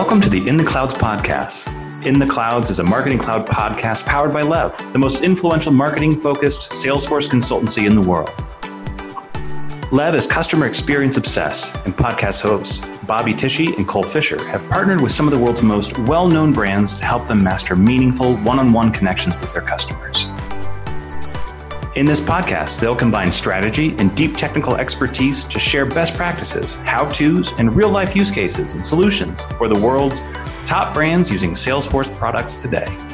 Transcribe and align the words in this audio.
Welcome 0.00 0.22
to 0.22 0.30
the 0.30 0.48
In 0.48 0.56
the 0.56 0.64
Clouds 0.64 0.94
podcast. 0.94 1.68
In 2.06 2.18
the 2.18 2.26
Clouds 2.26 2.70
is 2.70 2.78
a 2.78 2.82
marketing 2.82 3.18
cloud 3.18 3.46
podcast 3.46 4.06
powered 4.06 4.32
by 4.32 4.40
Lev, 4.40 4.74
the 4.94 4.98
most 4.98 5.22
influential 5.22 5.72
marketing 5.72 6.18
focused 6.18 6.70
Salesforce 6.70 7.28
consultancy 7.28 7.86
in 7.86 7.94
the 7.94 8.00
world. 8.00 8.30
Lev 9.92 10.14
is 10.14 10.26
customer 10.26 10.64
experience 10.64 11.18
obsessed, 11.18 11.74
and 11.84 11.94
podcast 11.94 12.40
hosts 12.40 12.78
Bobby 13.06 13.34
Tichy 13.34 13.76
and 13.76 13.86
Cole 13.86 14.02
Fisher 14.02 14.42
have 14.46 14.66
partnered 14.70 15.02
with 15.02 15.12
some 15.12 15.26
of 15.26 15.32
the 15.32 15.38
world's 15.38 15.62
most 15.62 15.98
well 15.98 16.26
known 16.26 16.54
brands 16.54 16.94
to 16.94 17.04
help 17.04 17.26
them 17.28 17.44
master 17.44 17.76
meaningful 17.76 18.38
one 18.38 18.58
on 18.58 18.72
one 18.72 18.90
connections 18.90 19.38
with 19.38 19.52
their 19.52 19.60
customers. 19.60 19.99
In 22.00 22.06
this 22.06 22.18
podcast, 22.18 22.80
they'll 22.80 22.96
combine 22.96 23.30
strategy 23.30 23.94
and 23.98 24.16
deep 24.16 24.34
technical 24.34 24.74
expertise 24.76 25.44
to 25.44 25.58
share 25.58 25.84
best 25.84 26.14
practices, 26.14 26.76
how 26.76 27.10
to's, 27.10 27.52
and 27.58 27.76
real 27.76 27.90
life 27.90 28.16
use 28.16 28.30
cases 28.30 28.72
and 28.72 28.86
solutions 28.86 29.42
for 29.58 29.68
the 29.68 29.78
world's 29.78 30.22
top 30.64 30.94
brands 30.94 31.30
using 31.30 31.50
Salesforce 31.50 32.08
products 32.16 32.56
today. 32.56 33.09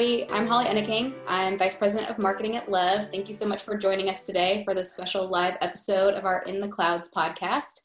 Everybody. 0.00 0.30
I'm 0.30 0.46
Holly 0.46 0.66
Enneking. 0.66 1.12
I'm 1.28 1.58
Vice 1.58 1.76
President 1.76 2.10
of 2.10 2.18
Marketing 2.18 2.56
at 2.56 2.70
Lev. 2.70 3.10
Thank 3.10 3.28
you 3.28 3.34
so 3.34 3.46
much 3.46 3.62
for 3.62 3.76
joining 3.76 4.08
us 4.08 4.24
today 4.24 4.62
for 4.64 4.72
this 4.72 4.94
special 4.94 5.28
live 5.28 5.58
episode 5.60 6.14
of 6.14 6.24
our 6.24 6.42
In 6.44 6.58
the 6.58 6.68
Clouds 6.68 7.10
podcast. 7.14 7.80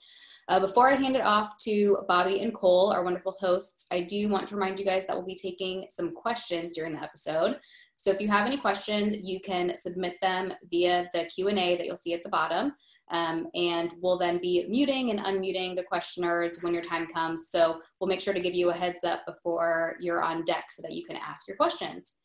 Uh, 0.47 0.61
before 0.61 0.89
I 0.89 0.95
hand 0.95 1.17
it 1.17 1.21
off 1.21 1.57
to 1.65 1.97
Bobby 2.07 2.39
and 2.39 2.53
Cole, 2.53 2.93
our 2.93 3.03
wonderful 3.03 3.35
hosts, 3.37 3.85
I 3.91 3.99
do 4.03 4.29
want 4.29 4.47
to 4.47 4.55
remind 4.55 4.79
you 4.79 4.85
guys 4.85 5.05
that 5.05 5.15
we'll 5.17 5.25
be 5.25 5.35
taking 5.35 5.87
some 5.89 6.13
questions 6.13 6.71
during 6.71 6.93
the 6.93 7.03
episode. 7.03 7.59
So 7.97 8.11
if 8.11 8.21
you 8.21 8.29
have 8.29 8.45
any 8.45 8.55
questions, 8.55 9.17
you 9.21 9.41
can 9.41 9.75
submit 9.75 10.13
them 10.21 10.53
via 10.71 11.09
the 11.11 11.25
Q&A 11.25 11.75
that 11.75 11.85
you'll 11.85 11.97
see 11.97 12.13
at 12.13 12.23
the 12.23 12.29
bottom. 12.29 12.71
Um, 13.11 13.47
and 13.53 13.93
we'll 14.01 14.17
then 14.17 14.39
be 14.39 14.65
muting 14.67 15.11
and 15.11 15.19
unmuting 15.19 15.75
the 15.75 15.83
questioners 15.83 16.61
when 16.61 16.73
your 16.73 16.81
time 16.81 17.07
comes. 17.13 17.49
So 17.49 17.81
we'll 17.99 18.07
make 18.07 18.21
sure 18.21 18.33
to 18.33 18.39
give 18.39 18.55
you 18.55 18.71
a 18.71 18.75
heads 18.75 19.03
up 19.03 19.25
before 19.25 19.95
you're 19.99 20.23
on 20.23 20.43
deck 20.43 20.65
so 20.71 20.81
that 20.81 20.93
you 20.93 21.05
can 21.05 21.17
ask 21.17 21.47
your 21.47 21.57
questions. 21.57 22.15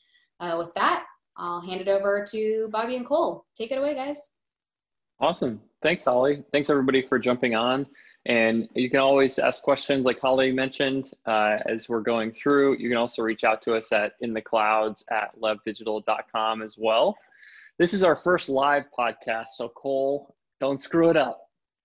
Uh, 0.41 0.56
with 0.58 0.73
that, 0.75 1.05
I'll 1.36 1.61
hand 1.61 1.81
it 1.81 1.89
over 1.89 2.25
to 2.31 2.69
Bobby 2.70 2.97
and 2.97 3.06
Cole. 3.06 3.45
Take 3.56 3.73
it 3.73 3.78
away, 3.78 3.95
guys. 3.95 4.33
Awesome. 5.20 5.61
Thanks, 5.83 6.05
Holly. 6.05 6.45
Thanks, 6.51 6.70
everybody, 6.70 7.03
for 7.03 7.19
jumping 7.19 7.55
on. 7.55 7.84
And 8.27 8.69
you 8.75 8.91
can 8.91 9.01
always 9.01 9.39
ask 9.39 9.62
questions, 9.62 10.05
like 10.05 10.20
Holly 10.20 10.53
mentioned, 10.53 11.11
uh, 11.27 11.58
as 11.67 11.89
we're 11.89 12.03
going 12.03 12.33
through. 12.33 12.77
You 12.78 12.89
can 12.89 12.98
also 12.98 13.23
reach 13.23 13.45
out 13.45 13.62
to 13.62 13.75
us 13.75 13.92
at 13.92 14.12
in 14.20 14.34
the 14.34 14.42
clouds 14.42 15.05
at 15.11 15.39
levdigital.com 15.41 16.62
as 16.62 16.77
well. 16.78 17.17
This 17.78 17.95
is 17.95 18.05
our 18.05 18.17
first 18.17 18.51
live 18.51 18.84
podcast. 18.97 19.48
So, 19.56 19.69
Cole, 19.70 20.34
don't 20.61 20.80
screw 20.80 21.11
it 21.11 21.16
up. 21.16 21.41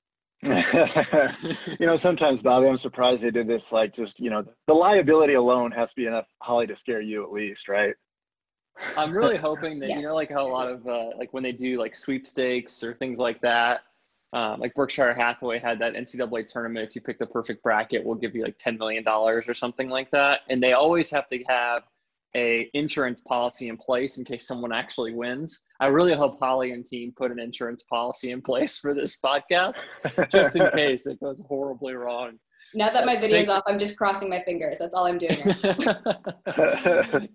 you 0.44 1.88
know, 1.88 1.98
sometimes, 2.04 2.42
Bobby, 2.42 2.68
I'm 2.68 2.78
surprised 2.80 3.23
they 3.23 3.32
did 3.32 3.48
this. 3.48 3.64
Like, 3.72 3.95
just 3.95 4.14
you 4.17 4.30
know, 4.30 4.44
the 4.67 4.73
liability 4.73 5.34
alone 5.34 5.72
has 5.72 5.90
to 5.90 5.95
be 5.95 6.06
enough, 6.06 6.26
Holly, 6.42 6.67
to 6.67 6.76
scare 6.82 7.02
you 7.02 7.23
at 7.23 7.32
least, 7.32 7.67
right? 7.67 7.95
I'm 8.98 9.16
really 9.16 9.38
hoping 9.50 9.80
that 9.80 9.90
yes. 9.90 9.98
you 9.98 10.06
know, 10.06 10.16
like 10.16 10.30
how 10.30 10.45
a 10.45 10.50
lot 10.50 10.70
of 10.70 10.88
uh, 10.88 11.09
like 11.17 11.34
when 11.34 11.44
they 11.44 11.52
do 11.52 11.80
like 11.80 11.95
sweepstakes 11.95 12.84
or 12.84 12.94
things 12.94 13.20
like 13.20 13.42
that. 13.42 13.82
Um, 14.34 14.59
like 14.59 14.73
Berkshire 14.73 15.14
Hathaway 15.14 15.60
had 15.60 15.80
that 15.80 15.94
NCAA 15.94 16.49
tournament. 16.49 16.86
If 16.86 16.94
you 16.94 17.02
pick 17.02 17.17
the 17.20 17.26
perfect 17.26 17.64
bracket, 17.64 18.04
we'll 18.04 18.16
give 18.16 18.36
you 18.36 18.44
like 18.44 18.58
ten 18.58 18.78
million 18.78 19.04
dollars 19.04 19.45
or 19.48 19.54
something 19.54 19.88
like 19.88 20.11
that. 20.11 20.42
And 20.49 20.61
they 20.61 20.73
always 20.73 21.10
have 21.11 21.28
to 21.30 21.42
have 21.48 21.83
a 22.36 22.70
insurance 22.73 23.22
policy 23.22 23.70
in 23.70 23.78
place 23.78 24.18
in 24.18 24.26
case 24.26 24.46
someone 24.46 24.73
actually 24.73 25.14
wins. 25.14 25.64
I 25.80 25.88
really 25.88 26.14
hope 26.14 26.38
Holly 26.40 26.72
and 26.72 26.86
team 26.86 27.14
put 27.16 27.32
an 27.32 27.40
insurance 27.40 27.84
policy 27.84 28.32
in 28.32 28.42
place 28.42 28.78
for 28.78 28.94
this 28.94 29.18
podcast, 29.23 29.78
just 30.30 30.56
in 30.58 30.70
case 30.76 31.08
it 31.08 31.20
goes 31.22 31.42
horribly 31.48 31.94
wrong. 31.94 32.38
Now 32.73 32.90
that 32.90 33.06
my 33.06 33.16
video 33.16 33.38
is 33.38 33.48
off, 33.48 33.64
I'm 33.68 33.80
just 33.80 33.98
crossing 33.98 34.30
my 34.30 34.44
fingers. 34.44 34.80
That's 34.80 34.94
all 34.94 35.06
I'm 35.06 35.18
doing. 35.18 35.38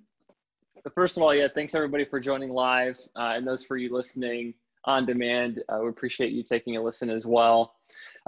First 0.95 1.17
of 1.17 1.23
all, 1.23 1.35
yeah, 1.35 1.49
thanks 1.55 1.75
everybody 1.75 2.05
for 2.05 2.21
joining 2.21 2.51
live, 2.51 2.99
uh, 3.17 3.33
and 3.37 3.47
those 3.47 3.65
for 3.65 3.77
you 3.77 3.93
listening 3.95 4.55
on 4.85 5.07
demand. 5.07 5.63
Uh, 5.69 5.79
we 5.83 5.89
appreciate 5.89 6.33
you 6.33 6.43
taking 6.43 6.77
a 6.77 6.83
listen 6.83 7.11
as 7.11 7.27
well. 7.27 7.75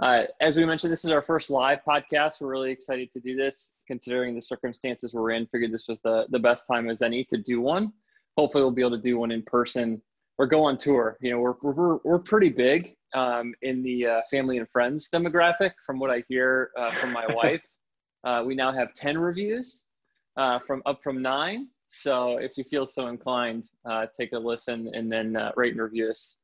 Uh, 0.03 0.25
as 0.41 0.57
we 0.57 0.65
mentioned, 0.65 0.91
this 0.91 1.05
is 1.05 1.11
our 1.11 1.21
first 1.21 1.49
live 1.49 1.79
podcast. 1.87 2.41
We're 2.41 2.51
really 2.51 2.71
excited 2.71 3.09
to 3.13 3.21
do 3.21 3.37
this, 3.37 3.73
considering 3.87 4.35
the 4.35 4.41
circumstances 4.41 5.13
we're 5.13 5.31
in. 5.31 5.47
Figured 5.47 5.71
this 5.71 5.87
was 5.87 6.01
the, 6.01 6.25
the 6.29 6.39
best 6.39 6.67
time 6.69 6.89
as 6.89 7.01
any 7.01 7.23
to 7.23 7.37
do 7.37 7.61
one. 7.61 7.93
Hopefully, 8.35 8.65
we'll 8.65 8.71
be 8.71 8.81
able 8.81 8.97
to 8.97 9.01
do 9.01 9.17
one 9.17 9.31
in 9.31 9.43
person 9.43 10.01
or 10.37 10.45
go 10.45 10.65
on 10.65 10.77
tour. 10.77 11.17
You 11.21 11.31
know, 11.31 11.39
we're, 11.39 11.53
we're, 11.61 11.99
we're 12.03 12.19
pretty 12.19 12.49
big 12.49 12.97
um, 13.13 13.53
in 13.61 13.81
the 13.81 14.05
uh, 14.07 14.21
family 14.29 14.57
and 14.57 14.69
friends 14.69 15.07
demographic, 15.09 15.71
from 15.85 15.99
what 15.99 16.09
I 16.09 16.21
hear 16.27 16.71
uh, 16.77 16.93
from 16.99 17.13
my 17.13 17.25
wife. 17.29 17.65
Uh, 18.25 18.43
we 18.45 18.55
now 18.55 18.73
have 18.73 18.93
10 18.95 19.17
reviews 19.17 19.85
uh, 20.35 20.59
from 20.59 20.81
up 20.85 21.01
from 21.01 21.21
nine. 21.21 21.69
So 21.87 22.39
if 22.39 22.57
you 22.57 22.65
feel 22.65 22.85
so 22.85 23.07
inclined, 23.07 23.69
take 24.17 24.33
a 24.33 24.37
listen 24.37 24.91
and 24.93 25.09
then 25.09 25.37
rate 25.55 25.71
and 25.71 25.81
review 25.81 26.09
us 26.09 26.39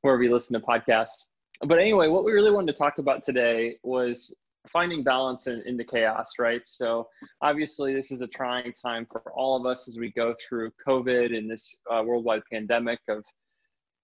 wherever 0.00 0.22
you 0.22 0.32
listen 0.32 0.58
to 0.58 0.66
podcasts 0.66 1.26
but 1.64 1.78
anyway, 1.78 2.08
what 2.08 2.24
we 2.24 2.32
really 2.32 2.50
wanted 2.50 2.72
to 2.72 2.78
talk 2.78 2.98
about 2.98 3.22
today 3.22 3.76
was 3.82 4.34
finding 4.68 5.02
balance 5.02 5.46
in, 5.46 5.62
in 5.66 5.76
the 5.76 5.84
chaos, 5.84 6.32
right? 6.38 6.66
So 6.66 7.08
obviously, 7.42 7.92
this 7.92 8.10
is 8.10 8.22
a 8.22 8.26
trying 8.26 8.72
time 8.72 9.06
for 9.06 9.22
all 9.32 9.56
of 9.56 9.66
us 9.66 9.88
as 9.88 9.98
we 9.98 10.10
go 10.12 10.34
through 10.46 10.72
COVID 10.86 11.36
and 11.36 11.50
this 11.50 11.76
uh, 11.90 12.02
worldwide 12.04 12.42
pandemic 12.50 13.00
of 13.08 13.24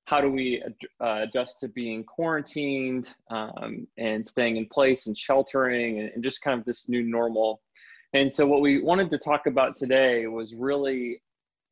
how 0.04 0.20
do 0.20 0.30
we 0.30 0.62
uh, 1.00 1.20
adjust 1.22 1.60
to 1.60 1.68
being 1.68 2.04
quarantined 2.04 3.10
um, 3.30 3.86
and 3.96 4.26
staying 4.26 4.56
in 4.56 4.66
place 4.66 5.06
and 5.06 5.16
sheltering 5.16 6.00
and, 6.00 6.10
and 6.14 6.22
just 6.22 6.42
kind 6.42 6.58
of 6.58 6.66
this 6.66 6.88
new 6.88 7.02
normal. 7.02 7.60
And 8.12 8.32
so, 8.32 8.46
what 8.46 8.60
we 8.60 8.82
wanted 8.82 9.10
to 9.10 9.18
talk 9.18 9.46
about 9.46 9.76
today 9.76 10.26
was 10.26 10.54
really 10.54 11.22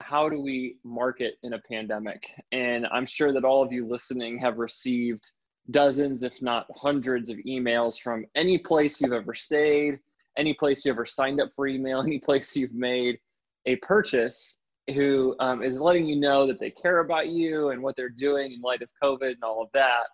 how 0.00 0.28
do 0.28 0.40
we 0.40 0.76
market 0.84 1.34
in 1.42 1.54
a 1.54 1.58
pandemic? 1.58 2.22
And 2.52 2.86
I'm 2.86 3.06
sure 3.06 3.32
that 3.32 3.44
all 3.44 3.62
of 3.62 3.72
you 3.72 3.86
listening 3.86 4.38
have 4.38 4.58
received 4.58 5.28
dozens, 5.70 6.22
if 6.22 6.40
not 6.42 6.66
hundreds, 6.74 7.30
of 7.30 7.36
emails 7.38 8.00
from 8.00 8.24
any 8.34 8.58
place 8.58 9.00
you've 9.00 9.12
ever 9.12 9.34
stayed, 9.34 9.98
any 10.36 10.54
place 10.54 10.84
you 10.84 10.92
ever 10.92 11.06
signed 11.06 11.40
up 11.40 11.50
for 11.54 11.66
email, 11.66 12.00
any 12.06 12.18
place 12.18 12.56
you've 12.56 12.74
made 12.74 13.18
a 13.66 13.76
purchase 13.76 14.60
who 14.94 15.36
um, 15.40 15.62
is 15.62 15.80
letting 15.80 16.06
you 16.06 16.16
know 16.16 16.46
that 16.46 16.58
they 16.58 16.70
care 16.70 17.00
about 17.00 17.28
you 17.28 17.70
and 17.70 17.82
what 17.82 17.94
they're 17.94 18.08
doing 18.08 18.52
in 18.52 18.60
light 18.60 18.80
of 18.80 18.88
COVID 19.02 19.32
and 19.32 19.44
all 19.44 19.62
of 19.62 19.68
that. 19.74 20.04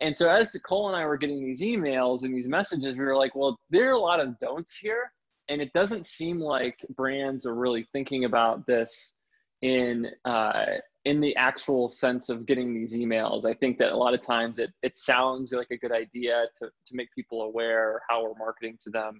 And 0.00 0.16
so, 0.16 0.34
as 0.34 0.52
Cole 0.64 0.88
and 0.88 0.96
I 0.96 1.04
were 1.04 1.18
getting 1.18 1.44
these 1.44 1.60
emails 1.60 2.22
and 2.22 2.34
these 2.34 2.48
messages, 2.48 2.98
we 2.98 3.04
were 3.04 3.16
like, 3.16 3.34
well, 3.34 3.58
there 3.68 3.90
are 3.90 3.94
a 3.94 3.98
lot 3.98 4.20
of 4.20 4.38
don'ts 4.38 4.74
here. 4.74 5.12
And 5.48 5.60
it 5.60 5.72
doesn't 5.74 6.06
seem 6.06 6.40
like 6.40 6.78
brands 6.94 7.44
are 7.44 7.54
really 7.54 7.86
thinking 7.92 8.24
about 8.24 8.66
this 8.66 9.14
in 9.62 10.08
uh, 10.24 10.64
in 11.04 11.20
the 11.20 11.34
actual 11.36 11.88
sense 11.88 12.28
of 12.28 12.44
getting 12.44 12.74
these 12.74 12.94
emails. 12.94 13.44
I 13.44 13.54
think 13.54 13.78
that 13.78 13.92
a 13.92 13.96
lot 13.96 14.12
of 14.12 14.20
times 14.20 14.58
it, 14.58 14.70
it 14.82 14.96
sounds 14.96 15.52
like 15.52 15.70
a 15.70 15.76
good 15.76 15.92
idea 15.92 16.46
to, 16.58 16.66
to 16.66 16.96
make 16.96 17.12
people 17.14 17.42
aware 17.42 18.02
how 18.08 18.22
we're 18.22 18.38
marketing 18.38 18.78
to 18.82 18.90
them, 18.90 19.18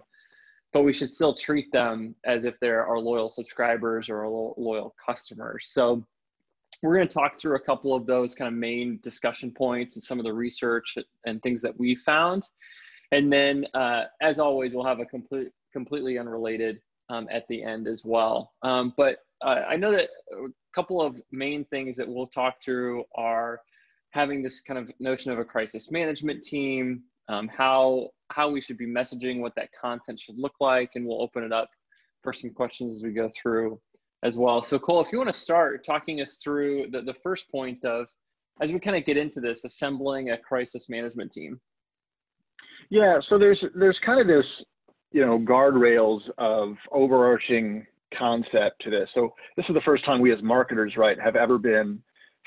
but 0.73 0.83
we 0.83 0.93
should 0.93 1.11
still 1.11 1.33
treat 1.33 1.71
them 1.71 2.15
as 2.23 2.45
if 2.45 2.59
they're 2.59 2.85
our 2.85 2.99
loyal 2.99 3.29
subscribers 3.29 4.09
or 4.09 4.27
loyal 4.57 4.93
customers. 5.03 5.69
So 5.71 6.05
we're 6.83 6.95
going 6.95 7.07
to 7.07 7.13
talk 7.13 7.37
through 7.37 7.55
a 7.55 7.59
couple 7.59 7.95
of 7.95 8.05
those 8.05 8.35
kind 8.35 8.47
of 8.47 8.53
main 8.53 8.99
discussion 9.01 9.51
points 9.51 9.95
and 9.95 10.03
some 10.03 10.19
of 10.19 10.25
the 10.25 10.33
research 10.33 10.97
and 11.25 11.41
things 11.41 11.61
that 11.63 11.77
we 11.79 11.95
found. 11.95 12.47
And 13.11 13.31
then, 13.31 13.65
uh, 13.73 14.03
as 14.21 14.39
always, 14.39 14.73
we'll 14.73 14.85
have 14.85 14.99
a 14.99 15.05
complete, 15.05 15.49
completely 15.73 16.17
unrelated 16.17 16.79
um, 17.09 17.27
at 17.29 17.47
the 17.49 17.61
end 17.63 17.87
as 17.87 18.05
well. 18.05 18.53
Um, 18.63 18.93
but 18.97 19.17
uh, 19.43 19.63
I 19.67 19.75
know 19.75 19.91
that 19.91 20.09
couple 20.73 21.01
of 21.01 21.21
main 21.31 21.65
things 21.65 21.97
that 21.97 22.07
we'll 22.07 22.27
talk 22.27 22.55
through 22.63 23.03
are 23.15 23.61
having 24.11 24.41
this 24.41 24.61
kind 24.61 24.77
of 24.77 24.91
notion 24.99 25.31
of 25.31 25.39
a 25.39 25.45
crisis 25.45 25.91
management 25.91 26.43
team, 26.43 27.03
um, 27.29 27.47
how 27.47 28.09
how 28.29 28.49
we 28.49 28.61
should 28.61 28.77
be 28.77 28.87
messaging, 28.87 29.39
what 29.39 29.55
that 29.55 29.69
content 29.73 30.19
should 30.19 30.37
look 30.37 30.55
like, 30.59 30.91
and 30.95 31.05
we'll 31.05 31.21
open 31.21 31.43
it 31.43 31.51
up 31.51 31.69
for 32.21 32.33
some 32.33 32.51
questions 32.51 32.97
as 32.97 33.03
we 33.03 33.11
go 33.11 33.29
through 33.41 33.79
as 34.23 34.37
well. 34.37 34.61
So 34.61 34.77
Cole, 34.77 35.01
if 35.01 35.11
you 35.11 35.17
want 35.17 35.33
to 35.33 35.39
start 35.39 35.85
talking 35.85 36.21
us 36.21 36.37
through 36.37 36.87
the, 36.91 37.01
the 37.01 37.13
first 37.13 37.51
point 37.51 37.83
of 37.83 38.07
as 38.61 38.71
we 38.71 38.79
kind 38.79 38.95
of 38.95 39.05
get 39.05 39.17
into 39.17 39.39
this, 39.41 39.63
assembling 39.63 40.31
a 40.31 40.37
crisis 40.37 40.89
management 40.89 41.33
team. 41.33 41.59
Yeah, 42.89 43.19
so 43.29 43.39
there's 43.39 43.63
there's 43.75 43.97
kind 44.05 44.19
of 44.19 44.27
this 44.27 44.45
you 45.11 45.25
know 45.25 45.39
guardrails 45.39 46.21
of 46.37 46.75
overarching 46.91 47.85
concept 48.17 48.81
to 48.83 48.89
this. 48.89 49.09
So 49.13 49.33
this 49.57 49.65
is 49.69 49.75
the 49.75 49.81
first 49.81 50.05
time 50.05 50.19
we 50.19 50.33
as 50.33 50.41
marketers, 50.41 50.93
right, 50.97 51.19
have 51.19 51.35
ever 51.35 51.57
been 51.57 52.01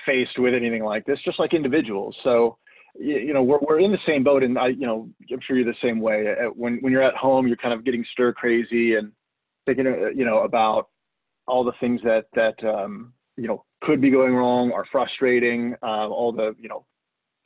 faced 0.06 0.38
with 0.38 0.54
anything 0.54 0.84
like 0.84 1.04
this, 1.06 1.18
just 1.24 1.38
like 1.38 1.54
individuals. 1.54 2.16
So 2.22 2.58
you 2.98 3.32
know, 3.32 3.42
we're, 3.42 3.58
we're 3.60 3.80
in 3.80 3.90
the 3.90 3.98
same 4.06 4.22
boat 4.22 4.42
and 4.42 4.58
I, 4.58 4.68
you 4.68 4.86
know, 4.86 5.08
I'm 5.30 5.40
sure 5.46 5.56
you're 5.56 5.64
the 5.64 5.74
same 5.82 6.00
way. 6.00 6.32
When, 6.54 6.78
when 6.80 6.92
you're 6.92 7.02
at 7.02 7.16
home, 7.16 7.46
you're 7.46 7.56
kind 7.56 7.74
of 7.74 7.84
getting 7.84 8.04
stir 8.12 8.32
crazy 8.32 8.94
and 8.94 9.10
thinking, 9.66 9.86
uh, 9.86 10.10
you 10.14 10.24
know, 10.24 10.40
about 10.40 10.88
all 11.46 11.64
the 11.64 11.72
things 11.80 12.00
that, 12.04 12.26
that, 12.34 12.54
um, 12.66 13.12
you 13.36 13.48
know, 13.48 13.64
could 13.82 14.00
be 14.00 14.10
going 14.10 14.34
wrong 14.34 14.70
are 14.72 14.86
frustrating, 14.92 15.74
uh, 15.82 16.08
all 16.08 16.32
the, 16.32 16.54
you 16.58 16.68
know, 16.68 16.86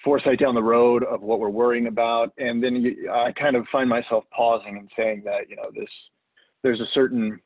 foresight 0.04 0.38
down 0.38 0.54
the 0.54 0.62
road 0.62 1.02
of 1.04 1.22
what 1.22 1.40
we're 1.40 1.48
worrying 1.48 1.86
about. 1.86 2.32
And 2.36 2.62
then 2.62 2.76
you, 2.76 3.10
I 3.10 3.32
kind 3.32 3.56
of 3.56 3.66
find 3.72 3.88
myself 3.88 4.24
pausing 4.36 4.76
and 4.76 4.90
saying 4.96 5.22
that, 5.24 5.48
you 5.48 5.56
know, 5.56 5.70
this, 5.74 5.88
there's 6.62 6.80
a 6.80 6.86
certain 6.92 7.40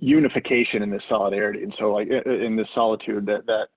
unification 0.00 0.82
in 0.82 0.90
this 0.90 1.02
solidarity. 1.08 1.62
And 1.62 1.74
so 1.78 1.92
like 1.92 2.08
in 2.08 2.56
this 2.56 2.66
solitude 2.74 3.26
that, 3.26 3.46
that, 3.46 3.68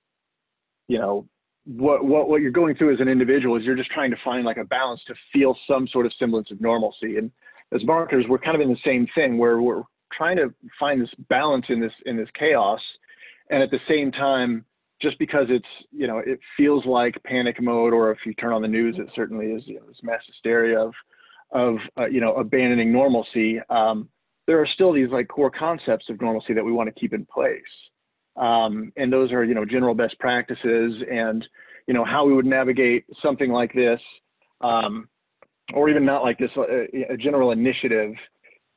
you 0.88 0.98
know, 0.98 1.28
what, 1.66 2.04
what, 2.04 2.28
what 2.28 2.42
you're 2.42 2.52
going 2.52 2.76
through 2.76 2.94
as 2.94 3.00
an 3.00 3.08
individual 3.08 3.56
is 3.56 3.64
you're 3.64 3.76
just 3.76 3.92
trying 3.92 4.12
to 4.12 4.18
find 4.24 4.44
like 4.46 4.58
a 4.58 4.66
balance 4.66 5.02
to 5.08 5.14
feel 5.32 5.56
some 5.68 5.88
sort 5.88 6.06
of 6.06 6.14
semblance 6.20 6.52
of 6.52 6.60
normalcy. 6.60 7.18
And 7.18 7.32
as 7.74 7.84
marketers, 7.86 8.26
we're 8.28 8.38
kind 8.38 8.56
of 8.56 8.62
in 8.62 8.70
the 8.70 8.78
same 8.86 9.08
thing 9.16 9.38
where 9.38 9.62
we're 9.62 9.84
trying 10.12 10.38
to 10.38 10.54
find 10.80 11.02
this 11.02 11.10
balance 11.30 11.66
in 11.70 11.80
this, 11.80 11.94
in 12.06 12.18
this 12.18 12.30
chaos. 12.38 12.82
And 13.50 13.62
at 13.64 13.72
the 13.72 13.80
same 13.88 14.12
time, 14.12 14.66
just 15.02 15.20
because 15.20 15.48
it's, 15.50 15.66
you 15.92 16.08
know, 16.08 16.20
it 16.20 16.40
feels 16.56 16.86
like 16.86 17.22
panic 17.26 17.62
mode, 17.62 17.94
or 17.94 18.12
if 18.12 18.20
you 18.26 18.34
turn 18.36 18.54
on 18.54 18.62
the 18.62 18.68
news, 18.68 18.96
it 18.98 19.08
certainly 19.16 19.48
is, 19.48 19.64
you 19.66 19.76
know, 19.76 19.86
this 19.88 19.98
mass 20.02 20.22
hysteria 20.28 20.80
of, 20.80 20.94
of, 21.52 21.76
uh, 21.98 22.06
you 22.06 22.22
know, 22.22 22.34
abandoning 22.36 22.92
normalcy. 22.92 23.60
Um, 23.70 24.08
there 24.48 24.60
are 24.60 24.68
still 24.68 24.94
these 24.94 25.10
like 25.10 25.28
core 25.28 25.52
concepts 25.52 26.06
of 26.10 26.22
normalcy 26.22 26.54
that 26.54 26.64
we 26.64 26.72
want 26.72 26.94
to 26.94 27.00
keep 27.00 27.14
in 27.14 27.26
place. 27.26 27.62
Um, 28.36 28.92
and 28.98 29.14
those 29.14 29.32
are, 29.32 29.44
you 29.44 29.54
know, 29.54 29.66
general 29.66 29.94
best 29.94 30.18
practices 30.20 30.94
and, 31.12 31.46
you 31.88 31.94
know, 31.94 32.04
how 32.04 32.26
we 32.26 32.34
would 32.34 32.46
navigate 32.46 33.06
something 33.22 33.52
like 33.52 33.74
this, 33.74 34.00
um, 34.62 35.08
or 35.74 35.90
even 35.90 36.06
not 36.06 36.24
like 36.24 36.38
this, 36.40 36.50
uh, 36.58 36.64
a 37.10 37.18
general 37.18 37.52
initiative 37.52 38.14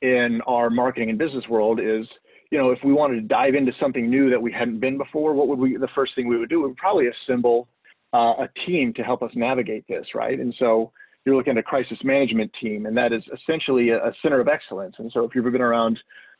in 0.03 0.41
our 0.47 0.69
marketing 0.69 1.09
and 1.11 1.19
business 1.19 1.45
world 1.49 1.81
is, 1.81 2.07
you 2.51 2.59
know, 2.59 2.71
if 2.71 2.79
we 2.85 2.93
wanted 2.93 3.17
to 3.17 3.23
dive 3.23 3.55
into 3.55 3.73
something 3.81 4.09
new 4.09 4.31
that 4.31 4.41
we 4.41 4.53
hadn't 4.53 4.79
been 4.79 4.99
before, 4.99 5.33
what 5.35 5.49
would 5.49 5.59
we, 5.59 5.77
the 5.77 5.89
first 5.95 6.15
thing 6.15 6.29
we 6.29 6.39
would 6.39 6.51
do 6.51 6.61
we 6.61 6.69
would 6.69 6.77
probably 6.77 7.07
assemble 7.09 7.67
uh, 8.15 8.35
a 8.45 8.49
team 8.67 8.93
to 8.95 9.03
help 9.03 9.23
us 9.23 9.31
navigate 9.35 9.85
this, 9.89 10.07
right? 10.15 10.39
And 10.39 10.55
so 10.59 10.93
you're 11.27 11.37
looking 11.37 11.53
at 11.53 11.59
a 11.59 11.63
crisis 11.63 11.99
management 12.05 12.51
team, 12.61 12.87
and 12.87 12.97
that 12.97 13.13
is 13.13 13.23
essentially 13.35 13.91
a, 13.91 13.99
a 13.99 14.13
center 14.23 14.41
of 14.41 14.49
excellence. 14.49 14.95
And 14.99 15.11
so 15.13 15.25
if 15.25 15.35
you've 15.35 15.45
been 15.45 15.61
around 15.61 15.99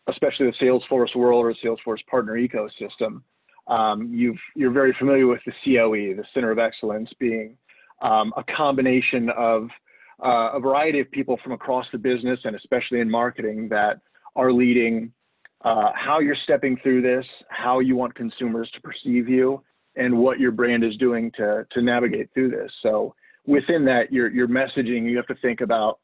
especially 0.09 0.47
the 0.47 0.65
Salesforce 0.65 1.15
world 1.17 1.45
or 1.45 1.55
Salesforce 1.55 2.07
partner 2.07 2.35
ecosystem, 2.35 3.23
um, 3.67 4.13
you 4.15 4.37
are 4.65 4.71
very 4.71 4.95
familiar 4.97 5.27
with 5.27 5.41
the 5.45 5.53
COE, 5.65 6.15
the 6.15 6.25
Center 6.33 6.53
of 6.53 6.61
Excellence, 6.61 7.11
being 7.19 7.57
um, 8.01 8.33
a 8.37 8.45
combination 8.57 9.29
of 9.37 9.69
uh, 10.25 10.51
a 10.55 10.61
variety 10.61 11.01
of 11.01 11.11
people 11.11 11.39
from 11.43 11.53
across 11.53 11.87
the 11.91 11.99
business 11.99 12.39
and 12.45 12.55
especially 12.55 13.01
in 13.01 13.11
marketing 13.11 13.69
that 13.69 13.99
are 14.37 14.53
leading 14.53 15.13
uh, 15.65 15.91
how 15.95 16.21
you're 16.21 16.37
stepping 16.45 16.77
through 16.83 17.03
this, 17.03 17.27
how 17.49 17.81
you 17.81 17.97
want 17.97 18.15
consumers 18.15 18.71
to 18.73 18.81
perceive 18.81 19.29
you, 19.29 19.61
and 19.97 20.17
what 20.17 20.39
your 20.39 20.53
brand 20.53 20.85
is 20.85 20.97
doing 20.99 21.33
to, 21.33 21.67
to 21.73 21.83
navigate 21.83 22.29
through 22.33 22.51
this. 22.51 22.71
So 22.83 23.15
within 23.47 23.85
that, 23.87 24.13
your, 24.13 24.31
your 24.31 24.49
messaging, 24.49 25.09
you 25.09 25.17
have 25.17 25.27
to 25.29 25.35
think 25.37 25.61
about, 25.61 26.01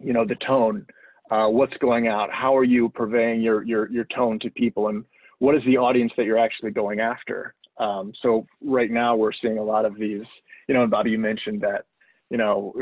you 0.00 0.12
know, 0.12 0.26
the 0.26 0.36
tone, 0.46 0.86
uh, 1.30 1.46
what's 1.46 1.76
going 1.78 2.08
out, 2.08 2.30
how 2.32 2.56
are 2.56 2.64
you 2.64 2.88
purveying 2.90 3.40
your, 3.40 3.62
your, 3.64 3.90
your 3.90 4.04
tone 4.14 4.38
to 4.40 4.50
people, 4.50 4.88
and 4.88 5.04
what 5.38 5.54
is 5.54 5.62
the 5.66 5.76
audience 5.76 6.12
that 6.16 6.24
you're 6.24 6.38
actually 6.38 6.70
going 6.70 7.00
after? 7.00 7.54
Um, 7.78 8.12
so 8.22 8.46
right 8.62 8.90
now 8.90 9.16
we're 9.16 9.32
seeing 9.32 9.58
a 9.58 9.62
lot 9.62 9.84
of 9.84 9.96
these, 9.96 10.22
you 10.68 10.74
know, 10.74 10.82
and 10.82 10.90
Bobby, 10.90 11.10
you 11.10 11.18
mentioned 11.18 11.60
that, 11.62 11.86
you 12.30 12.38
know, 12.38 12.72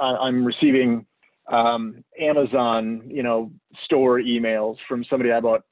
I, 0.00 0.28
am 0.28 0.44
receiving 0.44 1.06
um, 1.50 2.04
Amazon, 2.20 3.02
you 3.06 3.22
know, 3.22 3.50
store 3.84 4.20
emails 4.20 4.76
from 4.88 5.04
somebody 5.08 5.32
I 5.32 5.40
bought 5.40 5.62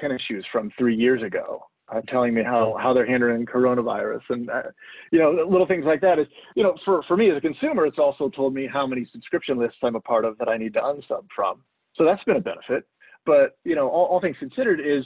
tennis 0.00 0.22
shoes 0.28 0.44
from 0.52 0.70
three 0.78 0.94
years 0.94 1.22
ago, 1.22 1.64
uh, 1.92 2.00
telling 2.02 2.34
me 2.34 2.42
how 2.42 2.76
how 2.80 2.92
they're 2.92 3.06
handling 3.06 3.46
coronavirus 3.46 4.22
and 4.30 4.50
uh, 4.50 4.62
you 5.10 5.18
know 5.18 5.30
little 5.30 5.66
things 5.66 5.84
like 5.84 6.00
that. 6.00 6.18
Is 6.18 6.26
you 6.54 6.62
know 6.62 6.74
for 6.84 7.02
for 7.04 7.16
me 7.16 7.30
as 7.30 7.36
a 7.36 7.40
consumer, 7.40 7.86
it's 7.86 7.98
also 7.98 8.28
told 8.28 8.54
me 8.54 8.66
how 8.66 8.86
many 8.86 9.06
subscription 9.12 9.58
lists 9.58 9.78
I'm 9.82 9.96
a 9.96 10.00
part 10.00 10.24
of 10.24 10.38
that 10.38 10.48
I 10.48 10.56
need 10.56 10.74
to 10.74 10.80
unsub 10.80 11.26
from. 11.34 11.62
So 11.96 12.04
that's 12.04 12.22
been 12.24 12.36
a 12.36 12.40
benefit. 12.40 12.86
But 13.26 13.58
you 13.64 13.74
know, 13.74 13.88
all, 13.88 14.06
all 14.06 14.20
things 14.20 14.36
considered, 14.38 14.80
is 14.80 15.04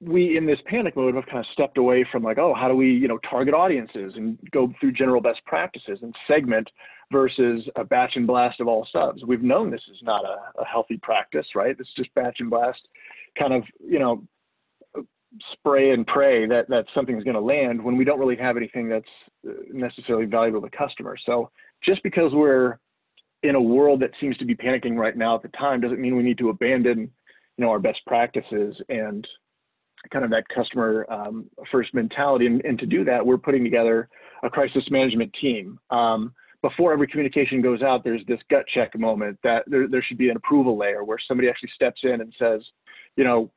we 0.00 0.36
in 0.36 0.46
this 0.46 0.58
panic 0.66 0.96
mode 0.96 1.14
have 1.14 1.26
kind 1.26 1.38
of 1.38 1.46
stepped 1.52 1.78
away 1.78 2.06
from 2.10 2.22
like, 2.22 2.38
oh, 2.38 2.54
how 2.54 2.68
do 2.68 2.74
we 2.74 2.90
you 2.90 3.08
know 3.08 3.18
target 3.18 3.54
audiences 3.54 4.14
and 4.16 4.38
go 4.50 4.72
through 4.80 4.92
general 4.92 5.20
best 5.20 5.40
practices 5.46 5.98
and 6.02 6.14
segment 6.26 6.68
versus 7.12 7.68
a 7.76 7.84
batch 7.84 8.12
and 8.14 8.26
blast 8.26 8.60
of 8.60 8.68
all 8.68 8.86
subs. 8.92 9.24
We've 9.24 9.42
known 9.42 9.70
this 9.70 9.82
is 9.90 9.98
not 10.02 10.24
a, 10.24 10.60
a 10.60 10.64
healthy 10.64 10.96
practice, 10.96 11.46
right? 11.56 11.76
It's 11.78 11.94
just 11.96 12.14
batch 12.14 12.36
and 12.38 12.50
blast, 12.50 12.80
kind 13.38 13.52
of 13.52 13.64
you 13.84 13.98
know 13.98 14.22
spray 15.52 15.92
and 15.92 16.06
pray 16.06 16.46
that 16.46 16.68
that 16.68 16.86
something's 16.94 17.24
going 17.24 17.34
to 17.34 17.40
land 17.40 17.82
when 17.82 17.96
we 17.96 18.04
don't 18.04 18.18
really 18.18 18.36
have 18.36 18.56
anything 18.56 18.88
that's 18.88 19.04
uh, 19.48 19.52
necessarily 19.72 20.26
valuable 20.26 20.60
to 20.60 20.70
customers. 20.76 21.22
So 21.24 21.50
just 21.84 22.02
because 22.02 22.32
we're 22.32 22.78
in 23.42 23.54
a 23.54 23.60
world 23.60 24.00
that 24.00 24.10
seems 24.20 24.36
to 24.38 24.44
be 24.44 24.54
panicking 24.54 24.96
right 24.96 25.16
now 25.16 25.36
at 25.36 25.42
the 25.42 25.48
time 25.48 25.80
doesn't 25.80 26.00
mean 26.00 26.16
we 26.16 26.22
need 26.22 26.38
to 26.38 26.50
abandon 26.50 27.10
you 27.56 27.64
know 27.64 27.70
our 27.70 27.78
best 27.78 28.00
practices 28.06 28.76
and 28.88 29.26
kind 30.12 30.24
of 30.24 30.30
that 30.30 30.44
customer 30.54 31.06
um, 31.10 31.46
first 31.70 31.92
mentality 31.94 32.46
and, 32.46 32.64
and, 32.64 32.78
to 32.78 32.86
do 32.86 33.04
that 33.04 33.24
we're 33.24 33.38
putting 33.38 33.62
together 33.62 34.08
a 34.42 34.50
crisis 34.50 34.84
management 34.90 35.34
team 35.40 35.78
um, 35.90 36.32
before 36.62 36.92
every 36.92 37.06
communication 37.06 37.62
goes 37.62 37.82
out 37.82 38.04
there's 38.04 38.24
this 38.26 38.40
gut 38.50 38.64
check 38.74 38.98
moment 38.98 39.38
that 39.42 39.62
there, 39.66 39.88
there 39.88 40.02
should 40.02 40.18
be 40.18 40.28
an 40.28 40.36
approval 40.36 40.76
layer 40.76 41.04
where 41.04 41.18
somebody 41.26 41.48
actually 41.48 41.70
steps 41.74 42.00
in 42.02 42.20
and 42.20 42.32
says 42.38 42.62
you 43.16 43.24
know 43.24 43.50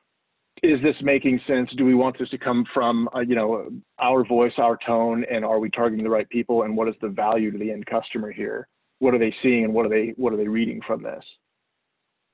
is 0.62 0.80
this 0.82 0.96
making 1.02 1.40
sense? 1.46 1.70
Do 1.76 1.84
we 1.84 1.94
want 1.94 2.18
this 2.18 2.30
to 2.30 2.38
come 2.38 2.64
from, 2.72 3.08
uh, 3.14 3.20
you 3.20 3.34
know, 3.34 3.70
our 3.98 4.24
voice, 4.24 4.52
our 4.58 4.78
tone, 4.86 5.24
and 5.30 5.44
are 5.44 5.58
we 5.58 5.70
targeting 5.70 6.04
the 6.04 6.10
right 6.10 6.28
people? 6.28 6.62
And 6.62 6.76
what 6.76 6.88
is 6.88 6.94
the 7.00 7.08
value 7.08 7.50
to 7.50 7.58
the 7.58 7.70
end 7.70 7.86
customer 7.86 8.30
here? 8.30 8.68
What 9.00 9.14
are 9.14 9.18
they 9.18 9.34
seeing, 9.42 9.64
and 9.64 9.74
what 9.74 9.84
are 9.84 9.90
they 9.90 10.14
what 10.16 10.32
are 10.32 10.36
they 10.36 10.48
reading 10.48 10.80
from 10.86 11.02
this? 11.02 11.24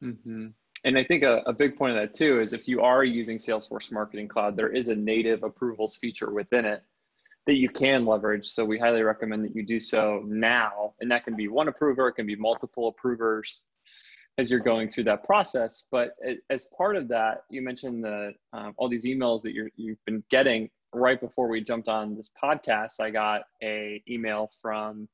Mm-hmm. 0.05 0.49
And 0.85 0.99
I 0.99 1.05
think 1.05 1.23
a, 1.23 1.43
a 1.47 1.53
big 1.53 1.77
point 1.77 1.97
of 1.97 2.03
that 2.03 2.15
too 2.15 2.41
is 2.41 2.53
if 2.53 2.69
you 2.69 2.81
are 2.81 3.05
using 3.05 3.37
Salesforce 3.37 3.91
Marketing 3.93 4.29
Cloud, 4.29 4.57
there 4.57 4.69
is 4.69 4.89
a 4.89 4.95
native 4.95 5.43
approvals 5.43 5.97
feature 5.97 6.31
within 6.33 6.65
it 6.65 6.83
that 7.47 7.55
you 7.55 7.69
can 7.69 8.07
leverage. 8.07 8.49
So 8.49 8.65
we 8.65 8.79
highly 8.79 9.03
recommend 9.03 9.45
that 9.45 9.55
you 9.55 9.65
do 9.65 9.81
so 9.81 10.23
now. 10.27 10.95
And 11.01 11.11
that 11.11 11.25
can 11.25 11.37
be 11.37 11.49
one 11.49 11.69
approver, 11.69 12.09
it 12.09 12.15
can 12.15 12.27
be 12.27 12.37
multiple 12.37 12.89
approvers 12.89 13.65
as 14.39 14.51
you're 14.51 14.61
going 14.61 14.89
through 14.89 15.05
that 15.05 15.25
process. 15.25 15.87
But 15.91 16.15
as 16.49 16.69
part 16.77 16.97
of 16.97 17.09
that, 17.09 17.43
you 17.51 17.63
mentioned 17.63 18.05
the 18.05 18.33
um, 18.53 18.75
all 18.77 18.89
these 18.89 19.05
emails 19.05 19.43
that 19.43 19.53
you're, 19.53 19.71
you've 19.77 20.05
been 20.07 20.25
getting. 20.31 20.71
Right 20.93 21.21
before 21.21 21.49
we 21.49 21.63
jumped 21.63 21.89
on 21.89 22.17
this 22.17 22.33
podcast, 22.43 22.99
I 22.99 23.11
got 23.11 23.43
a 23.63 24.03
email 24.09 24.51
from 24.61 25.09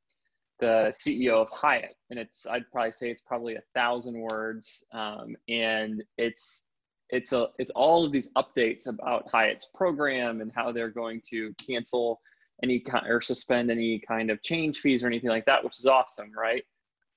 the 0.58 0.90
CEO 0.96 1.34
of 1.34 1.50
Hyatt, 1.50 1.94
and 2.08 2.18
it's 2.18 2.46
I'd 2.46 2.70
probably 2.70 2.92
say 2.92 3.10
it's 3.10 3.20
probably 3.20 3.56
a 3.56 3.62
thousand 3.74 4.18
words, 4.18 4.82
um, 4.92 5.36
and 5.48 6.02
it's 6.16 6.64
it's 7.10 7.32
a 7.32 7.48
it's 7.58 7.70
all 7.72 8.04
of 8.04 8.12
these 8.12 8.30
updates 8.36 8.88
about 8.88 9.28
Hyatt's 9.30 9.68
program 9.74 10.40
and 10.40 10.50
how 10.54 10.72
they're 10.72 10.90
going 10.90 11.20
to 11.30 11.54
cancel 11.54 12.20
any 12.62 12.80
kind 12.80 13.06
or 13.08 13.20
suspend 13.20 13.70
any 13.70 14.00
kind 14.00 14.30
of 14.30 14.42
change 14.42 14.78
fees 14.78 15.04
or 15.04 15.08
anything 15.08 15.30
like 15.30 15.44
that, 15.46 15.62
which 15.62 15.78
is 15.78 15.86
awesome, 15.86 16.32
right? 16.36 16.64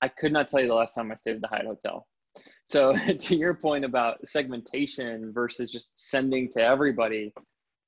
I 0.01 0.08
could 0.08 0.32
not 0.32 0.48
tell 0.48 0.62
you 0.62 0.68
the 0.68 0.74
last 0.74 0.96
time 0.96 1.12
I 1.12 1.15
stayed 1.15 1.36
at 1.36 1.41
the 1.41 1.48
Hyatt 1.48 1.65
Hotel. 1.65 2.08
So 2.65 2.96
to 3.20 3.36
your 3.36 3.53
point 3.53 3.86
about 3.86 4.25
segmentation 4.27 5.32
versus 5.34 5.72
just 5.72 6.10
sending 6.10 6.50
to 6.51 6.62
everybody, 6.62 7.34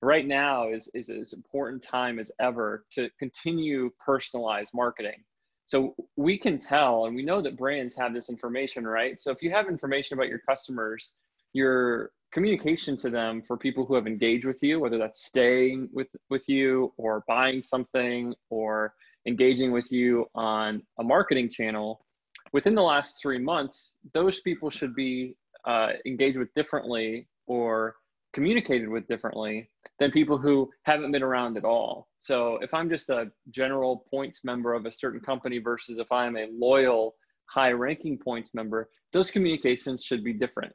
right 0.02 0.26
now 0.26 0.70
is, 0.70 0.90
is 0.94 1.10
as 1.10 1.34
important 1.34 1.84
time 1.84 2.20
as 2.20 2.32
ever 2.40 2.86
to 2.94 3.10
continue 3.20 3.92
personalized 4.04 4.72
marketing. 4.74 5.24
So 5.66 5.96
we 6.18 6.38
can 6.38 6.58
tell, 6.58 7.06
and 7.06 7.16
we 7.16 7.24
know 7.24 7.42
that 7.42 7.58
brands 7.58 7.96
have 7.96 8.14
this 8.14 8.30
information, 8.30 8.86
right? 8.86 9.20
So 9.20 9.32
if 9.32 9.42
you 9.42 9.52
have 9.52 9.70
information 9.70 10.18
about 10.18 10.28
your 10.28 10.40
customers, 10.40 11.14
your 11.54 12.12
communication 12.34 12.98
to 12.98 13.10
them 13.10 13.42
for 13.42 13.58
people 13.58 13.86
who 13.86 13.96
have 13.96 14.08
engaged 14.08 14.46
with 14.46 14.62
you, 14.64 14.80
whether 14.80 14.98
that's 14.98 15.26
staying 15.26 15.88
with, 15.94 16.08
with 16.30 16.50
you 16.50 16.94
or 16.98 17.24
buying 17.28 17.62
something 17.62 18.34
or 18.50 18.94
engaging 19.28 19.72
with 19.72 19.92
you 19.92 20.26
on 20.36 20.82
a 21.00 21.04
marketing 21.04 21.50
channel, 21.50 22.06
within 22.54 22.76
the 22.76 22.82
last 22.82 23.22
three 23.22 23.40
months, 23.40 23.94
those 24.14 24.40
people 24.42 24.70
should 24.70 24.96
be 24.96 25.36
uh, 25.66 25.90
engaged 26.06 26.38
with 26.38 26.54
differently 26.54 27.28
or 27.48 27.96
communicated 28.34 28.90
with 28.90 29.08
differently 29.08 29.70
than 30.00 30.10
people 30.12 30.38
who 30.38 30.70
haven't 30.84 31.12
been 31.12 31.24
around 31.24 31.58
at 31.58 31.66
all. 31.66 32.08
So 32.18 32.58
if 32.62 32.74
I'm 32.74 32.90
just 32.90 33.10
a 33.10 33.30
general 33.50 34.06
points 34.10 34.44
member 34.44 34.74
of 34.74 34.86
a 34.86 34.92
certain 34.92 35.20
company 35.20 35.60
versus 35.60 36.00
if 36.00 36.12
I'm 36.12 36.38
a 36.38 36.48
loyal, 36.52 37.16
high 37.46 37.72
ranking 37.72 38.18
points 38.18 38.54
member, 38.54 38.90
those 39.12 39.30
communications 39.30 40.04
should 40.04 40.24
be 40.24 40.34
different. 40.34 40.74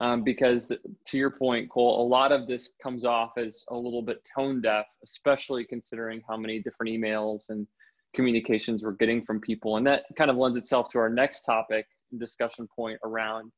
Um, 0.00 0.24
because 0.24 0.66
the, 0.66 0.80
to 1.08 1.18
your 1.18 1.30
point, 1.30 1.70
Cole, 1.70 2.04
a 2.04 2.08
lot 2.08 2.32
of 2.32 2.48
this 2.48 2.70
comes 2.82 3.04
off 3.04 3.32
as 3.36 3.64
a 3.70 3.76
little 3.76 4.02
bit 4.02 4.28
tone 4.36 4.60
deaf, 4.60 4.86
especially 5.04 5.64
considering 5.64 6.22
how 6.28 6.36
many 6.36 6.60
different 6.60 6.90
emails 6.90 7.50
and 7.50 7.68
communications 8.14 8.82
we're 8.84 8.92
getting 8.92 9.24
from 9.24 9.40
people. 9.40 9.76
And 9.76 9.86
that 9.86 10.04
kind 10.16 10.30
of 10.30 10.36
lends 10.36 10.58
itself 10.58 10.88
to 10.90 10.98
our 10.98 11.10
next 11.10 11.42
topic 11.42 11.86
and 12.10 12.20
discussion 12.20 12.68
point 12.74 12.98
around 13.04 13.50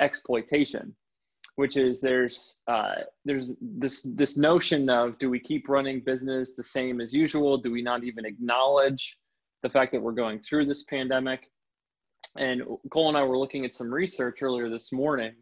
exploitation, 0.00 0.94
which 1.56 1.76
is 1.76 2.00
there's 2.00 2.60
uh, 2.68 2.96
there's 3.24 3.56
this 3.60 4.02
this 4.16 4.36
notion 4.36 4.88
of 4.88 5.18
do 5.18 5.30
we 5.30 5.40
keep 5.40 5.68
running 5.68 6.00
business 6.00 6.54
the 6.54 6.64
same 6.64 7.00
as 7.00 7.12
usual? 7.12 7.56
Do 7.56 7.72
we 7.72 7.82
not 7.82 8.04
even 8.04 8.24
acknowledge 8.24 9.18
the 9.62 9.70
fact 9.70 9.92
that 9.92 10.02
we're 10.02 10.12
going 10.12 10.40
through 10.40 10.66
this 10.66 10.84
pandemic? 10.84 11.50
And 12.36 12.62
Cole 12.90 13.08
and 13.08 13.16
I 13.16 13.22
were 13.24 13.38
looking 13.38 13.64
at 13.64 13.74
some 13.74 13.92
research 13.92 14.42
earlier 14.42 14.70
this 14.70 14.92
morning 14.92 15.34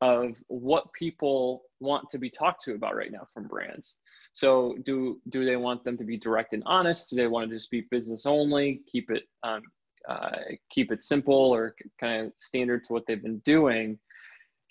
of 0.00 0.42
what 0.48 0.92
people 0.92 1.62
want 1.80 2.08
to 2.10 2.18
be 2.18 2.30
talked 2.30 2.62
to 2.64 2.74
about 2.74 2.96
right 2.96 3.12
now 3.12 3.26
from 3.32 3.46
brands. 3.46 3.96
So 4.32 4.76
do 4.84 5.20
do 5.28 5.44
they 5.44 5.56
want 5.56 5.84
them 5.84 5.98
to 5.98 6.04
be 6.04 6.16
direct 6.16 6.52
and 6.52 6.62
honest? 6.66 7.10
Do 7.10 7.16
they 7.16 7.26
want 7.26 7.48
to 7.50 7.56
just 7.56 7.70
be 7.70 7.86
business 7.90 8.26
only? 8.26 8.82
Keep 8.90 9.10
it 9.10 9.24
um, 9.42 9.62
uh, 10.08 10.36
keep 10.70 10.90
it 10.92 11.02
simple 11.02 11.34
or 11.54 11.74
kind 12.00 12.26
of 12.26 12.32
standard 12.36 12.84
to 12.84 12.92
what 12.92 13.04
they've 13.06 13.22
been 13.22 13.40
doing. 13.40 13.98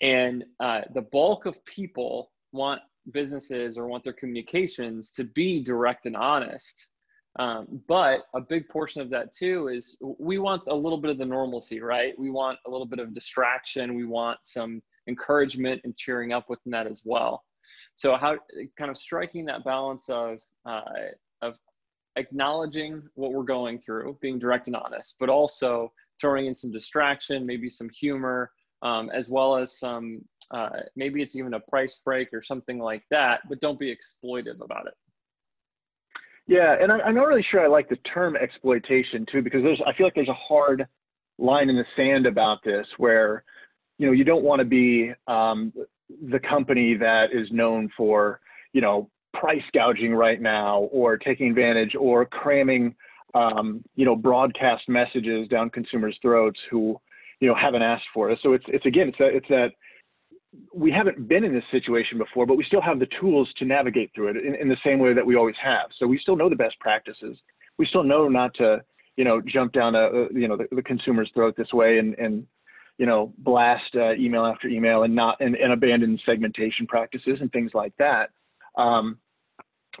And 0.00 0.44
uh, 0.58 0.82
the 0.94 1.02
bulk 1.02 1.46
of 1.46 1.64
people 1.64 2.32
want 2.52 2.80
businesses 3.12 3.78
or 3.78 3.86
want 3.86 4.04
their 4.04 4.12
communications 4.12 5.12
to 5.12 5.24
be 5.24 5.62
direct 5.62 6.06
and 6.06 6.16
honest. 6.16 6.88
Um, 7.38 7.80
but 7.86 8.22
a 8.34 8.40
big 8.40 8.68
portion 8.68 9.02
of 9.02 9.10
that 9.10 9.32
too 9.32 9.68
is 9.68 9.96
we 10.00 10.38
want 10.38 10.62
a 10.66 10.74
little 10.74 10.98
bit 10.98 11.12
of 11.12 11.18
the 11.18 11.26
normalcy, 11.26 11.80
right? 11.80 12.18
We 12.18 12.30
want 12.30 12.58
a 12.66 12.70
little 12.70 12.86
bit 12.86 12.98
of 12.98 13.14
distraction. 13.14 13.94
We 13.94 14.04
want 14.04 14.40
some 14.42 14.82
encouragement 15.08 15.80
and 15.84 15.96
cheering 15.96 16.32
up 16.32 16.48
within 16.48 16.72
that 16.72 16.86
as 16.86 17.02
well. 17.04 17.42
So 17.96 18.16
how 18.16 18.36
kind 18.78 18.90
of 18.90 18.96
striking 18.96 19.44
that 19.46 19.64
balance 19.64 20.08
of 20.08 20.40
uh, 20.66 20.82
of 21.42 21.58
acknowledging 22.16 23.02
what 23.14 23.32
we're 23.32 23.44
going 23.44 23.78
through, 23.78 24.18
being 24.20 24.38
direct 24.38 24.66
and 24.66 24.76
honest, 24.76 25.16
but 25.20 25.28
also 25.28 25.92
throwing 26.20 26.46
in 26.46 26.54
some 26.54 26.72
distraction, 26.72 27.46
maybe 27.46 27.68
some 27.68 27.88
humor, 27.88 28.50
um, 28.82 29.10
as 29.10 29.30
well 29.30 29.56
as 29.56 29.78
some, 29.78 30.20
uh, 30.50 30.80
maybe 30.96 31.22
it's 31.22 31.36
even 31.36 31.54
a 31.54 31.60
price 31.60 32.00
break 32.04 32.28
or 32.32 32.42
something 32.42 32.78
like 32.78 33.02
that, 33.10 33.40
but 33.48 33.60
don't 33.60 33.78
be 33.78 33.94
exploitive 33.94 34.62
about 34.62 34.86
it. 34.86 34.94
Yeah, 36.46 36.76
and 36.80 36.90
I'm 36.90 37.14
not 37.14 37.28
really 37.28 37.46
sure 37.48 37.64
I 37.64 37.68
like 37.68 37.88
the 37.88 37.96
term 38.12 38.36
exploitation 38.36 39.24
too, 39.30 39.40
because 39.40 39.62
there's 39.62 39.80
I 39.86 39.92
feel 39.94 40.04
like 40.04 40.14
there's 40.14 40.28
a 40.28 40.34
hard 40.34 40.86
line 41.38 41.70
in 41.70 41.76
the 41.76 41.84
sand 41.96 42.26
about 42.26 42.58
this 42.64 42.86
where, 42.98 43.44
you 44.00 44.06
know, 44.06 44.12
you 44.12 44.24
don't 44.24 44.42
want 44.42 44.60
to 44.60 44.64
be 44.64 45.12
um, 45.28 45.74
the 46.30 46.40
company 46.40 46.94
that 46.94 47.26
is 47.34 47.46
known 47.52 47.90
for, 47.94 48.40
you 48.72 48.80
know, 48.80 49.10
price 49.34 49.62
gouging 49.74 50.14
right 50.14 50.40
now 50.40 50.88
or 50.90 51.18
taking 51.18 51.50
advantage 51.50 51.94
or 51.94 52.24
cramming 52.24 52.94
um, 53.34 53.84
you 53.94 54.04
know 54.04 54.16
broadcast 54.16 54.88
messages 54.88 55.46
down 55.48 55.70
consumers 55.70 56.18
throats 56.20 56.58
who 56.68 56.98
you 57.38 57.46
know 57.46 57.54
haven't 57.54 57.82
asked 57.82 58.06
for 58.12 58.30
it. 58.30 58.40
So 58.42 58.54
it's 58.54 58.64
it's 58.68 58.86
again 58.86 59.08
it's 59.08 59.18
that 59.18 59.34
it's 59.34 59.48
that 59.50 59.68
we 60.74 60.90
haven't 60.90 61.28
been 61.28 61.44
in 61.44 61.54
this 61.54 61.62
situation 61.70 62.18
before 62.18 62.44
but 62.44 62.56
we 62.56 62.64
still 62.64 62.80
have 62.80 62.98
the 62.98 63.06
tools 63.20 63.48
to 63.58 63.64
navigate 63.64 64.10
through 64.14 64.30
it 64.30 64.36
in, 64.38 64.56
in 64.56 64.68
the 64.68 64.76
same 64.82 64.98
way 64.98 65.12
that 65.12 65.24
we 65.24 65.36
always 65.36 65.54
have. 65.62 65.90
So 65.98 66.08
we 66.08 66.18
still 66.18 66.34
know 66.34 66.48
the 66.48 66.56
best 66.56 66.76
practices. 66.80 67.38
We 67.78 67.86
still 67.86 68.02
know 68.02 68.28
not 68.28 68.54
to 68.54 68.82
you 69.16 69.24
know 69.24 69.42
jump 69.46 69.72
down 69.72 69.94
a, 69.94 70.26
you 70.32 70.48
know 70.48 70.56
the, 70.56 70.66
the 70.74 70.82
consumer's 70.82 71.30
throat 71.34 71.54
this 71.56 71.72
way 71.72 71.98
and 71.98 72.18
and 72.18 72.46
you 73.00 73.06
know 73.06 73.32
blast 73.38 73.96
uh, 73.96 74.14
email 74.14 74.44
after 74.44 74.68
email 74.68 75.02
and 75.02 75.14
not 75.14 75.36
and, 75.40 75.56
and 75.56 75.72
abandon 75.72 76.18
segmentation 76.24 76.86
practices 76.86 77.38
and 77.40 77.50
things 77.50 77.72
like 77.74 77.92
that 77.98 78.30
um, 78.76 79.18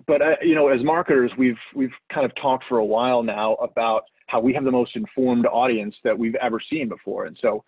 but 0.06 0.22
uh, 0.22 0.36
you 0.42 0.54
know, 0.54 0.68
as 0.68 0.82
marketers, 0.82 1.30
we've 1.38 1.58
we've 1.74 1.92
kind 2.12 2.24
of 2.24 2.32
talked 2.40 2.64
for 2.68 2.78
a 2.78 2.84
while 2.84 3.22
now 3.22 3.54
about 3.54 4.04
how 4.26 4.40
we 4.40 4.54
have 4.54 4.64
the 4.64 4.70
most 4.70 4.94
informed 4.96 5.46
audience 5.46 5.94
that 6.04 6.18
we've 6.18 6.36
ever 6.36 6.60
seen 6.70 6.88
before, 6.88 7.26
and 7.26 7.36
so, 7.40 7.64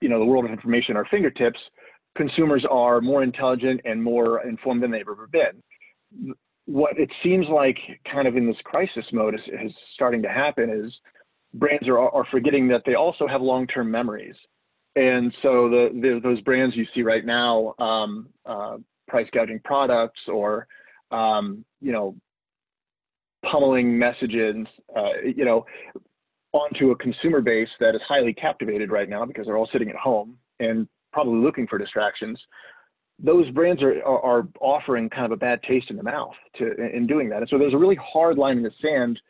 you 0.00 0.08
know, 0.08 0.18
the 0.18 0.24
world 0.24 0.44
of 0.44 0.50
information 0.50 0.92
at 0.92 0.98
our 0.98 1.06
fingertips. 1.10 1.58
Consumers 2.16 2.64
are 2.68 3.00
more 3.00 3.22
intelligent 3.22 3.80
and 3.84 4.02
more 4.02 4.44
informed 4.46 4.82
than 4.82 4.90
they've 4.90 5.02
ever 5.02 5.28
been. 5.28 6.34
What 6.66 6.98
it 6.98 7.10
seems 7.22 7.46
like, 7.48 7.78
kind 8.10 8.26
of 8.26 8.36
in 8.36 8.46
this 8.46 8.56
crisis 8.64 9.04
mode, 9.12 9.34
is, 9.34 9.40
is 9.46 9.72
starting 9.94 10.20
to 10.22 10.28
happen 10.28 10.70
is 10.70 10.92
brands 11.54 11.88
are, 11.88 11.98
are 11.98 12.26
forgetting 12.30 12.66
that 12.68 12.82
they 12.84 12.94
also 12.94 13.28
have 13.28 13.42
long-term 13.42 13.90
memories, 13.90 14.34
and 14.96 15.32
so 15.42 15.68
the, 15.68 15.88
the 15.92 16.20
those 16.22 16.40
brands 16.42 16.76
you 16.76 16.86
see 16.94 17.02
right 17.02 17.24
now, 17.24 17.74
um, 17.78 18.28
uh, 18.46 18.76
price 19.08 19.28
gouging 19.32 19.60
products 19.64 20.20
or 20.28 20.66
um, 21.10 21.64
you 21.80 21.92
know, 21.92 22.14
pummeling 23.50 23.98
messages, 23.98 24.56
uh, 24.96 25.20
you 25.24 25.44
know, 25.44 25.64
onto 26.52 26.90
a 26.90 26.96
consumer 26.96 27.40
base 27.40 27.68
that 27.78 27.94
is 27.94 28.00
highly 28.06 28.34
captivated 28.34 28.90
right 28.90 29.08
now 29.08 29.24
because 29.24 29.46
they're 29.46 29.56
all 29.56 29.68
sitting 29.72 29.88
at 29.88 29.96
home 29.96 30.36
and 30.58 30.88
probably 31.12 31.38
looking 31.38 31.66
for 31.66 31.78
distractions. 31.78 32.40
Those 33.22 33.48
brands 33.50 33.82
are, 33.82 34.02
are, 34.04 34.24
are 34.24 34.48
offering 34.60 35.10
kind 35.10 35.26
of 35.26 35.32
a 35.32 35.36
bad 35.36 35.62
taste 35.62 35.90
in 35.90 35.96
the 35.96 36.02
mouth 36.02 36.34
to 36.58 36.74
in 36.94 37.06
doing 37.06 37.28
that. 37.30 37.38
And 37.38 37.48
so 37.48 37.58
there's 37.58 37.74
a 37.74 37.78
really 37.78 37.98
hard 38.02 38.38
line 38.38 38.56
in 38.56 38.62
the 38.62 38.72
sand 38.82 39.20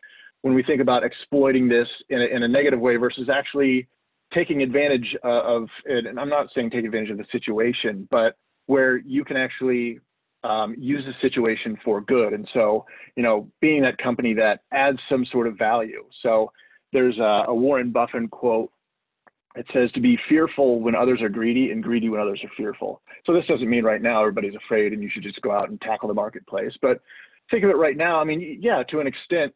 when 0.43 0.55
we 0.55 0.63
think 0.63 0.81
about 0.81 1.05
exploiting 1.05 1.69
this 1.69 1.89
in 2.09 2.21
a, 2.21 2.25
in 2.25 2.43
a 2.43 2.49
negative 2.49 2.81
way 2.81 2.97
versus 2.97 3.29
actually 3.29 3.87
taking 4.33 4.63
advantage 4.63 5.17
uh, 5.25 5.43
of 5.43 5.69
it. 5.85 6.07
And 6.07 6.19
I'm 6.19 6.29
not 6.29 6.49
saying 6.55 6.71
take 6.71 6.85
advantage 6.85 7.11
of 7.11 7.19
the 7.19 7.27
situation, 7.33 8.07
but 8.11 8.37
where 8.67 8.99
you 8.99 9.25
can 9.25 9.37
actually 9.37 10.01
um, 10.45 10.75
use 10.79 11.05
the 11.05 11.13
situation 11.21 11.77
for 11.85 12.01
good. 12.01 12.33
And 12.33 12.49
so, 12.55 12.85
you 13.17 13.23
know, 13.23 13.49
being 13.61 13.83
that 13.83 13.99
company 13.99 14.33
that 14.35 14.61
adds 14.73 14.99
some 15.09 15.27
sort 15.27 15.47
of 15.47 15.59
value. 15.59 16.05
So 16.23 16.53
there's 16.93 17.19
a, 17.19 17.45
a 17.49 17.55
Warren 17.55 17.91
Buffett 17.91 18.31
quote. 18.31 18.71
It 19.57 19.67
says 19.73 19.91
to 19.93 20.01
be 20.01 20.17
fearful 20.29 20.81
when 20.81 20.95
others 20.95 21.21
are 21.21 21.29
greedy 21.29 21.73
and 21.73 21.83
greedy 21.83 22.09
when 22.09 22.21
others 22.21 22.41
are 22.45 22.51
fearful. 22.57 23.03
So 23.27 23.35
this 23.35 23.47
doesn't 23.47 23.69
mean 23.69 23.85
right 23.85 24.01
now 24.01 24.21
everybody's 24.21 24.55
afraid 24.55 24.93
and 24.93 25.03
you 25.03 25.11
should 25.13 25.25
just 25.25 25.41
go 25.43 25.51
out 25.51 25.69
and 25.69 25.81
tackle 25.81 26.09
the 26.09 26.15
marketplace. 26.15 26.73
But 26.81 27.01
think 27.51 27.65
of 27.65 27.71
it 27.71 27.77
right 27.77 27.97
now. 27.97 28.21
I 28.21 28.25
mean, 28.25 28.59
yeah, 28.63 28.85
to 28.91 29.01
an 29.01 29.09
extent, 29.09 29.53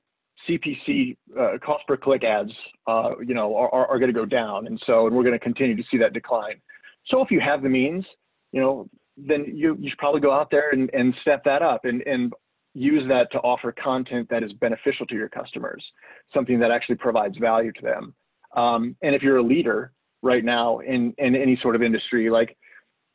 CPC 0.49 1.17
uh, 1.39 1.59
cost 1.65 1.87
per 1.87 1.97
click 1.97 2.25
ads, 2.25 2.53
uh, 2.87 3.11
you 3.25 3.35
know, 3.35 3.57
are, 3.57 3.87
are 3.87 3.99
going 3.99 4.13
to 4.13 4.19
go 4.19 4.27
down, 4.27 4.67
and 4.67 4.81
so 4.87 5.07
and 5.07 5.17
we're 5.17 5.23
going 5.23 5.39
to 5.39 5.45
continue 5.45 5.77
to 5.77 5.83
see 5.91 5.99
that 5.99 6.13
decline. 6.13 6.61
So 7.07 7.21
if 7.21 7.31
you 7.31 7.41
have 7.41 7.63
the 7.63 7.69
means, 7.69 8.05
you 8.53 8.61
know, 8.61 8.89
then 9.17 9.45
you, 9.55 9.77
you 9.79 9.91
should 9.91 9.99
probably 9.99 10.21
go 10.21 10.33
out 10.33 10.51
there 10.51 10.71
and, 10.71 10.91
and 10.93 11.15
step 11.23 11.45
that 11.45 11.63
up 11.63 11.85
and, 11.85 12.03
and 12.03 12.33
use 12.75 13.07
that 13.09 13.31
to 13.33 13.39
offer 13.39 13.73
content 13.73 14.29
that 14.31 14.43
is 14.43 14.53
beneficial 14.55 15.07
to 15.07 15.15
your 15.15 15.29
customers, 15.29 15.85
something 16.33 16.59
that 16.59 16.71
actually 16.71 16.97
provides 16.97 17.37
value 17.39 17.73
to 17.73 17.83
them. 17.83 18.15
Um, 18.57 18.97
and 19.03 19.15
if 19.15 19.23
you're 19.23 19.39
a 19.39 19.43
leader 19.43 19.93
right 20.23 20.45
now 20.45 20.79
in, 20.81 21.15
in 21.19 21.37
any 21.37 21.59
sort 21.63 21.77
of 21.77 21.83
industry, 21.83 22.31
like 22.31 22.57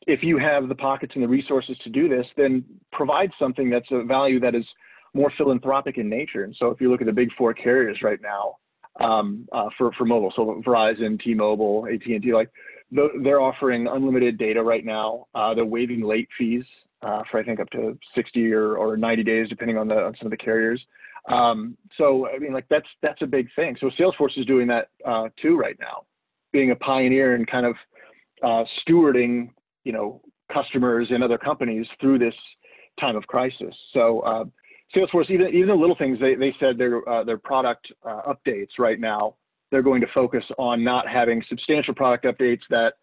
if 0.06 0.22
you 0.22 0.38
have 0.38 0.68
the 0.68 0.74
pockets 0.74 1.12
and 1.14 1.22
the 1.22 1.28
resources 1.28 1.76
to 1.84 1.90
do 1.90 2.08
this, 2.08 2.26
then 2.36 2.64
provide 2.92 3.30
something 3.38 3.68
that's 3.68 3.88
a 3.90 4.02
value 4.04 4.40
that 4.40 4.54
is 4.54 4.64
more 5.14 5.32
philanthropic 5.36 5.98
in 5.98 6.08
nature. 6.08 6.44
And 6.44 6.54
so 6.58 6.68
if 6.68 6.80
you 6.80 6.90
look 6.90 7.00
at 7.00 7.06
the 7.06 7.12
big 7.12 7.30
four 7.36 7.52
carriers 7.54 7.98
right 8.02 8.20
now 8.22 8.56
um, 9.00 9.48
uh, 9.52 9.68
for, 9.76 9.92
for 9.92 10.04
mobile, 10.04 10.32
so 10.34 10.62
Verizon, 10.66 11.20
T-Mobile, 11.20 11.86
AT&T, 11.92 12.32
like 12.32 12.50
they're 12.90 13.40
offering 13.40 13.86
unlimited 13.86 14.38
data 14.38 14.62
right 14.62 14.84
now. 14.84 15.26
Uh, 15.34 15.54
they're 15.54 15.64
waiving 15.64 16.02
late 16.02 16.28
fees 16.36 16.64
uh, 17.02 17.22
for 17.30 17.40
I 17.40 17.44
think 17.44 17.60
up 17.60 17.70
to 17.70 17.98
60 18.14 18.52
or, 18.52 18.76
or 18.76 18.96
90 18.96 19.22
days, 19.22 19.48
depending 19.48 19.78
on 19.78 19.88
the 19.88 19.94
on 19.94 20.14
some 20.18 20.26
of 20.26 20.30
the 20.30 20.36
carriers. 20.36 20.84
Um, 21.28 21.76
so 21.96 22.28
I 22.28 22.38
mean, 22.38 22.52
like 22.52 22.66
that's 22.68 22.86
that's 23.02 23.22
a 23.22 23.26
big 23.26 23.48
thing. 23.54 23.76
So 23.80 23.90
Salesforce 23.98 24.38
is 24.38 24.46
doing 24.46 24.66
that 24.68 24.88
uh, 25.06 25.28
too 25.40 25.56
right 25.56 25.76
now, 25.78 26.04
being 26.52 26.70
a 26.70 26.76
pioneer 26.76 27.34
and 27.34 27.46
kind 27.46 27.66
of 27.66 27.74
uh, 28.42 28.64
stewarding, 28.82 29.50
you 29.84 29.92
know, 29.92 30.20
customers 30.52 31.08
and 31.10 31.22
other 31.22 31.38
companies 31.38 31.86
through 32.00 32.18
this 32.18 32.34
time 32.98 33.16
of 33.16 33.26
crisis. 33.26 33.74
So 33.92 34.20
uh, 34.20 34.44
Salesforce, 34.94 35.30
even 35.30 35.48
even 35.48 35.68
the 35.68 35.74
little 35.74 35.96
things 35.96 36.18
they 36.20 36.34
they 36.34 36.54
said 36.58 36.78
their 36.78 37.08
uh, 37.08 37.24
their 37.24 37.38
product 37.38 37.92
updates 38.04 38.78
right 38.78 38.98
now 38.98 39.34
they're 39.70 39.82
going 39.82 40.00
to 40.00 40.06
focus 40.14 40.44
on 40.58 40.82
not 40.82 41.08
having 41.08 41.42
substantial 41.48 41.94
product 41.94 42.24
updates 42.24 42.62
that 42.70 42.94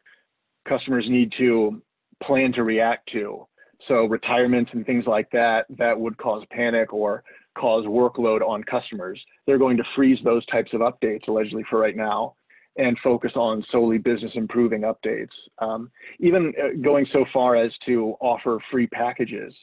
customers 0.68 1.06
need 1.08 1.32
to 1.38 1.82
plan 2.24 2.52
to 2.54 2.64
react 2.64 3.10
to. 3.14 3.48
So 3.88 4.06
retirements 4.06 4.72
and 4.74 4.86
things 4.86 5.06
like 5.08 5.30
that 5.32 5.66
that 5.78 5.98
would 5.98 6.18
cause 6.18 6.44
panic 6.52 6.94
or 6.94 7.24
cause 7.58 7.86
workload 7.86 8.42
on 8.42 8.64
customers. 8.64 9.22
They're 9.46 9.58
going 9.58 9.78
to 9.78 9.84
freeze 9.96 10.20
those 10.24 10.46
types 10.48 10.74
of 10.74 10.82
updates 10.82 11.28
allegedly 11.28 11.64
for 11.70 11.80
right 11.80 11.96
now 11.96 12.36
and 12.76 12.98
focus 13.04 13.32
on 13.36 13.66
solely 13.72 13.98
business 13.98 14.32
improving 14.36 14.82
updates. 14.82 15.30
Um, 15.60 15.90
even 16.20 16.54
uh, 16.62 16.80
going 16.84 17.08
so 17.12 17.26
far 17.34 17.56
as 17.56 17.72
to 17.88 18.16
offer 18.20 18.60
free 18.70 18.88
packages. 18.88 19.54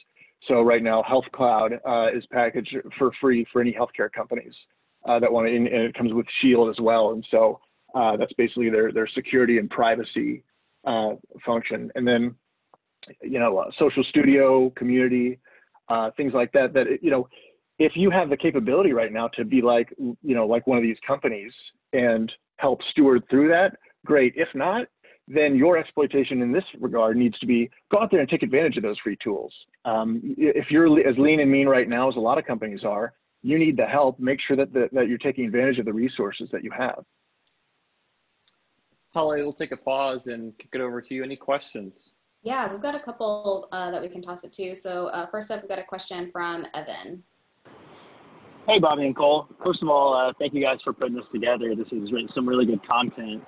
So 0.47 0.61
right 0.61 0.83
now, 0.83 1.03
Health 1.03 1.25
Cloud 1.33 1.73
uh, 1.87 2.07
is 2.15 2.23
packaged 2.31 2.75
for 2.97 3.11
free 3.19 3.45
for 3.51 3.61
any 3.61 3.73
healthcare 3.73 4.11
companies 4.11 4.53
uh, 5.07 5.19
that 5.19 5.31
want 5.31 5.47
to, 5.47 5.55
and 5.55 5.67
it 5.67 5.93
comes 5.95 6.13
with 6.13 6.25
Shield 6.41 6.69
as 6.69 6.79
well. 6.79 7.11
And 7.11 7.25
so 7.31 7.59
uh, 7.93 8.17
that's 8.17 8.33
basically 8.33 8.69
their 8.69 8.91
their 8.91 9.07
security 9.07 9.57
and 9.57 9.69
privacy 9.69 10.43
uh, 10.85 11.11
function. 11.45 11.91
And 11.95 12.07
then, 12.07 12.35
you 13.21 13.39
know, 13.39 13.57
uh, 13.57 13.71
Social 13.79 14.03
Studio, 14.09 14.69
Community, 14.71 15.39
uh, 15.89 16.11
things 16.17 16.33
like 16.33 16.51
that. 16.53 16.73
That 16.73 16.85
you 17.01 17.11
know, 17.11 17.27
if 17.79 17.93
you 17.95 18.09
have 18.09 18.29
the 18.29 18.37
capability 18.37 18.93
right 18.93 19.11
now 19.11 19.27
to 19.29 19.45
be 19.45 19.61
like, 19.61 19.93
you 19.97 20.35
know, 20.35 20.45
like 20.45 20.67
one 20.67 20.77
of 20.77 20.83
these 20.83 20.97
companies 21.05 21.51
and 21.93 22.31
help 22.57 22.79
steward 22.91 23.23
through 23.29 23.49
that, 23.49 23.77
great. 24.05 24.33
If 24.35 24.49
not, 24.53 24.87
then 25.27 25.55
your 25.55 25.77
exploitation 25.77 26.41
in 26.41 26.51
this 26.51 26.63
regard 26.79 27.17
needs 27.17 27.37
to 27.39 27.45
be 27.45 27.69
go 27.91 27.99
out 27.99 28.11
there 28.11 28.19
and 28.19 28.29
take 28.29 28.43
advantage 28.43 28.77
of 28.77 28.83
those 28.83 28.97
free 28.99 29.17
tools. 29.23 29.53
Um, 29.83 30.21
if 30.37 30.69
you're 30.69 30.99
as 31.07 31.17
lean 31.17 31.39
and 31.39 31.51
mean 31.51 31.67
right 31.67 31.89
now 31.89 32.09
as 32.09 32.15
a 32.15 32.19
lot 32.19 32.37
of 32.37 32.45
companies 32.45 32.83
are, 32.83 33.13
you 33.41 33.57
need 33.59 33.77
the 33.77 33.85
help. 33.85 34.19
Make 34.19 34.39
sure 34.47 34.57
that, 34.57 34.73
the, 34.73 34.89
that 34.91 35.07
you're 35.07 35.17
taking 35.17 35.45
advantage 35.45 35.79
of 35.79 35.85
the 35.85 35.93
resources 35.93 36.49
that 36.51 36.63
you 36.63 36.71
have. 36.71 37.03
Holly, 39.13 39.41
we'll 39.41 39.51
take 39.51 39.71
a 39.71 39.77
pause 39.77 40.27
and 40.27 40.57
kick 40.57 40.69
it 40.73 40.81
over 40.81 41.01
to 41.01 41.15
you. 41.15 41.23
Any 41.23 41.37
questions? 41.37 42.13
Yeah, 42.43 42.69
we've 42.71 42.81
got 42.81 42.95
a 42.95 42.99
couple 42.99 43.67
uh, 43.71 43.89
that 43.89 44.01
we 44.01 44.09
can 44.09 44.21
toss 44.21 44.43
it 44.43 44.53
to. 44.53 44.75
So 44.75 45.07
uh, 45.07 45.25
first 45.27 45.49
up, 45.51 45.61
we've 45.61 45.69
got 45.69 45.79
a 45.79 45.83
question 45.83 46.29
from 46.29 46.67
Evan. 46.75 47.23
Hey, 48.67 48.79
Bobby 48.79 49.05
and 49.05 49.15
Cole. 49.15 49.47
First 49.63 49.81
of 49.81 49.89
all, 49.89 50.13
uh, 50.15 50.33
thank 50.37 50.53
you 50.53 50.61
guys 50.61 50.79
for 50.83 50.91
putting 50.91 51.15
this 51.15 51.25
together. 51.31 51.75
This 51.75 51.87
is 51.91 52.09
some 52.33 52.47
really 52.47 52.65
good 52.65 52.85
content. 52.87 53.43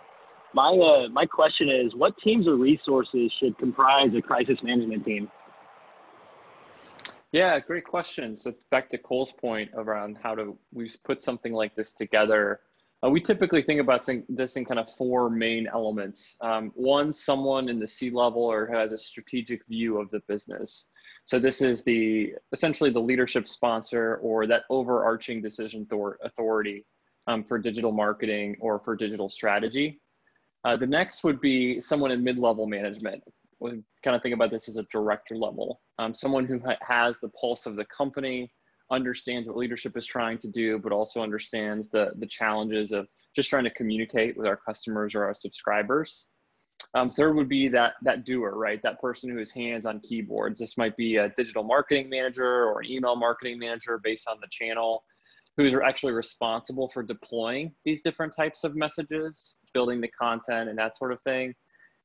My 0.57 0.71
uh, 0.71 1.07
my 1.09 1.27
question 1.27 1.69
is, 1.69 1.93
what 1.93 2.17
teams 2.17 2.47
or 2.47 2.55
resources 2.55 3.31
should 3.39 3.55
comprise 3.59 4.09
a 4.17 4.23
crisis 4.23 4.57
management 4.63 5.05
team? 5.05 5.29
Yeah, 7.31 7.59
great 7.59 7.85
question. 7.85 8.35
So 8.35 8.51
back 8.71 8.89
to 8.89 8.97
Cole's 8.97 9.31
point 9.31 9.69
around 9.75 10.17
how 10.23 10.33
to 10.33 10.57
we 10.73 10.89
put 11.05 11.21
something 11.21 11.53
like 11.53 11.75
this 11.75 11.93
together. 11.93 12.61
Uh, 13.05 13.11
we 13.11 13.21
typically 13.21 13.61
think 13.61 13.79
about 13.79 14.09
this 14.29 14.55
in 14.55 14.65
kind 14.65 14.79
of 14.79 14.89
four 14.89 15.29
main 15.29 15.67
elements. 15.71 16.35
Um, 16.41 16.71
one, 16.73 17.13
someone 17.13 17.69
in 17.69 17.77
the 17.77 17.87
C 17.87 18.09
level 18.09 18.41
or 18.41 18.65
who 18.65 18.75
has 18.75 18.93
a 18.93 18.97
strategic 18.97 19.63
view 19.67 19.99
of 20.01 20.09
the 20.09 20.21
business. 20.27 20.87
So 21.25 21.37
this 21.37 21.61
is 21.61 21.83
the 21.83 22.33
essentially 22.51 22.89
the 22.89 23.07
leadership 23.11 23.47
sponsor 23.47 24.15
or 24.23 24.47
that 24.47 24.63
overarching 24.71 25.39
decision 25.39 25.87
authority 26.23 26.87
um, 27.27 27.43
for 27.43 27.59
digital 27.59 27.91
marketing 27.91 28.55
or 28.59 28.79
for 28.79 28.95
digital 28.95 29.29
strategy. 29.29 30.01
Uh, 30.65 30.75
the 30.75 30.87
next 30.87 31.23
would 31.23 31.39
be 31.39 31.79
someone 31.81 32.11
in 32.11 32.23
mid-level 32.23 32.67
management. 32.67 33.23
We 33.59 33.81
kind 34.03 34.15
of 34.15 34.21
think 34.21 34.35
about 34.35 34.51
this 34.51 34.69
as 34.69 34.77
a 34.77 34.83
director 34.91 35.35
level, 35.35 35.81
um, 35.97 36.13
someone 36.13 36.45
who 36.45 36.59
ha 36.59 36.75
has 36.81 37.19
the 37.19 37.29
pulse 37.29 37.65
of 37.65 37.75
the 37.75 37.85
company, 37.85 38.51
understands 38.91 39.47
what 39.47 39.57
leadership 39.57 39.97
is 39.97 40.05
trying 40.05 40.37
to 40.39 40.47
do, 40.47 40.79
but 40.79 40.91
also 40.91 41.21
understands 41.21 41.89
the, 41.89 42.11
the 42.17 42.27
challenges 42.27 42.91
of 42.91 43.07
just 43.35 43.49
trying 43.49 43.63
to 43.63 43.69
communicate 43.71 44.37
with 44.37 44.47
our 44.47 44.57
customers 44.57 45.15
or 45.15 45.25
our 45.25 45.33
subscribers. 45.33 46.29
Um, 46.93 47.09
third 47.09 47.35
would 47.35 47.49
be 47.49 47.67
that 47.69 47.93
that 48.03 48.23
doer, 48.23 48.51
right? 48.55 48.81
That 48.83 49.01
person 49.01 49.29
who 49.29 49.39
is 49.39 49.51
hands 49.51 49.85
on 49.85 49.99
keyboards. 49.99 50.59
This 50.59 50.77
might 50.77 50.95
be 50.95 51.17
a 51.17 51.29
digital 51.29 51.63
marketing 51.63 52.09
manager 52.09 52.65
or 52.65 52.81
an 52.81 52.89
email 52.89 53.15
marketing 53.15 53.59
manager 53.59 53.99
based 54.01 54.27
on 54.29 54.37
the 54.41 54.47
channel 54.51 55.03
who's 55.57 55.75
actually 55.75 56.13
responsible 56.13 56.87
for 56.87 57.01
deploying 57.01 57.73
these 57.83 58.03
different 58.03 58.33
types 58.33 58.63
of 58.63 58.75
messages, 58.75 59.57
building 59.77 60.01
the 60.01 60.07
content 60.07 60.69
and 60.69 60.77
that 60.79 60.97
sort 60.97 61.13
of 61.13 61.21
thing. 61.21 61.53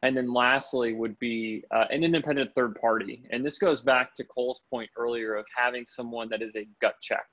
And 0.03 0.15
then 0.15 0.29
lastly 0.31 0.93
would 0.93 1.17
be 1.19 1.65
uh, 1.71 1.87
an 1.89 2.05
independent 2.05 2.51
third 2.55 2.73
party. 2.79 3.17
And 3.31 3.43
this 3.47 3.57
goes 3.67 3.81
back 3.81 4.15
to 4.17 4.25
Cole's 4.25 4.61
point 4.69 4.91
earlier 5.03 5.31
of 5.41 5.47
having 5.57 5.85
someone 5.87 6.29
that 6.33 6.43
is 6.43 6.55
a 6.55 6.67
gut 6.83 6.97
check. 7.01 7.25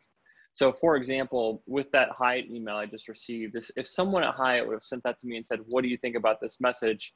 So 0.53 0.72
for 0.72 0.96
example, 0.96 1.62
with 1.67 1.91
that 1.91 2.10
Hyatt 2.17 2.46
email 2.50 2.77
I 2.77 2.86
just 2.86 3.10
received, 3.10 3.58
if 3.81 3.88
someone 3.88 4.24
at 4.24 4.36
Hyatt 4.36 4.65
would 4.65 4.77
have 4.79 4.89
sent 4.91 5.03
that 5.03 5.19
to 5.19 5.27
me 5.27 5.36
and 5.36 5.46
said, 5.46 5.60
what 5.72 5.81
do 5.84 5.89
you 5.89 5.98
think 5.98 6.15
about 6.15 6.38
this 6.39 6.62
message? 6.62 7.13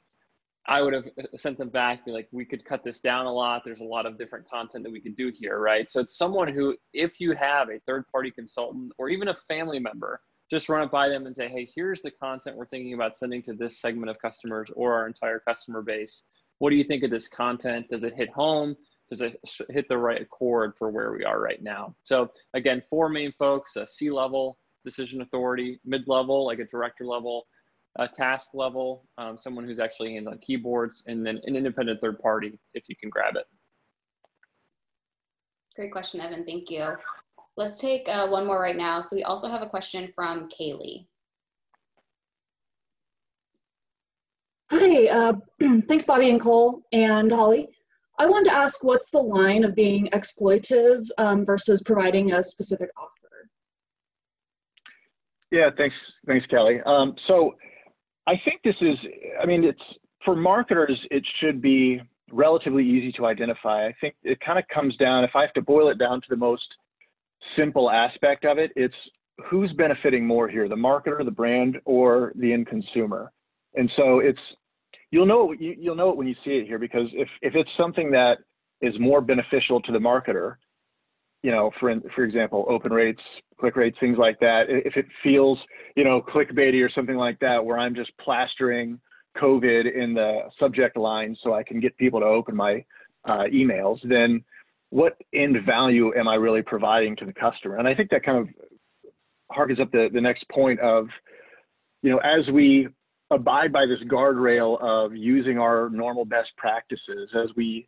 I 0.65 0.81
would 0.81 0.93
have 0.93 1.07
sent 1.37 1.57
them 1.57 1.69
back, 1.69 2.05
be 2.05 2.11
like, 2.11 2.27
we 2.31 2.45
could 2.45 2.65
cut 2.65 2.83
this 2.83 2.99
down 2.99 3.25
a 3.25 3.33
lot. 3.33 3.61
There's 3.63 3.85
a 3.87 3.95
lot 3.95 4.05
of 4.05 4.17
different 4.17 4.49
content 4.49 4.83
that 4.83 4.91
we 4.91 5.01
could 5.05 5.15
do 5.15 5.31
here, 5.41 5.59
right? 5.59 5.89
So 5.91 6.01
it's 6.01 6.17
someone 6.17 6.49
who, 6.49 6.75
if 6.93 7.21
you 7.21 7.33
have 7.35 7.69
a 7.69 7.79
third 7.85 8.03
party 8.11 8.31
consultant 8.31 8.91
or 8.97 9.07
even 9.09 9.27
a 9.29 9.33
family 9.33 9.79
member, 9.79 10.21
just 10.53 10.69
run 10.69 10.83
it 10.83 10.91
by 10.91 11.09
them 11.09 11.25
and 11.25 11.35
say, 11.35 11.47
hey, 11.49 11.67
here's 11.75 12.01
the 12.01 12.11
content 12.11 12.55
we're 12.55 12.67
thinking 12.67 12.93
about 12.93 13.17
sending 13.17 13.41
to 13.41 13.53
this 13.53 13.81
segment 13.81 14.09
of 14.09 14.19
customers 14.19 14.69
or 14.75 14.93
our 14.93 15.07
entire 15.07 15.39
customer 15.39 15.81
base. 15.81 16.25
What 16.59 16.69
do 16.69 16.75
you 16.75 16.83
think 16.83 17.03
of 17.03 17.09
this 17.09 17.27
content? 17.27 17.87
Does 17.89 18.03
it 18.03 18.13
hit 18.13 18.29
home? 18.29 18.75
Does 19.09 19.21
it 19.21 19.35
hit 19.69 19.89
the 19.89 19.97
right 19.97 20.29
chord 20.29 20.75
for 20.77 20.91
where 20.91 21.11
we 21.11 21.23
are 21.25 21.41
right 21.41 21.61
now? 21.61 21.95
So 22.03 22.29
again, 22.53 22.81
four 22.81 23.09
main 23.09 23.31
folks, 23.31 23.75
a 23.75 23.87
C 23.87 24.11
level 24.11 24.59
decision 24.85 25.21
authority, 25.21 25.79
mid 25.85 26.07
level, 26.07 26.45
like 26.45 26.59
a 26.59 26.65
director 26.65 27.05
level, 27.05 27.47
a 27.97 28.07
task 28.07 28.49
level, 28.53 29.07
um, 29.17 29.37
someone 29.37 29.65
who's 29.65 29.79
actually 29.79 30.13
hands 30.13 30.27
on 30.27 30.37
keyboards, 30.39 31.03
and 31.07 31.25
then 31.25 31.39
an 31.45 31.55
independent 31.55 31.99
third 31.99 32.19
party 32.19 32.59
if 32.73 32.87
you 32.89 32.95
can 32.95 33.09
grab 33.09 33.35
it. 33.35 33.45
Great 35.75 35.91
question, 35.91 36.21
Evan. 36.21 36.45
Thank 36.45 36.69
you. 36.69 36.95
Let's 37.55 37.77
take 37.77 38.09
uh, 38.09 38.27
one 38.27 38.47
more 38.47 38.59
right 38.59 38.75
now. 38.75 38.99
So 38.99 39.15
we 39.15 39.23
also 39.23 39.47
have 39.47 39.61
a 39.61 39.67
question 39.67 40.11
from 40.15 40.49
Kaylee. 40.49 41.05
Hi, 44.71 45.07
uh, 45.07 45.33
thanks 45.87 46.03
Bobby 46.03 46.31
and 46.31 46.41
Cole 46.41 46.81
and 46.91 47.31
Holly. 47.31 47.69
I 48.17 48.25
wanted 48.25 48.49
to 48.49 48.55
ask 48.55 48.83
what's 48.83 49.09
the 49.09 49.19
line 49.19 49.63
of 49.63 49.75
being 49.75 50.07
exploitive 50.13 51.05
um, 51.17 51.45
versus 51.45 51.83
providing 51.83 52.33
a 52.33 52.43
specific 52.43 52.89
offer? 52.97 53.49
Yeah, 55.51 55.69
thanks, 55.77 55.95
thanks, 56.25 56.45
Kelly. 56.47 56.79
Um, 56.85 57.15
so 57.27 57.55
I 58.25 58.33
think 58.43 58.61
this 58.63 58.75
is, 58.81 58.97
I 59.41 59.45
mean, 59.45 59.63
it's 59.63 59.81
for 60.25 60.35
marketers, 60.35 60.99
it 61.11 61.23
should 61.39 61.61
be 61.61 62.01
relatively 62.31 62.83
easy 62.83 63.11
to 63.13 63.27
identify. 63.27 63.85
I 63.85 63.95
think 64.01 64.15
it 64.23 64.39
kind 64.39 64.57
of 64.57 64.65
comes 64.73 64.95
down, 64.97 65.23
if 65.23 65.35
I 65.35 65.41
have 65.41 65.53
to 65.53 65.61
boil 65.61 65.89
it 65.89 65.99
down 65.99 66.21
to 66.21 66.27
the 66.29 66.35
most 66.35 66.63
simple 67.57 67.89
aspect 67.89 68.45
of 68.45 68.57
it, 68.57 68.71
it's 68.75 68.95
who's 69.49 69.71
benefiting 69.73 70.25
more 70.25 70.47
here, 70.47 70.69
the 70.69 70.75
marketer, 70.75 71.23
the 71.23 71.31
brand, 71.31 71.79
or 71.85 72.33
the 72.35 72.53
end 72.53 72.67
consumer. 72.67 73.31
And 73.75 73.91
so 73.95 74.19
it's, 74.19 74.39
you'll 75.11 75.25
know, 75.25 75.51
you, 75.53 75.75
you'll 75.77 75.95
know 75.95 76.09
it 76.09 76.17
when 76.17 76.27
you 76.27 76.35
see 76.45 76.51
it 76.51 76.67
here, 76.67 76.79
because 76.79 77.07
if, 77.13 77.27
if 77.41 77.55
it's 77.55 77.69
something 77.77 78.11
that 78.11 78.37
is 78.81 78.93
more 78.99 79.21
beneficial 79.21 79.81
to 79.81 79.91
the 79.91 79.99
marketer, 79.99 80.55
you 81.41 81.51
know, 81.51 81.71
for 81.79 81.93
for 82.15 82.23
example, 82.23 82.65
open 82.69 82.91
rates, 82.91 83.21
click 83.59 83.75
rates, 83.75 83.97
things 83.99 84.17
like 84.17 84.39
that. 84.39 84.63
If 84.69 84.95
it 84.95 85.05
feels, 85.21 85.59
you 85.95 86.03
know, 86.03 86.21
clickbaity 86.21 86.83
or 86.83 86.89
something 86.89 87.17
like 87.17 87.37
that, 87.39 87.63
where 87.63 87.77
I'm 87.77 87.93
just 87.93 88.17
plastering 88.17 88.99
COVID 89.37 89.93
in 89.93 90.13
the 90.13 90.43
subject 90.59 90.95
line 90.95 91.35
so 91.43 91.53
I 91.53 91.63
can 91.63 91.79
get 91.79 91.97
people 91.97 92.19
to 92.21 92.25
open 92.25 92.55
my 92.55 92.85
uh, 93.25 93.43
emails, 93.51 93.97
then 94.07 94.43
what 94.93 95.17
end 95.33 95.57
value 95.65 96.13
am 96.15 96.27
I 96.27 96.35
really 96.35 96.61
providing 96.61 97.15
to 97.15 97.25
the 97.25 97.33
customer? 97.33 97.77
And 97.77 97.87
I 97.87 97.95
think 97.95 98.11
that 98.11 98.23
kind 98.23 98.37
of 98.37 98.47
harkens 99.51 99.81
up 99.81 99.91
the, 99.91 100.07
the 100.13 100.21
next 100.21 100.47
point 100.49 100.79
of, 100.81 101.07
you 102.03 102.11
know, 102.11 102.19
as 102.19 102.47
we 102.53 102.87
abide 103.31 103.73
by 103.73 103.87
this 103.87 103.97
guardrail 104.07 104.79
of 104.79 105.15
using 105.15 105.57
our 105.57 105.89
normal 105.89 106.25
best 106.25 106.49
practices 106.57 107.31
as 107.35 107.49
we 107.55 107.87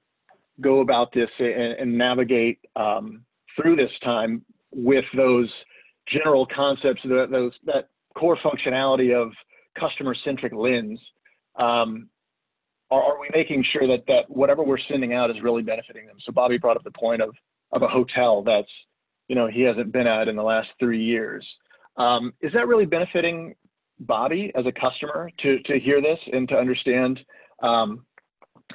go 0.61 0.79
about 0.79 1.13
this 1.13 1.29
and, 1.37 1.73
and 1.73 1.95
navigate 1.95 2.57
um, 2.75 3.23
through 3.55 3.75
this 3.75 3.91
time 4.03 4.43
with 4.73 5.05
those 5.15 5.51
general 6.11 6.47
concepts, 6.55 7.01
that, 7.03 7.27
those 7.29 7.51
that 7.65 7.89
core 8.17 8.37
functionality 8.43 9.15
of 9.15 9.31
customer-centric 9.79 10.53
lens. 10.55 10.99
Um, 11.59 12.09
are, 12.91 13.03
are, 13.03 13.19
we 13.19 13.29
making 13.33 13.63
sure 13.73 13.87
that 13.87 14.05
that 14.07 14.29
whatever 14.29 14.63
we're 14.63 14.77
sending 14.89 15.13
out 15.13 15.29
is 15.29 15.37
really 15.41 15.63
benefiting 15.63 16.05
them? 16.05 16.17
So 16.25 16.31
Bobby 16.31 16.57
brought 16.57 16.77
up 16.77 16.83
the 16.83 16.91
point 16.91 17.21
of 17.21 17.33
of 17.71 17.81
a 17.81 17.87
hotel 17.87 18.43
that's 18.43 18.69
you 19.27 19.35
know 19.35 19.47
he 19.47 19.61
hasn't 19.61 19.91
been 19.91 20.07
at 20.07 20.27
in 20.27 20.35
the 20.35 20.43
last 20.43 20.69
three 20.79 21.03
years. 21.03 21.45
Um, 21.97 22.33
is 22.41 22.51
that 22.53 22.67
really 22.67 22.85
benefiting 22.85 23.55
Bobby 23.99 24.51
as 24.55 24.65
a 24.65 24.71
customer 24.71 25.31
to 25.41 25.59
to 25.59 25.79
hear 25.79 26.01
this 26.01 26.19
and 26.31 26.47
to 26.49 26.55
understand 26.55 27.19
um, 27.63 28.05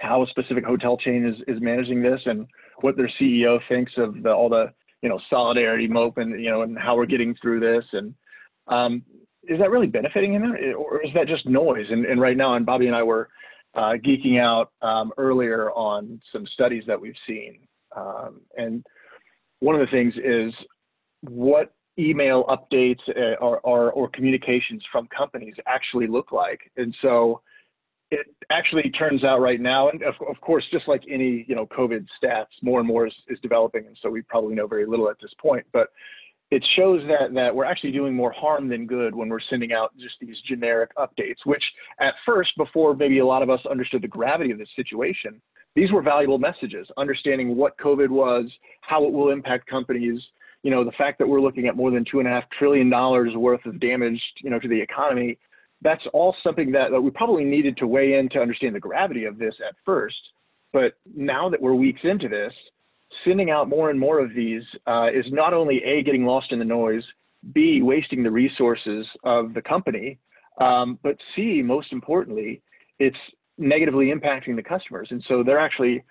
how 0.00 0.22
a 0.22 0.26
specific 0.28 0.64
hotel 0.64 0.96
chain 0.96 1.26
is 1.26 1.36
is 1.46 1.60
managing 1.60 2.02
this 2.02 2.20
and 2.26 2.46
what 2.80 2.96
their 2.96 3.10
CEO 3.20 3.58
thinks 3.68 3.92
of 3.96 4.22
the, 4.22 4.32
all 4.32 4.48
the 4.48 4.72
you 5.02 5.08
know 5.08 5.20
solidarity 5.28 5.86
mope 5.86 6.18
and 6.18 6.42
you 6.42 6.50
know 6.50 6.62
and 6.62 6.78
how 6.78 6.96
we're 6.96 7.06
getting 7.06 7.34
through 7.40 7.60
this 7.60 7.84
and 7.92 8.14
um, 8.68 9.02
is 9.44 9.58
that 9.58 9.70
really 9.70 9.86
benefiting 9.86 10.34
him 10.34 10.54
or 10.76 11.02
is 11.02 11.12
that 11.14 11.26
just 11.26 11.46
noise 11.46 11.86
and, 11.90 12.04
and 12.04 12.20
right 12.20 12.36
now 12.36 12.54
and 12.54 12.66
Bobby 12.66 12.86
and 12.86 12.96
I 12.96 13.02
were 13.02 13.28
uh, 13.74 13.92
geeking 14.04 14.40
out 14.40 14.72
um, 14.82 15.12
earlier 15.18 15.70
on 15.72 16.20
some 16.32 16.46
studies 16.52 16.84
that 16.86 17.00
we've 17.00 17.14
seen 17.26 17.60
um, 17.96 18.40
and 18.56 18.84
one 19.60 19.74
of 19.74 19.80
the 19.80 19.90
things 19.90 20.14
is 20.24 20.54
what 21.22 21.74
email 21.98 22.44
updates 22.44 23.00
uh, 23.08 23.34
or, 23.44 23.60
or, 23.60 23.92
or 23.92 24.08
communications 24.10 24.82
from 24.90 25.06
companies 25.16 25.54
actually 25.66 26.06
look 26.06 26.32
like 26.32 26.60
and 26.76 26.94
so 27.02 27.40
it 28.10 28.26
actually 28.50 28.90
turns 28.90 29.22
out 29.22 29.40
right 29.40 29.60
now, 29.60 29.88
and 29.88 30.02
of, 30.02 30.14
of, 30.28 30.40
course, 30.40 30.64
just 30.72 30.88
like 30.88 31.02
any 31.08 31.44
you 31.48 31.54
know 31.54 31.66
COVID 31.66 32.06
stats, 32.22 32.46
more 32.62 32.80
and 32.80 32.88
more 32.88 33.06
is, 33.06 33.14
is 33.28 33.38
developing, 33.40 33.86
and 33.86 33.96
so 34.02 34.10
we 34.10 34.22
probably 34.22 34.54
know 34.54 34.66
very 34.66 34.86
little 34.86 35.08
at 35.08 35.16
this 35.20 35.32
point. 35.40 35.64
But 35.72 35.88
it 36.50 36.66
shows 36.76 37.02
that 37.06 37.32
that 37.34 37.54
we're 37.54 37.64
actually 37.64 37.92
doing 37.92 38.14
more 38.14 38.32
harm 38.32 38.68
than 38.68 38.86
good 38.86 39.14
when 39.14 39.28
we're 39.28 39.40
sending 39.48 39.72
out 39.72 39.96
just 39.98 40.14
these 40.20 40.36
generic 40.48 40.90
updates. 40.96 41.44
Which 41.44 41.62
at 42.00 42.14
first, 42.26 42.50
before 42.56 42.94
maybe 42.94 43.20
a 43.20 43.26
lot 43.26 43.42
of 43.42 43.50
us 43.50 43.60
understood 43.70 44.02
the 44.02 44.08
gravity 44.08 44.50
of 44.50 44.58
this 44.58 44.68
situation, 44.74 45.40
these 45.74 45.92
were 45.92 46.02
valuable 46.02 46.38
messages. 46.38 46.88
Understanding 46.96 47.56
what 47.56 47.78
COVID 47.78 48.08
was, 48.08 48.46
how 48.80 49.04
it 49.04 49.12
will 49.12 49.30
impact 49.30 49.68
companies, 49.68 50.20
you 50.62 50.70
know, 50.70 50.84
the 50.84 50.92
fact 50.92 51.18
that 51.18 51.28
we're 51.28 51.40
looking 51.40 51.68
at 51.68 51.76
more 51.76 51.90
than 51.90 52.04
two 52.10 52.18
and 52.18 52.28
a 52.28 52.30
half 52.30 52.44
trillion 52.58 52.90
dollars 52.90 53.34
worth 53.36 53.64
of 53.64 53.80
damage, 53.80 54.20
you 54.42 54.50
know, 54.50 54.58
to 54.58 54.68
the 54.68 54.80
economy, 54.80 55.38
that's 55.82 56.02
all 56.12 56.34
something 56.42 56.70
that, 56.72 56.90
that 56.90 57.00
we 57.00 57.10
probably 57.10 57.44
needed 57.44 57.76
to 57.78 57.86
weigh 57.86 58.18
in 58.18 58.28
to 58.30 58.40
understand 58.40 58.74
the 58.74 58.80
gravity 58.80 59.24
of 59.24 59.38
this 59.38 59.54
at 59.66 59.74
first. 59.84 60.18
But 60.72 60.94
now 61.16 61.48
that 61.48 61.60
we're 61.60 61.74
weeks 61.74 62.00
into 62.04 62.28
this, 62.28 62.52
sending 63.24 63.50
out 63.50 63.68
more 63.68 63.90
and 63.90 63.98
more 63.98 64.18
of 64.20 64.34
these 64.34 64.62
uh, 64.86 65.08
is 65.12 65.24
not 65.30 65.52
only 65.52 65.82
a 65.84 66.02
getting 66.02 66.24
lost 66.24 66.52
in 66.52 66.58
the 66.58 66.64
noise, 66.64 67.04
b 67.52 67.82
wasting 67.82 68.22
the 68.22 68.30
resources 68.30 69.06
of 69.24 69.54
the 69.54 69.62
company, 69.62 70.18
um, 70.60 70.98
but 71.02 71.16
c 71.34 71.62
most 71.62 71.92
importantly, 71.92 72.62
it's 72.98 73.16
negatively 73.58 74.06
impacting 74.06 74.56
the 74.56 74.62
customers. 74.62 75.08
And 75.10 75.22
so 75.28 75.42
they're 75.42 75.58
actually, 75.58 76.02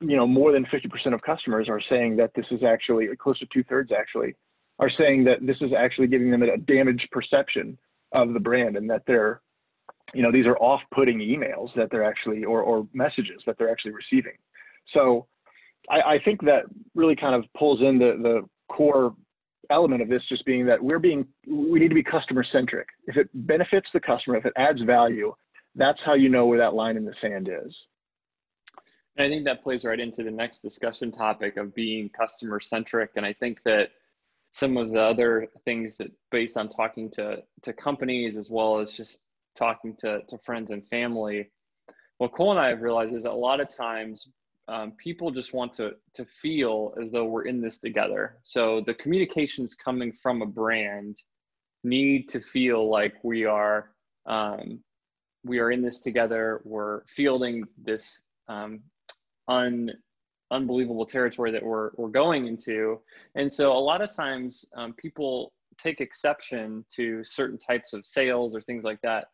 you 0.00 0.16
know, 0.16 0.26
more 0.26 0.52
than 0.52 0.64
50% 0.66 1.14
of 1.14 1.22
customers 1.22 1.68
are 1.68 1.80
saying 1.88 2.16
that 2.16 2.32
this 2.34 2.46
is 2.50 2.62
actually 2.62 3.08
close 3.16 3.38
to 3.38 3.46
two 3.52 3.64
thirds 3.64 3.90
actually 3.92 4.34
are 4.78 4.90
saying 4.98 5.24
that 5.24 5.46
this 5.46 5.56
is 5.60 5.70
actually 5.76 6.06
giving 6.06 6.30
them 6.30 6.42
a 6.42 6.56
damaged 6.56 7.08
perception 7.12 7.78
of 8.12 8.32
the 8.32 8.40
brand 8.40 8.76
and 8.76 8.88
that 8.90 9.02
they're 9.06 9.40
you 10.14 10.22
know 10.22 10.32
these 10.32 10.46
are 10.46 10.56
off-putting 10.58 11.18
emails 11.18 11.68
that 11.76 11.88
they're 11.90 12.04
actually 12.04 12.44
or, 12.44 12.62
or 12.62 12.86
messages 12.92 13.42
that 13.46 13.56
they're 13.58 13.70
actually 13.70 13.92
receiving 13.92 14.36
so 14.92 15.26
I, 15.90 16.14
I 16.14 16.18
think 16.24 16.44
that 16.44 16.64
really 16.94 17.16
kind 17.16 17.34
of 17.34 17.44
pulls 17.56 17.80
in 17.80 17.98
the, 17.98 18.18
the 18.22 18.74
core 18.74 19.14
element 19.70 20.02
of 20.02 20.08
this 20.08 20.22
just 20.28 20.44
being 20.44 20.66
that 20.66 20.82
we're 20.82 20.98
being 20.98 21.26
we 21.46 21.78
need 21.78 21.88
to 21.88 21.94
be 21.94 22.02
customer 22.02 22.44
centric 22.52 22.86
if 23.06 23.16
it 23.16 23.28
benefits 23.32 23.86
the 23.94 24.00
customer 24.00 24.36
if 24.36 24.44
it 24.44 24.52
adds 24.56 24.82
value 24.82 25.32
that's 25.74 26.00
how 26.04 26.14
you 26.14 26.28
know 26.28 26.46
where 26.46 26.58
that 26.58 26.74
line 26.74 26.96
in 26.98 27.04
the 27.04 27.14
sand 27.20 27.48
is. 27.48 27.74
And 29.16 29.26
i 29.26 29.28
think 29.28 29.44
that 29.44 29.62
plays 29.62 29.84
right 29.84 29.98
into 29.98 30.22
the 30.22 30.30
next 30.30 30.60
discussion 30.60 31.10
topic 31.10 31.56
of 31.56 31.74
being 31.74 32.10
customer 32.10 32.60
centric 32.60 33.10
and 33.16 33.24
i 33.24 33.32
think 33.32 33.62
that 33.62 33.90
some 34.52 34.76
of 34.76 34.90
the 34.90 35.00
other 35.00 35.48
things 35.64 35.96
that 35.96 36.10
based 36.30 36.56
on 36.56 36.68
talking 36.68 37.10
to 37.12 37.42
to 37.62 37.72
companies 37.72 38.36
as 38.36 38.50
well 38.50 38.78
as 38.78 38.92
just 38.92 39.20
talking 39.56 39.94
to, 40.00 40.20
to 40.28 40.38
friends 40.38 40.70
and 40.70 40.86
family 40.86 41.50
what 42.18 42.32
cole 42.32 42.50
and 42.50 42.60
i 42.60 42.68
have 42.68 42.82
realized 42.82 43.14
is 43.14 43.22
that 43.22 43.32
a 43.32 43.44
lot 43.48 43.60
of 43.60 43.68
times 43.68 44.32
um, 44.68 44.92
people 44.92 45.30
just 45.30 45.52
want 45.52 45.72
to 45.74 45.94
to 46.14 46.24
feel 46.24 46.94
as 47.00 47.10
though 47.10 47.24
we're 47.24 47.44
in 47.44 47.60
this 47.60 47.78
together. 47.78 48.38
So 48.42 48.80
the 48.80 48.94
communications 48.94 49.74
coming 49.74 50.12
from 50.12 50.42
a 50.42 50.46
brand 50.46 51.16
need 51.84 52.28
to 52.28 52.40
feel 52.40 52.88
like 52.88 53.14
we 53.22 53.44
are 53.44 53.90
um, 54.26 54.80
we 55.44 55.58
are 55.58 55.70
in 55.70 55.82
this 55.82 56.00
together. 56.00 56.60
We're 56.64 57.04
fielding 57.06 57.64
this 57.76 58.22
um, 58.48 58.80
un 59.48 59.90
unbelievable 60.52 61.06
territory 61.06 61.50
that 61.50 61.62
we're, 61.62 61.90
we're 61.96 62.08
going 62.08 62.46
into. 62.46 63.00
And 63.34 63.50
so 63.50 63.72
a 63.72 63.78
lot 63.78 64.02
of 64.02 64.14
times 64.14 64.64
um, 64.76 64.92
people 64.92 65.52
take 65.78 66.00
exception 66.00 66.84
to 66.94 67.24
certain 67.24 67.58
types 67.58 67.94
of 67.94 68.04
sales 68.04 68.54
or 68.54 68.60
things 68.60 68.84
like 68.84 69.00
that 69.02 69.28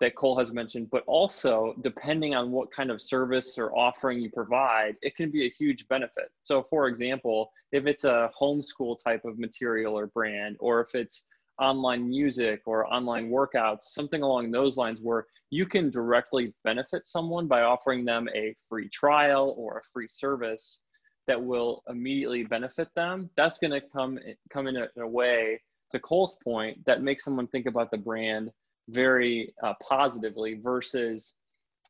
that 0.00 0.14
Cole 0.14 0.38
has 0.38 0.52
mentioned, 0.52 0.88
but 0.90 1.02
also 1.06 1.74
depending 1.82 2.34
on 2.34 2.50
what 2.50 2.70
kind 2.70 2.90
of 2.90 3.02
service 3.02 3.58
or 3.58 3.76
offering 3.76 4.20
you 4.20 4.30
provide, 4.30 4.96
it 5.02 5.16
can 5.16 5.30
be 5.30 5.46
a 5.46 5.50
huge 5.50 5.88
benefit. 5.88 6.30
So, 6.42 6.62
for 6.62 6.86
example, 6.86 7.50
if 7.72 7.86
it's 7.86 8.04
a 8.04 8.30
homeschool 8.38 9.02
type 9.02 9.24
of 9.24 9.38
material 9.38 9.98
or 9.98 10.06
brand, 10.06 10.56
or 10.60 10.80
if 10.80 10.94
it's 10.94 11.24
online 11.58 12.08
music 12.08 12.62
or 12.66 12.92
online 12.92 13.30
workouts, 13.30 13.82
something 13.82 14.22
along 14.22 14.50
those 14.50 14.76
lines 14.76 15.00
where 15.00 15.26
you 15.50 15.66
can 15.66 15.90
directly 15.90 16.54
benefit 16.64 17.06
someone 17.06 17.48
by 17.48 17.62
offering 17.62 18.04
them 18.04 18.28
a 18.34 18.54
free 18.68 18.88
trial 18.90 19.54
or 19.58 19.78
a 19.78 19.88
free 19.92 20.08
service 20.08 20.82
that 21.26 21.42
will 21.42 21.82
immediately 21.88 22.44
benefit 22.44 22.88
them. 22.94 23.28
That's 23.36 23.58
going 23.58 23.72
to 23.72 23.80
come 23.80 24.18
come 24.50 24.66
in 24.66 24.76
a, 24.76 24.88
in 24.96 25.02
a, 25.02 25.08
way, 25.08 25.60
to 25.90 25.98
Cole's 25.98 26.38
point, 26.44 26.84
that 26.86 27.02
makes 27.02 27.24
someone 27.24 27.48
think 27.48 27.66
about 27.66 27.90
the 27.90 27.98
brand 27.98 28.50
very 28.88 29.54
uh, 29.62 29.74
positively 29.86 30.54
versus 30.54 31.36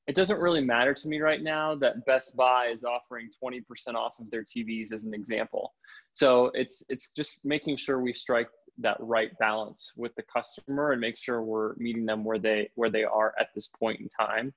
it 0.06 0.14
doesn't 0.14 0.40
really 0.40 0.62
matter 0.62 0.94
to 0.94 1.08
me 1.08 1.20
right 1.20 1.42
now 1.42 1.74
that 1.74 2.04
Best 2.06 2.34
Buy 2.34 2.68
is 2.72 2.82
offering 2.82 3.28
20% 3.44 3.62
off 3.94 4.18
of 4.18 4.30
their 4.30 4.42
TVs 4.42 4.90
as 4.92 5.04
an 5.04 5.12
example. 5.12 5.74
So 6.12 6.50
it's 6.54 6.82
it's 6.88 7.11
just 7.12 7.44
making 7.44 7.76
sure 7.76 8.00
we 8.00 8.14
strike 8.14 8.48
that 8.78 8.96
right 9.00 9.37
balance 9.38 9.92
with 9.96 10.14
the 10.14 10.22
customer 10.22 10.92
and 10.92 11.00
make 11.00 11.16
sure 11.16 11.42
we're 11.42 11.74
meeting 11.76 12.06
them 12.06 12.24
where 12.24 12.38
they 12.38 12.70
where 12.74 12.90
they 12.90 13.04
are 13.04 13.34
at 13.38 13.48
this 13.54 13.68
point 13.68 14.00
in 14.00 14.08
time 14.08 14.52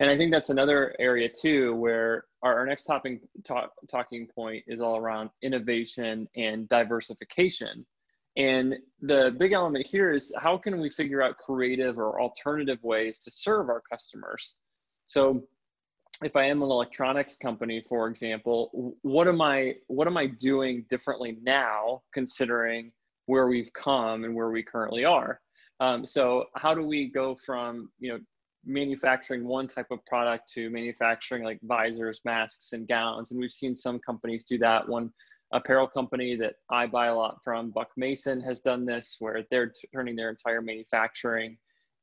and 0.00 0.10
i 0.10 0.16
think 0.16 0.32
that's 0.32 0.50
another 0.50 0.94
area 0.98 1.28
too 1.28 1.74
where 1.74 2.24
our, 2.42 2.58
our 2.58 2.66
next 2.66 2.84
topic 2.84 3.20
talk, 3.44 3.72
talking 3.90 4.26
point 4.26 4.62
is 4.66 4.80
all 4.80 4.96
around 4.96 5.30
innovation 5.42 6.28
and 6.36 6.68
diversification 6.68 7.84
and 8.36 8.74
the 9.00 9.34
big 9.38 9.52
element 9.52 9.86
here 9.86 10.10
is 10.10 10.32
how 10.40 10.56
can 10.56 10.80
we 10.80 10.88
figure 10.88 11.22
out 11.22 11.36
creative 11.36 11.98
or 11.98 12.20
alternative 12.20 12.78
ways 12.82 13.20
to 13.20 13.30
serve 13.30 13.68
our 13.68 13.82
customers 13.90 14.56
so 15.06 15.42
if 16.22 16.36
I 16.36 16.44
am 16.44 16.62
an 16.62 16.70
electronics 16.70 17.36
company, 17.36 17.82
for 17.88 18.06
example, 18.08 18.94
what 19.02 19.28
am 19.28 19.40
I 19.40 19.74
what 19.88 20.06
am 20.06 20.16
I 20.16 20.26
doing 20.26 20.84
differently 20.88 21.38
now, 21.42 22.02
considering 22.12 22.92
where 23.26 23.46
we've 23.46 23.72
come 23.72 24.24
and 24.24 24.34
where 24.34 24.50
we 24.50 24.62
currently 24.62 25.04
are. 25.04 25.40
Um, 25.80 26.04
so 26.04 26.46
how 26.56 26.74
do 26.74 26.84
we 26.84 27.08
go 27.08 27.34
from 27.34 27.90
you 27.98 28.12
know 28.12 28.18
manufacturing 28.64 29.44
one 29.44 29.66
type 29.66 29.86
of 29.90 30.04
product 30.06 30.52
to 30.54 30.70
manufacturing 30.70 31.42
like 31.42 31.58
visors, 31.62 32.20
masks, 32.24 32.72
and 32.72 32.86
gowns? 32.86 33.30
And 33.30 33.40
we've 33.40 33.50
seen 33.50 33.74
some 33.74 33.98
companies 33.98 34.44
do 34.44 34.58
that. 34.58 34.88
One 34.88 35.10
apparel 35.52 35.86
company 35.86 36.36
that 36.36 36.54
I 36.70 36.86
buy 36.86 37.06
a 37.06 37.14
lot 37.14 37.38
from, 37.42 37.70
Buck 37.70 37.90
Mason, 37.96 38.40
has 38.40 38.60
done 38.60 38.84
this, 38.84 39.16
where 39.18 39.44
they're 39.50 39.72
turning 39.94 40.16
their 40.16 40.30
entire 40.30 40.62
manufacturing 40.62 41.56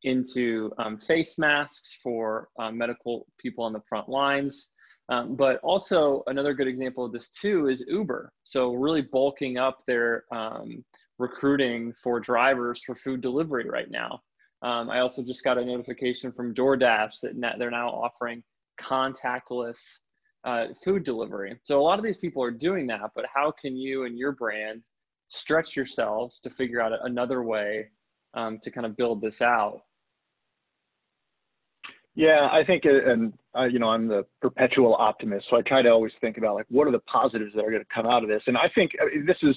into 0.04 0.72
um, 0.78 0.98
face 0.98 1.38
masks 1.38 2.00
for 2.02 2.50
uh, 2.58 2.72
medical 2.72 3.28
people 3.38 3.64
on 3.64 3.74
the 3.74 3.82
front 3.88 4.08
lines. 4.08 4.72
Um, 5.10 5.36
but 5.36 5.60
also 5.64 6.24
another 6.28 6.54
good 6.54 6.68
example 6.68 7.04
of 7.04 7.12
this 7.12 7.30
too 7.30 7.68
is 7.68 7.84
Uber. 7.88 8.32
So 8.44 8.74
really 8.74 9.02
bulking 9.02 9.58
up 9.58 9.80
their 9.88 10.24
um, 10.32 10.86
recruiting 11.18 11.94
for 11.94 12.20
drivers 12.20 12.84
for 12.86 12.96
food 12.96 13.22
delivery 13.22 13.68
right 13.68 13.90
now. 13.90 14.22
Um, 14.62 14.90
I 14.90 15.00
also 15.00 15.24
just 15.24 15.44
got 15.44 15.58
a 15.58 15.66
notification 15.66 16.32
from 16.32 16.54
DoorDash 16.54 17.16
that 17.22 17.56
they're 17.58 17.72
now 17.72 17.90
offering 17.90 18.44
contactless 18.80 19.80
uh, 20.44 20.68
food 20.84 21.04
delivery. 21.04 21.58
So 21.64 21.80
a 21.80 21.84
lot 21.84 22.00
of 22.00 22.06
these 22.06 22.18
people 22.18 22.44
are 22.44 22.52
doing 22.52 22.88
that, 22.88 23.12
but 23.16 23.26
how 23.34 23.52
can 23.52 23.76
you 23.76 24.06
and 24.06 24.18
your 24.18 24.32
brand 24.32 24.82
stretch 25.30 25.76
yourselves 25.76 26.40
to 26.42 26.50
figure 26.50 26.82
out 26.82 26.92
another 27.04 27.44
way 27.44 27.90
um, 28.34 28.60
to 28.64 28.72
kind 28.72 28.86
of 28.86 28.96
build 28.96 29.22
this 29.22 29.42
out? 29.42 29.82
Yeah, 32.16 32.50
I 32.52 32.64
think, 32.66 32.86
uh, 32.86 33.12
and 33.12 33.34
uh, 33.58 33.66
you 33.66 33.80
know, 33.80 33.90
I'm 33.90 34.08
the 34.08 34.26
perpetual 34.42 34.96
optimist, 34.96 35.46
so 35.50 35.58
I 35.58 35.62
try 35.62 35.82
to 35.82 35.90
always 35.90 36.12
think 36.20 36.38
about 36.38 36.56
like 36.56 36.66
what 36.70 36.88
are 36.88 36.92
the 36.92 37.00
positives 37.00 37.54
that 37.56 37.64
are 37.64 37.72
going 37.72 37.84
to 37.84 37.94
come 37.94 38.06
out 38.06 38.24
of 38.24 38.30
this. 38.30 38.42
And 38.48 38.58
I 38.58 38.70
think 38.76 38.92
uh, 39.02 39.06
this 39.26 39.38
is 39.42 39.56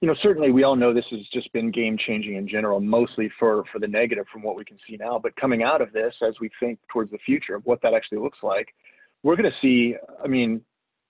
you 0.00 0.08
know, 0.08 0.14
certainly 0.22 0.50
we 0.50 0.62
all 0.62 0.76
know 0.76 0.94
this 0.94 1.04
has 1.10 1.20
just 1.32 1.52
been 1.52 1.70
game 1.70 1.98
changing 1.98 2.36
in 2.36 2.48
general, 2.48 2.80
mostly 2.80 3.30
for 3.38 3.64
for 3.70 3.78
the 3.78 3.86
negative 3.86 4.24
from 4.32 4.42
what 4.42 4.56
we 4.56 4.64
can 4.64 4.78
see 4.88 4.96
now. 4.96 5.18
But 5.18 5.36
coming 5.36 5.62
out 5.62 5.82
of 5.82 5.92
this, 5.92 6.14
as 6.26 6.34
we 6.40 6.50
think 6.58 6.78
towards 6.90 7.10
the 7.10 7.18
future 7.18 7.54
of 7.54 7.66
what 7.66 7.82
that 7.82 7.92
actually 7.92 8.18
looks 8.18 8.38
like, 8.42 8.68
we're 9.22 9.36
going 9.36 9.50
to 9.50 9.56
see. 9.60 9.96
I 10.22 10.28
mean, 10.28 10.62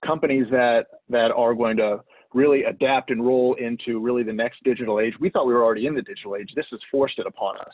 companies 0.05 0.47
that 0.51 0.85
that 1.09 1.31
are 1.31 1.53
going 1.53 1.77
to 1.77 2.01
really 2.33 2.63
adapt 2.63 3.11
and 3.11 3.25
roll 3.25 3.55
into 3.55 3.99
really 3.99 4.23
the 4.23 4.33
next 4.33 4.63
digital 4.63 4.99
age. 4.99 5.13
We 5.19 5.29
thought 5.29 5.45
we 5.45 5.53
were 5.53 5.63
already 5.63 5.87
in 5.87 5.95
the 5.95 6.01
digital 6.01 6.35
age. 6.35 6.49
This 6.55 6.65
has 6.71 6.79
forced 6.89 7.19
it 7.19 7.27
upon 7.27 7.57
us, 7.57 7.73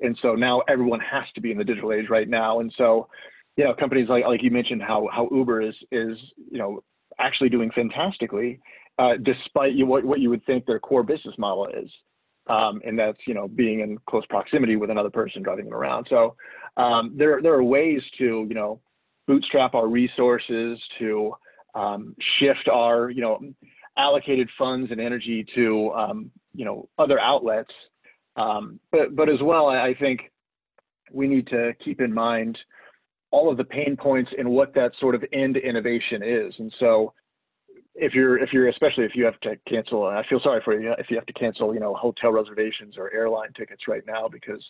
and 0.00 0.18
so 0.20 0.34
now 0.34 0.62
everyone 0.68 1.00
has 1.00 1.24
to 1.34 1.40
be 1.40 1.50
in 1.50 1.58
the 1.58 1.64
digital 1.64 1.92
age 1.92 2.06
right 2.10 2.28
now. 2.28 2.60
And 2.60 2.72
so, 2.76 3.08
you 3.56 3.64
know, 3.64 3.74
companies 3.74 4.08
like 4.08 4.24
like 4.24 4.42
you 4.42 4.50
mentioned 4.50 4.82
how 4.82 5.08
how 5.12 5.28
Uber 5.30 5.62
is 5.62 5.74
is 5.92 6.16
you 6.50 6.58
know 6.58 6.82
actually 7.18 7.48
doing 7.48 7.70
fantastically 7.70 8.60
uh, 8.98 9.14
despite 9.22 9.74
you, 9.74 9.86
what, 9.86 10.04
what 10.04 10.20
you 10.20 10.30
would 10.30 10.44
think 10.46 10.66
their 10.66 10.78
core 10.78 11.02
business 11.02 11.34
model 11.38 11.66
is. 11.66 11.90
Um, 12.46 12.82
and 12.84 12.98
that's 12.98 13.18
you 13.26 13.32
know 13.32 13.48
being 13.48 13.80
in 13.80 13.96
close 14.06 14.24
proximity 14.28 14.76
with 14.76 14.90
another 14.90 15.08
person 15.08 15.42
driving 15.42 15.64
them 15.64 15.72
around. 15.72 16.06
So 16.10 16.36
um, 16.76 17.14
there 17.16 17.40
there 17.40 17.54
are 17.54 17.64
ways 17.64 18.02
to 18.18 18.44
you 18.46 18.54
know 18.54 18.80
bootstrap 19.26 19.74
our 19.74 19.88
resources 19.88 20.78
to 20.98 21.32
um, 21.74 22.14
shift 22.38 22.68
our 22.72 23.10
you 23.10 23.20
know 23.20 23.40
allocated 23.96 24.48
funds 24.58 24.90
and 24.90 25.00
energy 25.00 25.46
to 25.54 25.92
um, 25.92 26.30
you 26.54 26.64
know 26.64 26.88
other 26.98 27.18
outlets. 27.20 27.72
Um, 28.36 28.80
but 28.90 29.14
but 29.14 29.28
as 29.28 29.40
well, 29.42 29.68
I 29.68 29.94
think 29.98 30.20
we 31.12 31.28
need 31.28 31.46
to 31.48 31.72
keep 31.84 32.00
in 32.00 32.12
mind 32.12 32.58
all 33.30 33.50
of 33.50 33.56
the 33.56 33.64
pain 33.64 33.96
points 33.96 34.30
and 34.38 34.48
what 34.48 34.74
that 34.74 34.92
sort 35.00 35.14
of 35.14 35.24
end 35.32 35.56
innovation 35.56 36.22
is. 36.22 36.54
And 36.58 36.72
so 36.78 37.12
if 37.94 38.12
you're 38.12 38.38
if 38.38 38.52
you're 38.52 38.68
especially 38.68 39.04
if 39.04 39.14
you 39.14 39.24
have 39.24 39.38
to 39.40 39.56
cancel 39.68 40.04
i 40.04 40.22
feel 40.28 40.40
sorry 40.42 40.60
for 40.64 40.78
you 40.78 40.92
if 40.98 41.06
you 41.10 41.16
have 41.16 41.26
to 41.26 41.32
cancel 41.32 41.72
you 41.72 41.80
know 41.80 41.94
hotel 41.94 42.32
reservations 42.32 42.96
or 42.98 43.12
airline 43.12 43.52
tickets 43.56 43.82
right 43.86 44.02
now 44.06 44.28
because 44.28 44.62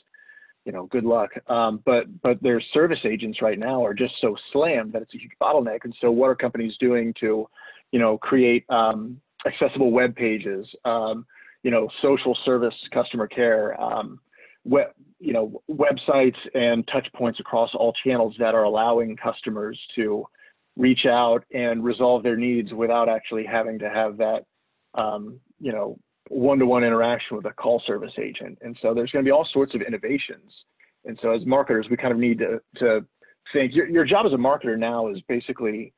you 0.64 0.72
know 0.72 0.86
good 0.86 1.04
luck. 1.04 1.30
Um, 1.48 1.82
but 1.84 2.04
but 2.22 2.42
their 2.42 2.60
service 2.72 3.00
agents 3.04 3.42
right 3.42 3.58
now 3.58 3.84
are 3.84 3.94
just 3.94 4.14
so 4.20 4.36
slammed 4.52 4.92
that 4.92 5.02
it's 5.02 5.14
a 5.14 5.18
huge 5.18 5.32
bottleneck. 5.40 5.80
And 5.84 5.94
so 6.00 6.10
what 6.10 6.28
are 6.28 6.34
companies 6.34 6.74
doing 6.80 7.14
to 7.20 7.48
you 7.92 7.98
know 7.98 8.18
create 8.18 8.64
um, 8.70 9.20
accessible 9.46 9.90
web 9.90 10.14
pages, 10.14 10.66
um, 10.84 11.26
you 11.62 11.70
know, 11.70 11.88
social 12.02 12.36
service, 12.44 12.74
customer 12.92 13.26
care, 13.26 13.80
um, 13.80 14.20
web, 14.64 14.88
you 15.20 15.32
know, 15.32 15.62
websites 15.70 16.36
and 16.54 16.86
touch 16.88 17.06
points 17.14 17.40
across 17.40 17.70
all 17.74 17.94
channels 18.04 18.34
that 18.38 18.54
are 18.54 18.64
allowing 18.64 19.16
customers 19.16 19.78
to 19.94 20.24
reach 20.76 21.06
out 21.06 21.44
and 21.52 21.84
resolve 21.84 22.22
their 22.22 22.36
needs 22.36 22.72
without 22.72 23.08
actually 23.08 23.44
having 23.44 23.78
to 23.78 23.88
have 23.88 24.16
that, 24.16 24.44
um, 24.94 25.38
you 25.60 25.72
know, 25.72 25.98
one-to-one 26.28 26.84
interaction 26.84 27.36
with 27.36 27.46
a 27.46 27.52
call 27.52 27.82
service 27.86 28.12
agent. 28.18 28.58
And 28.62 28.76
so 28.80 28.94
there's 28.94 29.10
going 29.10 29.24
to 29.24 29.28
be 29.28 29.32
all 29.32 29.48
sorts 29.52 29.74
of 29.74 29.82
innovations. 29.82 30.52
And 31.04 31.18
so 31.20 31.32
as 31.32 31.44
marketers, 31.44 31.86
we 31.90 31.96
kind 31.96 32.12
of 32.12 32.18
need 32.18 32.38
to, 32.38 32.60
to 32.78 33.04
think 33.52 33.74
your, 33.74 33.88
your 33.88 34.04
job 34.04 34.26
as 34.26 34.32
a 34.32 34.36
marketer 34.36 34.78
now 34.78 35.08
is 35.08 35.18
basically 35.28 35.92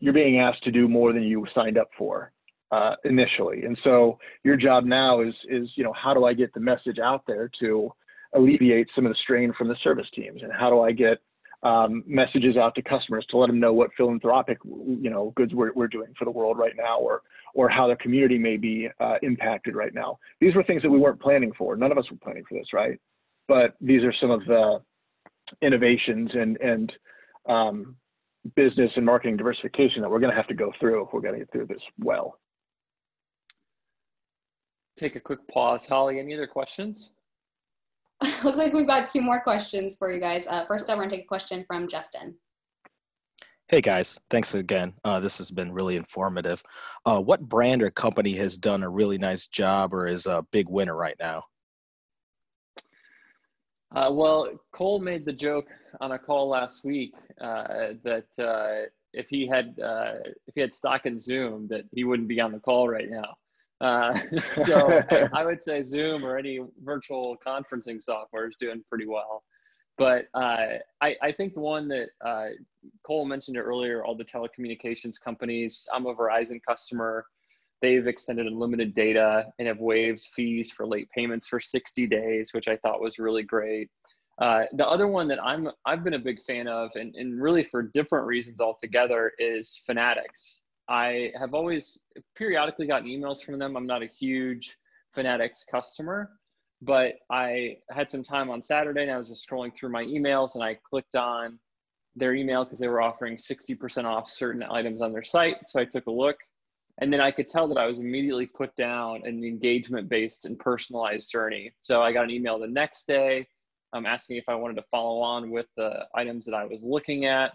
you're 0.00 0.12
being 0.12 0.40
asked 0.40 0.62
to 0.64 0.70
do 0.70 0.88
more 0.88 1.12
than 1.12 1.22
you 1.22 1.46
signed 1.54 1.78
up 1.78 1.88
for 1.96 2.32
uh, 2.70 2.94
initially. 3.04 3.64
And 3.64 3.78
so 3.84 4.18
your 4.44 4.56
job 4.56 4.84
now 4.84 5.22
is 5.22 5.34
is 5.48 5.68
you 5.76 5.84
know 5.84 5.92
how 5.92 6.14
do 6.14 6.24
I 6.24 6.34
get 6.34 6.52
the 6.52 6.60
message 6.60 6.98
out 6.98 7.22
there 7.26 7.50
to 7.60 7.90
alleviate 8.34 8.88
some 8.94 9.06
of 9.06 9.12
the 9.12 9.18
strain 9.22 9.52
from 9.56 9.68
the 9.68 9.76
service 9.82 10.08
teams, 10.14 10.42
and 10.42 10.52
how 10.52 10.70
do 10.70 10.80
I 10.80 10.92
get 10.92 11.18
um, 11.62 12.04
messages 12.06 12.56
out 12.56 12.74
to 12.74 12.82
customers 12.82 13.26
to 13.30 13.38
let 13.38 13.46
them 13.46 13.58
know 13.58 13.72
what 13.72 13.90
philanthropic 13.96 14.58
you 14.64 15.10
know 15.10 15.32
goods 15.36 15.54
we're, 15.54 15.72
we're 15.72 15.88
doing 15.88 16.12
for 16.18 16.24
the 16.24 16.30
world 16.30 16.58
right 16.58 16.74
now, 16.76 16.98
or 16.98 17.22
or 17.54 17.68
how 17.68 17.88
the 17.88 17.96
community 17.96 18.38
may 18.38 18.56
be 18.56 18.88
uh, 19.00 19.14
impacted 19.22 19.74
right 19.74 19.94
now. 19.94 20.18
These 20.40 20.54
were 20.54 20.62
things 20.62 20.82
that 20.82 20.90
we 20.90 20.98
weren't 20.98 21.20
planning 21.20 21.52
for. 21.56 21.76
None 21.76 21.90
of 21.90 21.98
us 21.98 22.04
were 22.10 22.18
planning 22.18 22.44
for 22.48 22.58
this, 22.58 22.72
right? 22.72 22.98
But 23.48 23.74
these 23.80 24.02
are 24.02 24.14
some 24.20 24.30
of 24.30 24.44
the 24.46 24.80
innovations 25.62 26.30
and 26.34 26.56
and 26.58 26.92
um, 27.48 27.96
business 28.54 28.90
and 28.96 29.04
marketing 29.04 29.36
diversification 29.36 30.02
that 30.02 30.10
we're 30.10 30.20
going 30.20 30.30
to 30.30 30.36
have 30.36 30.48
to 30.48 30.54
go 30.54 30.72
through 30.78 31.04
if 31.04 31.12
we're 31.12 31.20
going 31.20 31.34
to 31.34 31.40
get 31.40 31.50
through 31.50 31.66
this 31.66 31.82
well. 31.98 32.38
Take 34.96 35.16
a 35.16 35.20
quick 35.20 35.46
pause. 35.48 35.86
Holly, 35.86 36.18
any 36.18 36.34
other 36.34 36.46
questions? 36.46 37.12
Looks 38.44 38.58
like 38.58 38.72
we've 38.72 38.86
got 38.86 39.08
two 39.08 39.20
more 39.20 39.40
questions 39.40 39.96
for 39.96 40.12
you 40.12 40.20
guys. 40.20 40.46
Uh, 40.46 40.64
first 40.66 40.88
up, 40.88 40.96
we're 40.96 41.02
going 41.02 41.10
to 41.10 41.16
take 41.16 41.24
a 41.24 41.28
question 41.28 41.64
from 41.66 41.88
Justin. 41.88 42.34
Hey 43.68 43.80
guys, 43.80 44.16
thanks 44.30 44.54
again. 44.54 44.94
Uh, 45.04 45.18
this 45.18 45.38
has 45.38 45.50
been 45.50 45.72
really 45.72 45.96
informative. 45.96 46.62
Uh, 47.04 47.20
what 47.20 47.40
brand 47.40 47.82
or 47.82 47.90
company 47.90 48.36
has 48.36 48.56
done 48.56 48.84
a 48.84 48.88
really 48.88 49.18
nice 49.18 49.48
job 49.48 49.92
or 49.92 50.06
is 50.06 50.26
a 50.26 50.46
big 50.52 50.68
winner 50.68 50.94
right 50.94 51.16
now? 51.18 51.42
Uh, 53.94 54.10
well, 54.12 54.48
Cole 54.72 55.00
made 55.00 55.24
the 55.24 55.32
joke 55.32 55.66
on 56.00 56.12
a 56.12 56.18
call 56.18 56.48
last 56.48 56.84
week 56.84 57.14
uh, 57.40 57.94
that 58.04 58.26
uh, 58.38 58.88
if 59.12 59.28
he 59.28 59.48
had 59.48 59.78
uh, 59.80 60.12
if 60.46 60.54
he 60.54 60.60
had 60.60 60.72
stock 60.72 61.04
in 61.06 61.18
Zoom, 61.18 61.66
that 61.68 61.86
he 61.92 62.04
wouldn't 62.04 62.28
be 62.28 62.40
on 62.40 62.52
the 62.52 62.60
call 62.60 62.88
right 62.88 63.10
now. 63.10 63.34
Uh, 63.80 64.12
so 64.64 65.02
I 65.32 65.44
would 65.44 65.62
say 65.62 65.82
Zoom 65.82 66.24
or 66.24 66.38
any 66.38 66.60
virtual 66.82 67.36
conferencing 67.44 68.02
software 68.02 68.48
is 68.48 68.56
doing 68.58 68.82
pretty 68.88 69.06
well. 69.06 69.42
But 69.98 70.26
uh, 70.34 70.78
I, 71.00 71.16
I, 71.22 71.32
think 71.32 71.54
the 71.54 71.60
one 71.60 71.88
that 71.88 72.08
Cole 73.02 73.24
mentioned 73.24 73.56
earlier, 73.56 74.04
all 74.04 74.14
the 74.14 74.24
telecommunications 74.24 75.18
companies. 75.18 75.88
I'm 75.92 76.06
a 76.06 76.14
Verizon 76.14 76.60
customer. 76.66 77.24
They've 77.80 78.06
extended 78.06 78.46
unlimited 78.46 78.94
data 78.94 79.46
and 79.58 79.68
have 79.68 79.78
waived 79.78 80.24
fees 80.34 80.70
for 80.70 80.86
late 80.86 81.08
payments 81.14 81.46
for 81.46 81.60
60 81.60 82.06
days, 82.06 82.50
which 82.52 82.68
I 82.68 82.76
thought 82.76 83.00
was 83.00 83.18
really 83.18 83.42
great. 83.42 83.90
Uh, 84.38 84.64
the 84.72 84.86
other 84.86 85.06
one 85.06 85.28
that 85.28 85.42
I'm 85.42 85.68
I've 85.86 86.04
been 86.04 86.14
a 86.14 86.18
big 86.18 86.42
fan 86.42 86.68
of, 86.68 86.90
and, 86.94 87.14
and 87.14 87.40
really 87.40 87.62
for 87.62 87.82
different 87.82 88.26
reasons 88.26 88.60
altogether, 88.60 89.32
is 89.38 89.80
Fanatics. 89.86 90.62
I 90.88 91.32
have 91.38 91.54
always 91.54 91.98
periodically 92.36 92.86
gotten 92.86 93.08
emails 93.08 93.42
from 93.42 93.58
them. 93.58 93.76
I'm 93.76 93.86
not 93.86 94.02
a 94.02 94.06
huge 94.06 94.76
Fanatics 95.12 95.64
customer, 95.70 96.30
but 96.82 97.14
I 97.30 97.78
had 97.90 98.10
some 98.10 98.22
time 98.22 98.50
on 98.50 98.62
Saturday 98.62 99.02
and 99.02 99.10
I 99.10 99.16
was 99.16 99.28
just 99.28 99.48
scrolling 99.48 99.74
through 99.74 99.90
my 99.90 100.04
emails 100.04 100.54
and 100.54 100.62
I 100.62 100.78
clicked 100.88 101.16
on 101.16 101.58
their 102.14 102.34
email 102.34 102.64
because 102.64 102.78
they 102.78 102.88
were 102.88 103.02
offering 103.02 103.36
60% 103.36 104.04
off 104.04 104.28
certain 104.28 104.62
items 104.62 105.02
on 105.02 105.12
their 105.12 105.22
site. 105.22 105.56
So 105.66 105.80
I 105.80 105.84
took 105.84 106.06
a 106.06 106.10
look 106.10 106.36
and 107.00 107.12
then 107.12 107.20
I 107.20 107.30
could 107.30 107.48
tell 107.48 107.68
that 107.68 107.78
I 107.78 107.86
was 107.86 107.98
immediately 107.98 108.46
put 108.46 108.74
down 108.76 109.22
an 109.24 109.44
engagement 109.44 110.08
based 110.08 110.46
and 110.46 110.58
personalized 110.58 111.30
journey. 111.30 111.72
So 111.80 112.02
I 112.02 112.12
got 112.12 112.24
an 112.24 112.30
email 112.30 112.58
the 112.58 112.68
next 112.68 113.06
day 113.06 113.46
um, 113.92 114.06
asking 114.06 114.36
if 114.36 114.48
I 114.48 114.54
wanted 114.54 114.76
to 114.76 114.84
follow 114.90 115.20
on 115.20 115.50
with 115.50 115.66
the 115.76 116.06
items 116.14 116.44
that 116.46 116.54
I 116.54 116.64
was 116.64 116.82
looking 116.84 117.26
at. 117.26 117.52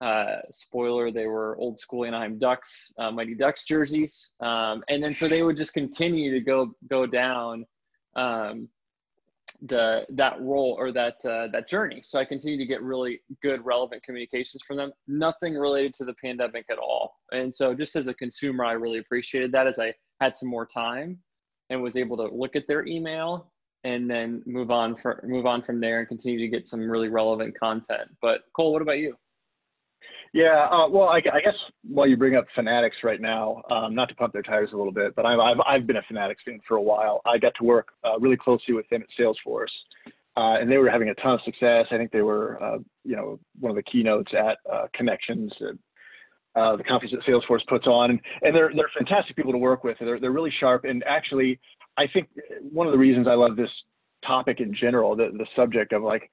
Uh, 0.00 0.36
spoiler, 0.50 1.10
they 1.10 1.26
were 1.26 1.56
old 1.58 1.78
school 1.78 2.04
Anaheim 2.04 2.38
Ducks, 2.38 2.92
uh, 2.98 3.10
Mighty 3.10 3.34
Ducks 3.34 3.64
jerseys. 3.64 4.32
Um, 4.40 4.84
and 4.88 5.02
then 5.02 5.14
so 5.14 5.28
they 5.28 5.42
would 5.42 5.56
just 5.56 5.74
continue 5.74 6.32
to 6.32 6.40
go, 6.40 6.72
go 6.88 7.06
down 7.06 7.64
um, 8.14 8.68
the 9.62 10.06
that 10.10 10.40
role 10.40 10.76
or 10.78 10.92
that 10.92 11.16
uh, 11.24 11.48
that 11.48 11.68
journey. 11.68 12.00
So 12.02 12.18
I 12.18 12.24
continue 12.24 12.58
to 12.58 12.66
get 12.66 12.82
really 12.82 13.20
good, 13.42 13.64
relevant 13.64 14.02
communications 14.02 14.62
from 14.66 14.76
them. 14.76 14.92
Nothing 15.06 15.54
related 15.54 15.94
to 15.94 16.04
the 16.04 16.14
pandemic 16.22 16.66
at 16.70 16.78
all. 16.78 17.16
And 17.32 17.52
so, 17.52 17.74
just 17.74 17.96
as 17.96 18.06
a 18.06 18.14
consumer, 18.14 18.64
I 18.64 18.72
really 18.72 18.98
appreciated 18.98 19.52
that 19.52 19.66
as 19.66 19.78
I 19.78 19.94
had 20.20 20.36
some 20.36 20.48
more 20.48 20.66
time 20.66 21.18
and 21.70 21.82
was 21.82 21.96
able 21.96 22.16
to 22.18 22.34
look 22.34 22.56
at 22.56 22.66
their 22.68 22.86
email 22.86 23.50
and 23.84 24.10
then 24.10 24.42
move 24.46 24.70
on 24.70 24.94
for 24.94 25.22
move 25.26 25.46
on 25.46 25.62
from 25.62 25.80
there 25.80 26.00
and 26.00 26.08
continue 26.08 26.38
to 26.38 26.48
get 26.48 26.66
some 26.66 26.88
really 26.88 27.08
relevant 27.08 27.58
content. 27.58 28.08
But 28.22 28.42
Cole, 28.54 28.72
what 28.72 28.82
about 28.82 28.98
you? 28.98 29.16
Yeah, 30.34 30.68
uh, 30.70 30.88
well, 30.88 31.08
I, 31.08 31.18
I, 31.18 31.40
guess 31.40 31.54
while 31.82 32.06
you 32.06 32.16
bring 32.16 32.36
up 32.36 32.44
Fanatics 32.54 32.96
right 33.02 33.20
now, 33.20 33.62
um, 33.70 33.94
not 33.94 34.08
to 34.10 34.14
pump 34.14 34.32
their 34.32 34.42
tires 34.42 34.70
a 34.72 34.76
little 34.76 34.92
bit, 34.92 35.14
but 35.16 35.24
I've, 35.24 35.38
I've, 35.38 35.56
I've 35.66 35.86
been 35.86 35.96
a 35.96 36.02
Fanatics 36.06 36.42
fan 36.44 36.60
for 36.68 36.76
a 36.76 36.82
while. 36.82 37.22
I 37.24 37.38
got 37.38 37.54
to 37.58 37.64
work 37.64 37.88
uh, 38.04 38.18
really 38.18 38.36
closely 38.36 38.74
with 38.74 38.88
them 38.90 39.02
at 39.02 39.08
Salesforce, 39.18 39.66
uh, 40.36 40.60
and 40.60 40.70
they 40.70 40.76
were 40.76 40.90
having 40.90 41.08
a 41.08 41.14
ton 41.14 41.34
of 41.34 41.40
success. 41.44 41.86
I 41.90 41.96
think 41.96 42.12
they 42.12 42.22
were, 42.22 42.62
uh, 42.62 42.78
you 43.04 43.16
know, 43.16 43.40
one 43.58 43.70
of 43.70 43.76
the 43.76 43.82
keynotes 43.82 44.30
at 44.34 44.58
uh, 44.70 44.86
Connections, 44.94 45.52
uh, 46.54 46.76
the 46.76 46.84
conference 46.84 47.14
that 47.14 47.30
Salesforce 47.30 47.66
puts 47.66 47.86
on, 47.86 48.10
and, 48.10 48.20
and 48.42 48.54
they're 48.54 48.70
they're 48.74 48.90
fantastic 48.96 49.36
people 49.36 49.52
to 49.52 49.58
work 49.58 49.84
with. 49.84 49.96
They're 50.00 50.20
they're 50.20 50.32
really 50.32 50.52
sharp, 50.60 50.84
and 50.84 51.02
actually, 51.04 51.58
I 51.96 52.06
think 52.12 52.28
one 52.70 52.86
of 52.86 52.92
the 52.92 52.98
reasons 52.98 53.26
I 53.28 53.34
love 53.34 53.56
this 53.56 53.70
topic 54.26 54.60
in 54.60 54.74
general, 54.74 55.16
the 55.16 55.30
the 55.36 55.46
subject 55.56 55.92
of 55.92 56.02
like 56.02 56.30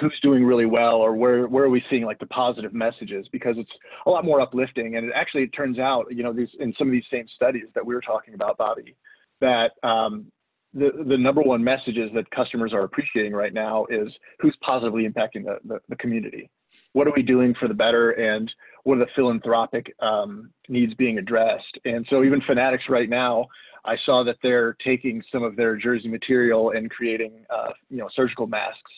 who's 0.00 0.18
doing 0.22 0.44
really 0.44 0.66
well 0.66 0.96
or 0.96 1.14
where 1.14 1.46
where 1.46 1.64
are 1.64 1.70
we 1.70 1.82
seeing 1.90 2.04
like 2.04 2.18
the 2.18 2.26
positive 2.26 2.72
messages? 2.72 3.26
Because 3.32 3.56
it's 3.58 3.70
a 4.06 4.10
lot 4.10 4.24
more 4.24 4.40
uplifting. 4.40 4.96
And 4.96 5.06
it 5.06 5.12
actually 5.14 5.44
it 5.44 5.52
turns 5.52 5.78
out 5.78 6.06
you 6.10 6.22
know 6.22 6.32
these 6.32 6.48
in 6.60 6.74
some 6.78 6.88
of 6.88 6.92
these 6.92 7.04
same 7.10 7.26
studies 7.34 7.66
that 7.74 7.84
we 7.84 7.94
were 7.94 8.00
talking 8.00 8.34
about 8.34 8.58
bobby 8.58 8.96
that 9.40 9.72
um, 9.82 10.26
the 10.72 10.90
the 11.08 11.18
number 11.18 11.42
one 11.42 11.62
messages 11.62 12.10
that 12.14 12.30
customers 12.30 12.72
are 12.72 12.84
appreciating 12.84 13.32
right 13.32 13.52
now 13.52 13.86
is 13.90 14.08
who's 14.40 14.56
positively 14.62 15.06
impacting 15.06 15.44
the, 15.44 15.58
the, 15.64 15.78
the 15.88 15.96
community. 15.96 16.48
What 16.94 17.06
are 17.06 17.12
we 17.14 17.22
doing 17.22 17.54
for 17.60 17.68
the 17.68 17.74
better? 17.74 18.12
And 18.12 18.50
what 18.84 18.96
are 18.96 19.00
the 19.00 19.10
philanthropic 19.14 19.94
um, 20.00 20.50
needs 20.70 20.94
being 20.94 21.18
addressed? 21.18 21.78
And 21.84 22.06
so 22.08 22.24
even 22.24 22.40
fanatics 22.46 22.84
right 22.88 23.10
now 23.10 23.48
I 23.84 23.96
saw 24.06 24.22
that 24.24 24.36
they're 24.42 24.76
taking 24.84 25.22
some 25.32 25.42
of 25.42 25.56
their 25.56 25.76
jersey 25.76 26.08
material 26.08 26.70
and 26.70 26.90
creating, 26.90 27.44
uh, 27.50 27.70
you 27.90 27.98
know, 27.98 28.08
surgical 28.14 28.46
masks 28.46 28.92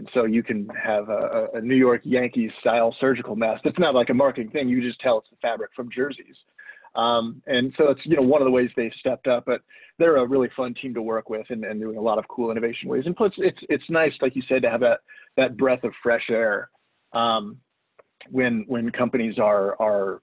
and 0.00 0.08
so 0.14 0.24
you 0.24 0.42
can 0.42 0.66
have 0.82 1.10
a, 1.10 1.48
a 1.52 1.60
New 1.60 1.74
York 1.76 2.00
Yankees 2.04 2.50
style 2.60 2.96
surgical 2.98 3.36
mask. 3.36 3.66
It's 3.66 3.78
not 3.78 3.94
like 3.94 4.08
a 4.08 4.14
marketing 4.14 4.50
thing. 4.50 4.66
You 4.66 4.80
just 4.80 4.98
tell 5.00 5.18
it's 5.18 5.28
the 5.28 5.36
fabric 5.42 5.72
from 5.76 5.90
jerseys. 5.94 6.36
Um, 6.94 7.42
and 7.46 7.74
so 7.76 7.90
it's, 7.90 8.00
you 8.04 8.16
know, 8.16 8.26
one 8.26 8.40
of 8.40 8.46
the 8.46 8.50
ways 8.50 8.70
they've 8.76 8.90
stepped 8.98 9.26
up, 9.26 9.44
but 9.44 9.60
they're 9.98 10.16
a 10.16 10.26
really 10.26 10.48
fun 10.56 10.72
team 10.80 10.94
to 10.94 11.02
work 11.02 11.28
with 11.28 11.44
and, 11.50 11.66
and 11.66 11.78
doing 11.78 11.98
a 11.98 12.00
lot 12.00 12.16
of 12.16 12.26
cool 12.28 12.50
innovation 12.50 12.88
ways. 12.88 13.04
And 13.04 13.14
plus 13.14 13.32
it's, 13.36 13.58
it's 13.68 13.84
nice, 13.90 14.12
like 14.22 14.34
you 14.34 14.42
said, 14.48 14.62
to 14.62 14.70
have 14.70 14.80
that, 14.80 15.00
that 15.36 15.58
breath 15.58 15.84
of 15.84 15.92
fresh 16.02 16.24
air. 16.30 16.70
Um, 17.12 17.58
when, 18.30 18.64
when 18.68 18.90
companies 18.90 19.38
are, 19.38 19.80
are, 19.82 20.22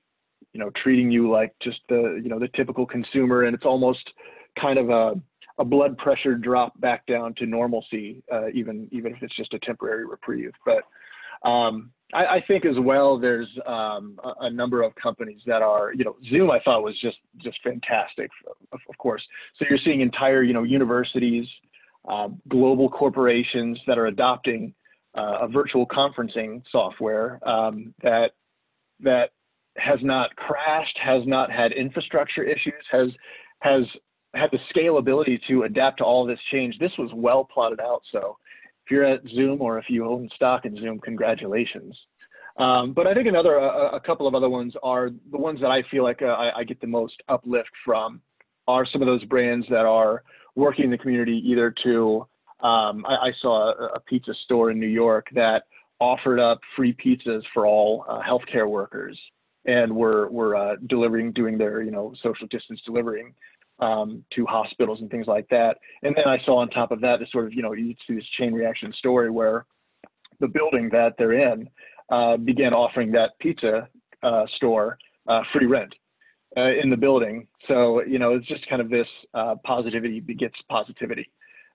you 0.54 0.60
know, 0.60 0.72
treating 0.82 1.12
you 1.12 1.30
like 1.30 1.54
just 1.62 1.82
the, 1.88 2.20
you 2.24 2.30
know, 2.30 2.40
the 2.40 2.50
typical 2.56 2.88
consumer 2.88 3.44
and 3.44 3.54
it's 3.54 3.66
almost 3.66 4.10
kind 4.60 4.80
of 4.80 4.90
a, 4.90 5.22
a 5.60 5.66
blood 5.66 5.98
pressure 5.98 6.36
drop 6.36 6.80
back 6.80 7.06
down 7.08 7.34
to 7.36 7.46
normalcy, 7.46 8.24
uh, 8.32 8.50
even 8.54 8.88
even 8.92 9.14
if 9.14 9.24
it's 9.24 9.36
just 9.36 9.54
a 9.54 9.60
temporary 9.60 10.06
reprieve. 10.06 10.52
But 10.66 10.84
um, 11.48 11.92
I, 12.14 12.26
I, 12.26 12.44
think 12.48 12.66
as 12.66 12.76
well, 12.80 13.20
there's 13.20 13.48
um, 13.66 14.20
a, 14.24 14.46
a, 14.46 14.50
number 14.50 14.82
of 14.82 14.94
companies 14.96 15.42
that 15.46 15.62
are, 15.62 15.94
you 15.94 16.04
know, 16.04 16.16
Zoom 16.30 16.50
I 16.50 16.60
thought 16.62 16.84
was 16.84 17.00
just 17.00 17.18
just 17.38 17.58
fantastic, 17.64 18.30
of, 18.72 18.80
of 18.90 18.98
course. 18.98 19.22
So 19.58 19.66
you're 19.70 19.80
seeing 19.84 20.02
entire, 20.02 20.42
you 20.44 20.54
know, 20.54 20.64
universities, 20.64 21.46
uh, 22.08 22.30
global 22.48 22.90
corporations 22.90 23.80
that 23.88 23.98
are 23.98 24.08
adopting 24.08 24.74
uh, 25.18 25.40
a 25.42 25.48
virtual 25.48 25.86
conferencing 25.88 26.62
software 26.72 27.40
um, 27.48 27.94
that 28.02 28.32
that 29.02 29.32
has 29.78 30.00
not 30.02 30.36
crashed, 30.36 30.98
has 31.04 31.22
not 31.26 31.52
had 31.52 31.72
infrastructure 31.72 32.44
issues, 32.44 32.84
has 32.92 33.10
has 33.60 33.84
had 34.38 34.52
the 34.52 34.60
scalability 34.74 35.40
to 35.48 35.64
adapt 35.64 35.98
to 35.98 36.04
all 36.04 36.26
this 36.26 36.40
change. 36.52 36.78
This 36.80 36.92
was 36.98 37.10
well 37.14 37.44
plotted 37.44 37.80
out. 37.80 38.02
So 38.12 38.38
if 38.86 38.92
you're 38.92 39.04
at 39.04 39.22
Zoom 39.36 39.62
or 39.62 39.78
if 39.78 39.86
you 39.90 40.06
own 40.06 40.30
stock 40.36 40.66
in 40.66 40.76
Zoom, 40.78 41.00
congratulations. 41.00 41.98
Um, 42.58 42.94
but 42.94 43.06
I 43.06 43.14
think 43.14 43.28
another, 43.28 43.56
a, 43.58 43.98
a, 43.98 44.00
couple 44.00 44.28
of 44.28 44.34
other 44.34 44.50
ones 44.50 44.74
are 44.82 45.12
the 45.32 45.38
ones 45.38 45.62
that 45.62 45.70
I 45.70 45.84
feel 45.92 46.04
like 46.04 46.22
uh, 46.24 46.28
I, 46.28 46.60
I, 46.60 46.64
get 46.64 46.82
the 46.82 46.88
most 46.88 47.22
uplift 47.28 47.70
from 47.86 48.20
are 48.68 48.84
some 48.92 49.02
of 49.04 49.06
those 49.06 49.24
brands 49.26 49.68
that 49.70 49.86
are 49.86 50.24
working 50.56 50.86
in 50.86 50.92
the 50.92 50.98
community 50.98 51.40
either 51.46 51.72
to, 51.84 52.26
um, 52.62 53.06
I, 53.06 53.28
I, 53.28 53.32
saw 53.42 53.74
a, 53.74 53.86
a, 53.96 54.00
pizza 54.00 54.34
store 54.46 54.72
in 54.72 54.80
New 54.80 54.88
York 54.88 55.28
that 55.36 55.66
offered 56.00 56.40
up 56.40 56.60
free 56.76 56.94
pizzas 56.94 57.44
for 57.54 57.68
all 57.68 58.04
uh, 58.10 58.22
healthcare 58.22 58.68
workers 58.68 59.20
and 59.66 59.96
were, 59.96 60.28
were 60.30 60.56
uh, 60.56 60.78
delivering, 60.88 61.34
doing 61.34 61.60
their, 61.60 61.84
you 61.84 61.92
know, 61.92 62.16
social 62.24 62.48
distance 62.48 62.82
delivering 62.88 63.36
um, 63.80 64.24
to 64.34 64.46
hospitals 64.46 65.02
and 65.02 65.10
things 65.10 65.28
like 65.28 65.48
that. 65.50 65.78
And 66.04 66.16
then 66.16 66.28
I 66.28 66.44
saw 66.46 66.58
on 66.58 66.70
top 66.70 66.92
of 66.92 67.02
that, 67.02 67.20
this 67.20 67.32
sort 67.32 67.46
of, 67.46 67.54
you 67.54 67.62
know, 67.62 67.74
you 67.74 67.94
see 68.08 68.16
this 68.16 68.26
chain 68.38 68.54
reaction 68.54 68.94
story 68.98 69.30
where 69.30 69.66
the 70.40 70.48
building 70.48 70.90
that 70.92 71.14
they're 71.18 71.52
in 71.52 71.70
uh, 72.12 72.38
began 72.38 72.74
offering 72.74 73.12
that 73.12 73.38
pizza 73.40 73.88
uh, 74.24 74.46
store 74.56 74.98
uh, 75.28 75.42
free 75.54 75.66
rent 75.66 75.94
uh, 76.56 76.72
in 76.82 76.90
the 76.90 76.98
building. 76.98 77.48
So, 77.68 78.04
you 78.04 78.20
know, 78.20 78.34
it's 78.34 78.48
just 78.48 78.68
kind 78.70 78.82
of 78.82 78.90
this 78.90 79.08
uh, 79.34 79.56
positivity 79.64 80.20
begets 80.20 80.56
positivity. 80.70 81.30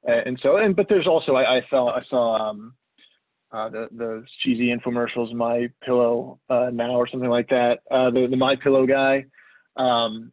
and 0.05 0.39
so, 0.43 0.57
and, 0.57 0.75
but 0.75 0.87
there's 0.89 1.07
also, 1.07 1.35
I, 1.35 1.59
I 1.59 1.61
saw, 1.71 1.91
I 1.91 2.03
saw, 2.09 2.51
um, 2.51 2.75
the 3.53 3.87
the 3.95 4.25
cheesy 4.43 4.75
infomercials, 4.75 5.35
My 5.35 5.69
Pillow 5.85 6.41
now 6.49 6.93
or 6.93 7.07
something 7.07 7.29
like 7.29 7.49
that. 7.51 7.81
the 7.91 8.27
the 8.31 8.37
My 8.37 8.57
Pillow 8.57 8.87
guy, 8.87 9.27
um, 9.77 10.33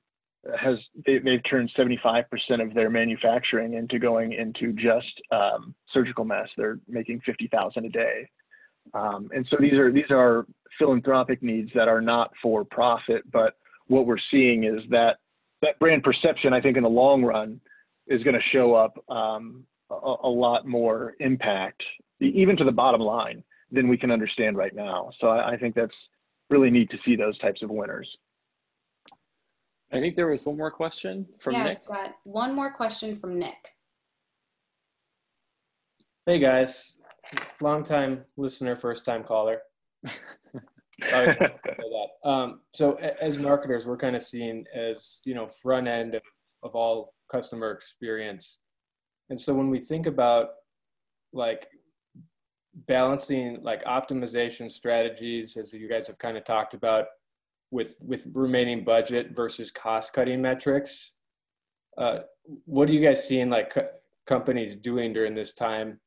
has 0.60 0.78
they, 1.06 1.14
have 1.14 1.44
turned 1.50 1.72
75% 1.78 2.24
of 2.62 2.74
their 2.74 2.90
manufacturing 2.90 3.74
into 3.74 4.00
going 4.00 4.34
into 4.34 4.74
just 4.74 5.22
um, 5.32 5.76
surgical 5.94 6.26
masks. 6.26 6.54
They're 6.58 6.80
making 6.88 7.22
50,000 7.26 7.86
a 7.86 7.90
day, 7.90 8.30
um, 8.94 9.30
and 9.34 9.46
so 9.50 9.58
these 9.60 9.74
are 9.74 9.92
these 9.92 10.10
are 10.10 10.46
philanthropic 10.78 11.44
needs 11.44 11.72
that 11.76 11.88
are 11.88 12.02
not 12.02 12.32
for 12.42 12.64
profit. 12.64 13.30
But 13.32 13.56
what 13.88 14.06
we're 14.06 14.18
seeing 14.32 14.64
is 14.64 14.82
that 14.90 15.18
that 15.62 15.78
brand 15.80 16.04
perception, 16.04 16.54
I 16.54 16.62
think, 16.62 16.78
in 16.78 16.84
the 16.84 16.90
long 16.90 17.24
run, 17.24 17.60
is 18.08 18.24
going 18.24 18.36
to 18.36 18.50
show 18.52 18.74
up 18.76 18.98
um, 19.10 19.66
a, 19.90 20.16
a 20.24 20.30
lot 20.30 20.66
more 20.66 21.16
impact, 21.20 21.84
even 22.20 22.56
to 22.58 22.64
the 22.64 22.72
bottom 22.72 23.02
line, 23.02 23.44
than 23.72 23.88
we 23.88 23.98
can 23.98 24.12
understand 24.12 24.58
right 24.58 24.74
now. 24.74 25.12
So 25.20 25.28
I, 25.28 25.52
I 25.52 25.58
think 25.58 25.76
that's 25.76 25.94
really 26.50 26.70
neat 26.70 26.90
to 26.92 26.98
see 27.06 27.16
those 27.16 27.38
types 27.40 27.62
of 27.62 27.70
winners. 27.70 28.08
I 29.92 30.00
think 30.00 30.16
there 30.16 30.28
was 30.28 30.46
one 30.46 30.58
more 30.58 30.72
question 30.72 31.26
from 31.40 31.54
yeah, 31.54 31.64
Nick. 31.64 31.80
I've 31.80 31.88
got 31.88 32.16
one 32.24 32.54
more 32.54 32.72
question 32.72 33.16
from 33.16 33.40
Nick. 33.40 33.74
Hey 36.26 36.38
guys, 36.38 37.02
long 37.60 37.84
time 37.84 38.24
listener, 38.38 38.76
first 38.76 39.04
time 39.04 39.24
caller. 39.24 39.62
um, 42.24 42.60
so 42.74 42.94
as 43.20 43.40
marketers, 43.40 43.88
we're 43.88 43.98
kind 43.98 44.16
of 44.16 44.22
seen 44.22 44.66
as 44.76 45.22
you 45.26 45.34
know 45.34 45.48
front 45.48 45.88
end 45.88 46.14
of, 46.14 46.22
of 46.62 46.76
all 46.76 47.16
customer 47.32 47.72
experience, 47.72 48.60
and 49.32 49.40
so 49.40 49.56
when 49.56 49.72
we 49.72 49.80
think 49.80 50.06
about 50.06 50.50
like 51.34 51.68
balancing 52.88 53.58
like 53.64 53.84
optimization 53.86 54.70
strategies, 54.70 55.58
as 55.58 55.74
you 55.74 55.90
guys 55.90 56.06
have 56.06 56.20
kind 56.20 56.38
of 56.38 56.44
talked 56.46 56.76
about, 56.76 57.06
with 57.72 57.96
with 58.02 58.28
remaining 58.34 58.84
budget 58.84 59.36
versus 59.36 59.72
cost 59.72 60.14
cutting 60.14 60.42
metrics. 60.42 61.14
Uh, 61.98 62.20
what 62.66 62.90
are 62.90 62.94
you 62.94 63.06
guys 63.06 63.28
seeing 63.28 63.50
like 63.50 63.72
co- 63.72 63.90
companies 64.26 64.76
doing 64.76 65.14
during 65.14 65.34
this 65.34 65.54
time 65.54 66.00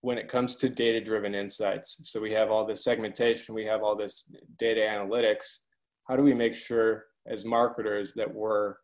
when 0.00 0.18
it 0.18 0.28
comes 0.28 0.56
to 0.56 0.68
data 0.68 1.00
driven 1.00 1.34
insights? 1.34 1.98
So 2.04 2.20
we 2.20 2.32
have 2.32 2.50
all 2.50 2.66
this 2.66 2.84
segmentation, 2.84 3.54
we 3.54 3.64
have 3.64 3.82
all 3.82 3.96
this 3.96 4.24
data 4.58 4.80
analytics. 4.80 5.58
How 6.08 6.16
do 6.16 6.22
we 6.22 6.34
make 6.34 6.54
sure 6.54 7.04
as 7.26 7.44
marketers 7.44 8.14
that 8.14 8.32
we're 8.32 8.74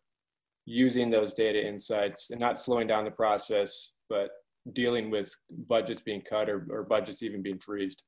using 0.64 1.09
those 1.09 1.35
data 1.35 1.66
insights 1.66 2.31
and 2.31 2.38
not 2.38 2.59
slowing 2.59 2.87
down 2.87 3.05
the 3.05 3.11
process, 3.11 3.92
but 4.09 4.31
dealing 4.74 5.11
with 5.11 5.35
budgets 5.66 6.03
being 6.03 6.20
cut 6.20 6.48
or, 6.48 6.66
or 6.70 6.83
budgets 6.83 7.22
even 7.22 7.42
being 7.42 7.59
freezed? 7.59 8.03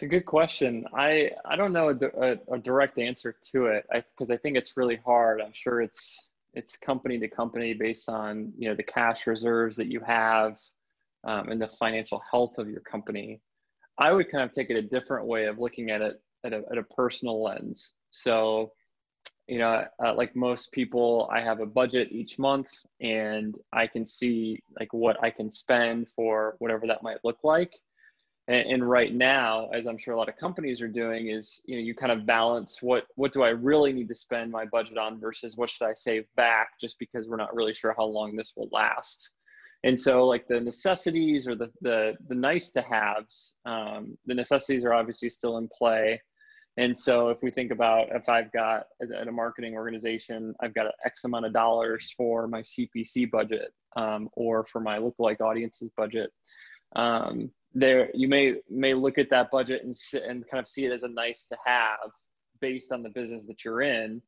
It's 0.00 0.06
a 0.06 0.08
good 0.08 0.24
question. 0.24 0.86
I 0.94 1.32
I 1.44 1.56
don't 1.56 1.74
know 1.74 1.90
a, 1.90 2.22
a, 2.22 2.54
a 2.54 2.58
direct 2.58 2.98
answer 2.98 3.36
to 3.52 3.66
it 3.66 3.84
because 3.92 4.30
I, 4.30 4.34
I, 4.34 4.36
think 4.38 4.56
it's 4.56 4.74
really 4.74 4.96
hard. 4.96 5.42
I'm 5.42 5.52
sure 5.52 5.82
it's 5.82 6.30
it's 6.54 6.78
company 6.78 7.18
to 7.18 7.28
company 7.28 7.74
based 7.74 8.08
on 8.08 8.50
you 8.56 8.70
know 8.70 8.74
the 8.74 8.82
cash 8.82 9.26
reserves 9.26 9.76
that 9.76 9.88
you 9.88 10.00
have 10.00 10.58
um, 11.24 11.50
and 11.50 11.60
the 11.60 11.68
financial 11.68 12.22
health 12.30 12.56
of 12.56 12.70
your 12.70 12.80
company. 12.80 13.42
I 13.98 14.10
would 14.10 14.30
kind 14.30 14.42
of 14.42 14.52
take 14.52 14.70
it 14.70 14.78
a 14.78 14.82
different 14.82 15.26
way 15.26 15.44
of 15.44 15.58
looking 15.58 15.90
at 15.90 16.00
it 16.00 16.22
at 16.44 16.54
a, 16.54 16.62
at 16.70 16.78
a 16.78 16.82
personal 16.82 17.42
lens. 17.42 17.92
So, 18.10 18.72
you 19.48 19.58
know, 19.58 19.84
uh, 20.02 20.14
like 20.14 20.34
most 20.34 20.72
people, 20.72 21.28
I 21.30 21.42
have 21.42 21.60
a 21.60 21.66
budget 21.66 22.08
each 22.10 22.38
month, 22.38 22.68
and 23.02 23.54
I 23.70 23.86
can 23.86 24.06
see 24.06 24.62
like 24.78 24.94
what 24.94 25.22
I 25.22 25.28
can 25.28 25.50
spend 25.50 26.08
for 26.16 26.56
whatever 26.58 26.86
that 26.86 27.02
might 27.02 27.22
look 27.22 27.40
like 27.44 27.74
and, 28.50 28.72
and, 28.72 28.90
right 28.90 29.14
now 29.14 29.68
as 29.72 29.86
i'm 29.86 29.96
sure 29.96 30.12
a 30.12 30.18
lot 30.18 30.28
of 30.28 30.36
companies 30.36 30.82
are 30.82 30.88
doing 30.88 31.28
is 31.28 31.62
you 31.66 31.76
know 31.76 31.82
you 31.82 31.94
kind 31.94 32.12
of 32.12 32.26
balance 32.26 32.82
what 32.82 33.06
what 33.14 33.32
do 33.32 33.42
i 33.42 33.50
really 33.50 33.92
need 33.92 34.08
to 34.08 34.14
spend 34.14 34.50
my 34.50 34.66
budget 34.66 34.98
on 34.98 35.20
versus 35.20 35.56
what 35.56 35.70
should 35.70 35.86
i 35.86 35.94
save 35.94 36.24
back 36.36 36.70
just 36.80 36.98
because 36.98 37.28
we're 37.28 37.36
not 37.36 37.54
really 37.54 37.72
sure 37.72 37.94
how 37.96 38.04
long 38.04 38.36
this 38.36 38.52
will 38.56 38.68
last. 38.72 39.30
And 39.82 39.98
so 39.98 40.26
like 40.26 40.46
the 40.46 40.60
necessities 40.60 41.48
or 41.48 41.54
the 41.54 41.70
the, 41.80 42.14
the 42.28 42.34
nice 42.34 42.70
to 42.72 42.82
haves 42.82 43.54
um, 43.64 44.18
the 44.26 44.34
necessities 44.34 44.84
are 44.84 44.92
obviously 44.92 45.30
still 45.30 45.56
in 45.56 45.68
play. 45.68 46.20
And 46.76 46.96
so 46.96 47.30
if 47.30 47.42
we 47.42 47.50
think 47.50 47.72
about 47.72 48.08
if 48.14 48.28
i've 48.28 48.52
got 48.52 48.84
as 49.02 49.10
at 49.10 49.28
a 49.28 49.32
marketing 49.32 49.74
organization 49.74 50.54
i've 50.60 50.74
got 50.74 50.86
x 51.04 51.24
amount 51.24 51.46
of 51.46 51.52
dollars 51.52 52.12
for 52.16 52.46
my 52.46 52.62
cpc 52.62 53.30
budget 53.30 53.72
um, 53.96 54.28
or 54.34 54.64
for 54.64 54.80
my 54.80 54.98
lookalike 54.98 55.40
audiences 55.40 55.90
budget 55.96 56.30
um, 56.96 57.50
there 57.74 58.10
you 58.14 58.28
may 58.28 58.54
may 58.68 58.94
look 58.94 59.18
at 59.18 59.30
that 59.30 59.50
budget 59.50 59.84
and 59.84 59.96
sit 59.96 60.24
and 60.24 60.48
kind 60.48 60.60
of 60.60 60.68
see 60.68 60.86
it 60.86 60.92
as 60.92 61.02
a 61.02 61.08
nice 61.08 61.46
to 61.46 61.56
have 61.64 62.10
based 62.60 62.92
on 62.92 63.02
the 63.02 63.08
business 63.08 63.46
that 63.46 63.64
you're 63.64 63.82
in. 63.82 64.20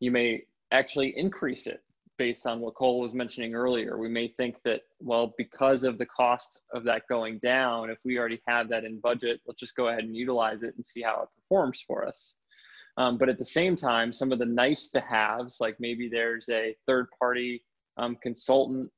You 0.00 0.10
may 0.10 0.44
actually 0.70 1.14
increase 1.16 1.66
it 1.66 1.80
based 2.18 2.46
on 2.46 2.60
what 2.60 2.74
cole 2.74 3.00
was 3.00 3.14
mentioning 3.14 3.54
earlier. 3.54 3.98
We 3.98 4.08
may 4.08 4.28
think 4.28 4.56
that 4.64 4.82
well 5.00 5.34
because 5.38 5.84
of 5.84 5.98
the 5.98 6.06
cost 6.06 6.60
of 6.74 6.84
that 6.84 7.08
going 7.08 7.38
down 7.38 7.90
if 7.90 7.98
we 8.04 8.18
already 8.18 8.40
have 8.46 8.68
that 8.68 8.84
in 8.84 9.00
budget 9.00 9.40
let's 9.46 9.60
just 9.60 9.76
go 9.76 9.88
ahead 9.88 10.04
and 10.04 10.14
utilize 10.14 10.62
it 10.62 10.74
and 10.76 10.84
see 10.84 11.02
how 11.02 11.22
it 11.22 11.28
performs 11.40 11.82
for 11.86 12.06
us. 12.06 12.36
Um, 12.98 13.16
but 13.16 13.30
at 13.30 13.38
the 13.38 13.44
same 13.44 13.74
time 13.74 14.12
some 14.12 14.32
of 14.32 14.38
the 14.38 14.46
nice 14.46 14.90
to 14.90 15.00
haves 15.00 15.58
like 15.60 15.76
maybe 15.80 16.08
there's 16.10 16.48
a 16.50 16.76
third 16.86 17.06
party 17.18 17.64
um, 17.96 18.16
consultant 18.22 18.90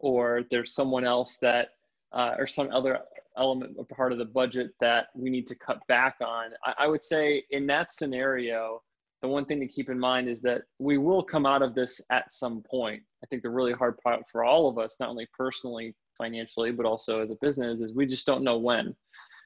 or 0.00 0.44
there's 0.50 0.74
someone 0.74 1.04
else 1.04 1.36
that 1.42 1.68
uh, 2.14 2.34
or 2.38 2.46
some 2.46 2.70
other 2.72 3.00
element 3.36 3.74
or 3.76 3.84
part 3.84 4.12
of 4.12 4.18
the 4.18 4.24
budget 4.24 4.70
that 4.80 5.06
we 5.14 5.28
need 5.28 5.46
to 5.48 5.54
cut 5.56 5.80
back 5.88 6.16
on. 6.24 6.50
I, 6.64 6.84
I 6.84 6.86
would 6.86 7.02
say 7.02 7.44
in 7.50 7.66
that 7.66 7.92
scenario, 7.92 8.80
the 9.22 9.28
one 9.28 9.44
thing 9.44 9.60
to 9.60 9.66
keep 9.66 9.90
in 9.90 9.98
mind 9.98 10.28
is 10.28 10.40
that 10.42 10.62
we 10.78 10.98
will 10.98 11.22
come 11.22 11.46
out 11.46 11.62
of 11.62 11.74
this 11.74 12.00
at 12.10 12.32
some 12.32 12.62
point. 12.70 13.02
I 13.22 13.26
think 13.26 13.42
the 13.42 13.50
really 13.50 13.72
hard 13.72 13.98
part 13.98 14.22
for 14.30 14.44
all 14.44 14.68
of 14.68 14.78
us, 14.78 14.96
not 15.00 15.08
only 15.08 15.26
personally, 15.36 15.94
financially, 16.16 16.70
but 16.70 16.86
also 16.86 17.20
as 17.20 17.30
a 17.30 17.36
business, 17.40 17.80
is 17.80 17.94
we 17.94 18.06
just 18.06 18.26
don't 18.26 18.44
know 18.44 18.58
when. 18.58 18.94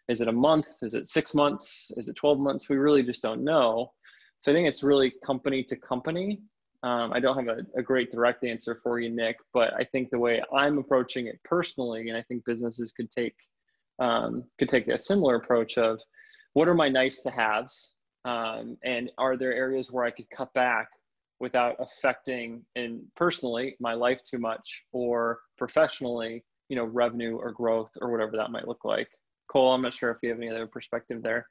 Is 0.08 0.20
it 0.20 0.28
a 0.28 0.32
month? 0.32 0.66
Is 0.82 0.94
it 0.94 1.06
six 1.06 1.34
months? 1.34 1.90
Is 1.96 2.08
it 2.08 2.16
12 2.16 2.38
months? 2.38 2.68
We 2.68 2.76
really 2.76 3.02
just 3.02 3.22
don't 3.22 3.44
know. 3.44 3.92
So 4.38 4.50
I 4.50 4.54
think 4.54 4.68
it's 4.68 4.82
really 4.82 5.12
company 5.24 5.62
to 5.64 5.76
company. 5.76 6.40
Um, 6.82 7.12
I 7.12 7.18
don't 7.18 7.36
have 7.36 7.58
a, 7.58 7.78
a, 7.78 7.82
great 7.82 8.12
direct 8.12 8.44
answer 8.44 8.78
for 8.84 9.00
you, 9.00 9.10
Nick, 9.10 9.36
but 9.52 9.74
I 9.74 9.82
think 9.82 10.10
the 10.10 10.18
way 10.18 10.40
I'm 10.56 10.78
approaching 10.78 11.26
it 11.26 11.40
personally, 11.44 12.08
and 12.08 12.16
I 12.16 12.22
think 12.22 12.44
businesses 12.44 12.92
could 12.92 13.10
take 13.10 13.34
um, 13.98 14.44
could 14.60 14.68
take 14.68 14.86
a 14.86 14.96
similar 14.96 15.34
approach 15.34 15.76
of 15.76 16.00
what 16.52 16.68
are 16.68 16.74
my 16.74 16.88
nice 16.88 17.20
to 17.22 17.30
haves, 17.30 17.96
um, 18.24 18.76
and 18.84 19.10
are 19.18 19.36
there 19.36 19.52
areas 19.52 19.90
where 19.90 20.04
I 20.04 20.12
could 20.12 20.30
cut 20.30 20.52
back 20.54 20.88
without 21.40 21.74
affecting, 21.80 22.64
and 22.76 23.00
personally, 23.16 23.76
my 23.80 23.94
life 23.94 24.20
too 24.22 24.38
much, 24.38 24.84
or 24.92 25.40
professionally, 25.56 26.44
you 26.68 26.76
know, 26.76 26.84
revenue 26.84 27.36
or 27.36 27.50
growth 27.50 27.90
or 28.00 28.12
whatever 28.12 28.36
that 28.36 28.52
might 28.52 28.68
look 28.68 28.84
like. 28.84 29.08
Cole, 29.50 29.72
I'm 29.72 29.82
not 29.82 29.94
sure 29.94 30.10
if 30.10 30.18
you 30.22 30.28
have 30.28 30.38
any 30.38 30.48
other 30.48 30.66
perspective 30.66 31.22
there. 31.22 31.48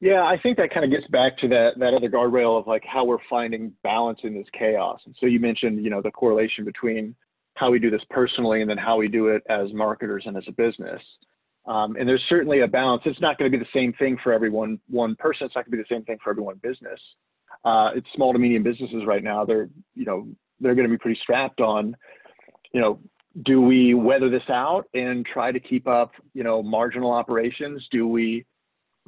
Yeah, 0.00 0.22
I 0.22 0.36
think 0.42 0.56
that 0.56 0.72
kind 0.72 0.84
of 0.84 0.90
gets 0.90 1.06
back 1.08 1.38
to 1.38 1.48
that 1.48 1.70
that 1.78 1.94
other 1.94 2.08
guardrail 2.08 2.58
of 2.58 2.66
like 2.66 2.82
how 2.84 3.04
we're 3.04 3.18
finding 3.30 3.72
balance 3.82 4.18
in 4.24 4.34
this 4.34 4.46
chaos. 4.56 5.00
And 5.06 5.14
so 5.20 5.26
you 5.26 5.38
mentioned, 5.38 5.82
you 5.84 5.90
know, 5.90 6.02
the 6.02 6.10
correlation 6.10 6.64
between 6.64 7.14
how 7.54 7.70
we 7.70 7.78
do 7.78 7.90
this 7.90 8.02
personally 8.10 8.62
and 8.62 8.70
then 8.70 8.78
how 8.78 8.96
we 8.96 9.06
do 9.06 9.28
it 9.28 9.42
as 9.48 9.72
marketers 9.72 10.24
and 10.26 10.36
as 10.36 10.44
a 10.48 10.52
business. 10.52 11.00
Um, 11.66 11.96
and 11.96 12.08
there's 12.08 12.22
certainly 12.28 12.60
a 12.60 12.66
balance. 12.66 13.02
It's 13.04 13.20
not 13.20 13.38
going 13.38 13.50
to 13.50 13.56
be 13.56 13.62
the 13.62 13.70
same 13.78 13.92
thing 13.92 14.18
for 14.22 14.32
everyone, 14.32 14.80
one 14.88 15.14
person. 15.16 15.46
It's 15.46 15.54
not 15.54 15.64
going 15.64 15.72
to 15.72 15.76
be 15.76 15.82
the 15.88 15.94
same 15.94 16.04
thing 16.04 16.18
for 16.22 16.30
everyone 16.30 16.56
business. 16.62 16.98
Uh, 17.64 17.90
it's 17.94 18.06
small 18.16 18.32
to 18.32 18.38
medium 18.38 18.62
businesses 18.62 19.04
right 19.06 19.22
now. 19.22 19.44
They're, 19.44 19.68
you 19.94 20.04
know, 20.04 20.26
they're 20.60 20.74
going 20.74 20.88
to 20.88 20.92
be 20.92 20.98
pretty 20.98 21.20
strapped 21.22 21.60
on, 21.60 21.96
you 22.72 22.80
know, 22.80 22.98
do 23.44 23.60
we 23.60 23.94
weather 23.94 24.28
this 24.28 24.48
out 24.48 24.84
and 24.94 25.24
try 25.24 25.52
to 25.52 25.60
keep 25.60 25.86
up, 25.86 26.12
you 26.34 26.42
know, 26.42 26.62
marginal 26.62 27.12
operations? 27.12 27.86
Do 27.90 28.08
we 28.08 28.44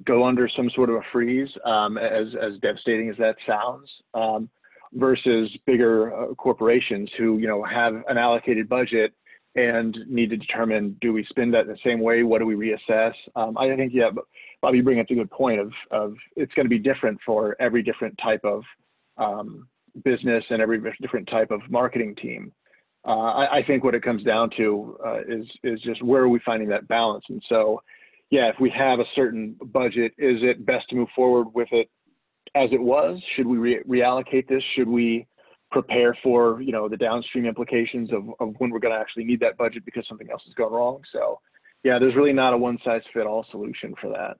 go 0.04 0.24
under 0.24 0.48
some 0.48 0.70
sort 0.74 0.90
of 0.90 0.96
a 0.96 1.02
freeze, 1.12 1.48
um, 1.64 1.98
as 1.98 2.28
as 2.40 2.58
devastating 2.60 3.10
as 3.10 3.16
that 3.18 3.36
sounds, 3.46 3.88
um, 4.14 4.48
versus 4.94 5.50
bigger 5.66 6.14
uh, 6.14 6.34
corporations 6.34 7.10
who 7.18 7.38
you 7.38 7.46
know 7.46 7.62
have 7.62 7.94
an 8.08 8.18
allocated 8.18 8.68
budget 8.68 9.12
and 9.56 9.96
need 10.08 10.30
to 10.30 10.36
determine 10.36 10.96
do 11.00 11.12
we 11.12 11.24
spend 11.30 11.54
that 11.54 11.66
the 11.66 11.78
same 11.84 12.00
way? 12.00 12.22
What 12.24 12.40
do 12.40 12.46
we 12.46 12.54
reassess? 12.54 13.12
Um, 13.36 13.56
I 13.56 13.74
think 13.76 13.92
yeah, 13.94 14.10
Bobby, 14.60 14.78
you 14.78 14.82
bring 14.82 15.00
up 15.00 15.06
a 15.10 15.14
good 15.14 15.30
point 15.30 15.60
of 15.60 15.72
of 15.90 16.14
it's 16.36 16.52
going 16.54 16.66
to 16.66 16.70
be 16.70 16.78
different 16.78 17.18
for 17.24 17.56
every 17.60 17.82
different 17.82 18.18
type 18.22 18.44
of 18.44 18.62
um, 19.16 19.68
business 20.02 20.44
and 20.50 20.60
every 20.60 20.80
different 21.00 21.28
type 21.28 21.50
of 21.50 21.60
marketing 21.70 22.16
team. 22.16 22.52
Uh, 23.06 23.10
I, 23.10 23.58
I, 23.58 23.62
think 23.66 23.84
what 23.84 23.94
it 23.94 24.02
comes 24.02 24.24
down 24.24 24.48
to 24.56 24.98
uh, 25.04 25.20
is 25.28 25.46
is 25.62 25.80
just 25.82 26.02
where 26.02 26.22
are 26.22 26.28
we 26.28 26.40
finding 26.44 26.68
that 26.70 26.88
balance? 26.88 27.24
And 27.28 27.42
so, 27.48 27.82
yeah, 28.34 28.48
if 28.48 28.56
we 28.58 28.68
have 28.70 28.98
a 28.98 29.04
certain 29.14 29.54
budget, 29.66 30.10
is 30.18 30.38
it 30.42 30.66
best 30.66 30.88
to 30.88 30.96
move 30.96 31.06
forward 31.14 31.46
with 31.54 31.68
it 31.70 31.88
as 32.56 32.68
it 32.72 32.82
was? 32.82 33.22
Should 33.36 33.46
we 33.46 33.58
re- 33.58 33.82
reallocate 33.88 34.48
this? 34.48 34.62
Should 34.74 34.88
we 34.88 35.28
prepare 35.70 36.18
for 36.20 36.60
you 36.60 36.72
know 36.72 36.88
the 36.88 36.96
downstream 36.96 37.46
implications 37.46 38.12
of, 38.12 38.24
of 38.40 38.56
when 38.58 38.70
we're 38.70 38.80
going 38.80 38.92
to 38.92 38.98
actually 38.98 39.22
need 39.22 39.38
that 39.38 39.56
budget 39.56 39.84
because 39.84 40.04
something 40.08 40.28
else 40.32 40.42
has 40.46 40.54
gone 40.54 40.72
wrong? 40.72 41.00
So, 41.12 41.38
yeah, 41.84 42.00
there's 42.00 42.16
really 42.16 42.32
not 42.32 42.52
a 42.52 42.58
one 42.58 42.76
size 42.84 43.02
fit 43.12 43.24
all 43.24 43.46
solution 43.52 43.94
for 44.00 44.08
that. 44.08 44.36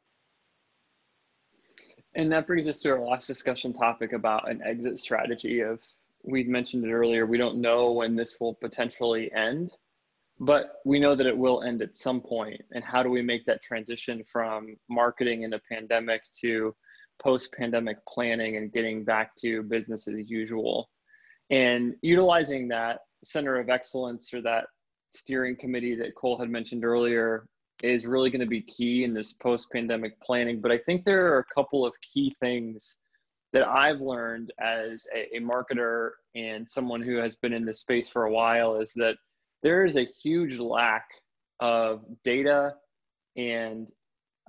And 2.17 2.33
that 2.33 2.49
brings 2.49 2.67
us 2.67 2.81
to 2.81 2.91
our 2.91 2.99
last 2.99 3.29
discussion 3.29 3.73
topic 3.73 4.13
about 4.13 4.51
an 4.51 4.61
exit 4.67 4.99
strategy 4.99 5.61
of 5.61 5.81
we 6.25 6.43
mentioned 6.43 6.85
it 6.85 6.91
earlier, 6.91 7.27
we 7.27 7.39
don't 7.39 7.61
know 7.61 7.93
when 7.93 8.17
this 8.17 8.39
will 8.41 8.55
potentially 8.55 9.31
end, 9.33 9.71
but 10.45 10.75
we 10.85 11.01
know 11.01 11.15
that 11.15 11.27
it 11.27 11.37
will 11.37 11.63
end 11.63 11.81
at 11.81 11.97
some 11.97 12.21
point. 12.21 12.61
And 12.73 12.85
how 12.85 13.03
do 13.03 13.09
we 13.09 13.23
make 13.23 13.47
that 13.47 13.63
transition 13.63 14.23
from 14.25 14.77
marketing 14.91 15.43
in 15.43 15.55
a 15.55 15.61
pandemic 15.71 16.23
to 16.41 16.75
post 17.23 17.55
pandemic 17.55 17.97
planning 18.07 18.57
and 18.57 18.73
getting 18.73 19.05
back 19.05 19.35
to 19.37 19.63
business 19.63 20.07
as 20.07 20.29
usual? 20.29 20.91
And 21.51 21.95
utilizing 22.03 22.69
that 22.69 23.01
center 23.25 23.59
of 23.59 23.71
excellence 23.71 24.35
or 24.35 24.43
that 24.43 24.67
steering 25.13 25.57
committee 25.57 25.95
that 25.97 26.15
Cole 26.15 26.39
had 26.39 26.51
mentioned 26.51 26.85
earlier 26.85 27.47
is 27.83 28.07
really 28.07 28.31
going 28.31 28.41
to 28.41 28.47
be 28.47 28.61
key 28.61 29.05
in 29.05 29.15
this 29.15 29.33
post 29.33 29.69
pandemic 29.73 30.21
planning. 30.21 30.61
But 30.61 30.73
I 30.73 30.79
think 30.79 31.05
there 31.05 31.33
are 31.33 31.39
a 31.39 31.55
couple 31.55 31.87
of 31.87 31.95
key 32.01 32.37
things 32.41 32.99
that 33.53 33.67
I've 33.67 34.01
learned 34.01 34.53
as 34.61 35.07
a, 35.15 35.37
a, 35.37 35.41
marketer 35.41 36.11
and 36.35 36.69
someone 36.69 37.01
who 37.01 37.17
has 37.17 37.37
been 37.37 37.53
in 37.53 37.65
this 37.65 37.81
space 37.81 38.09
for 38.09 38.25
a 38.25 38.33
while 38.33 38.81
is 38.81 38.93
that 38.97 39.17
there 39.65 39.85
is 39.85 39.97
a 39.97 40.07
huge 40.23 40.59
lack 40.59 41.09
of 41.59 42.05
data 42.23 42.75
and 43.37 43.91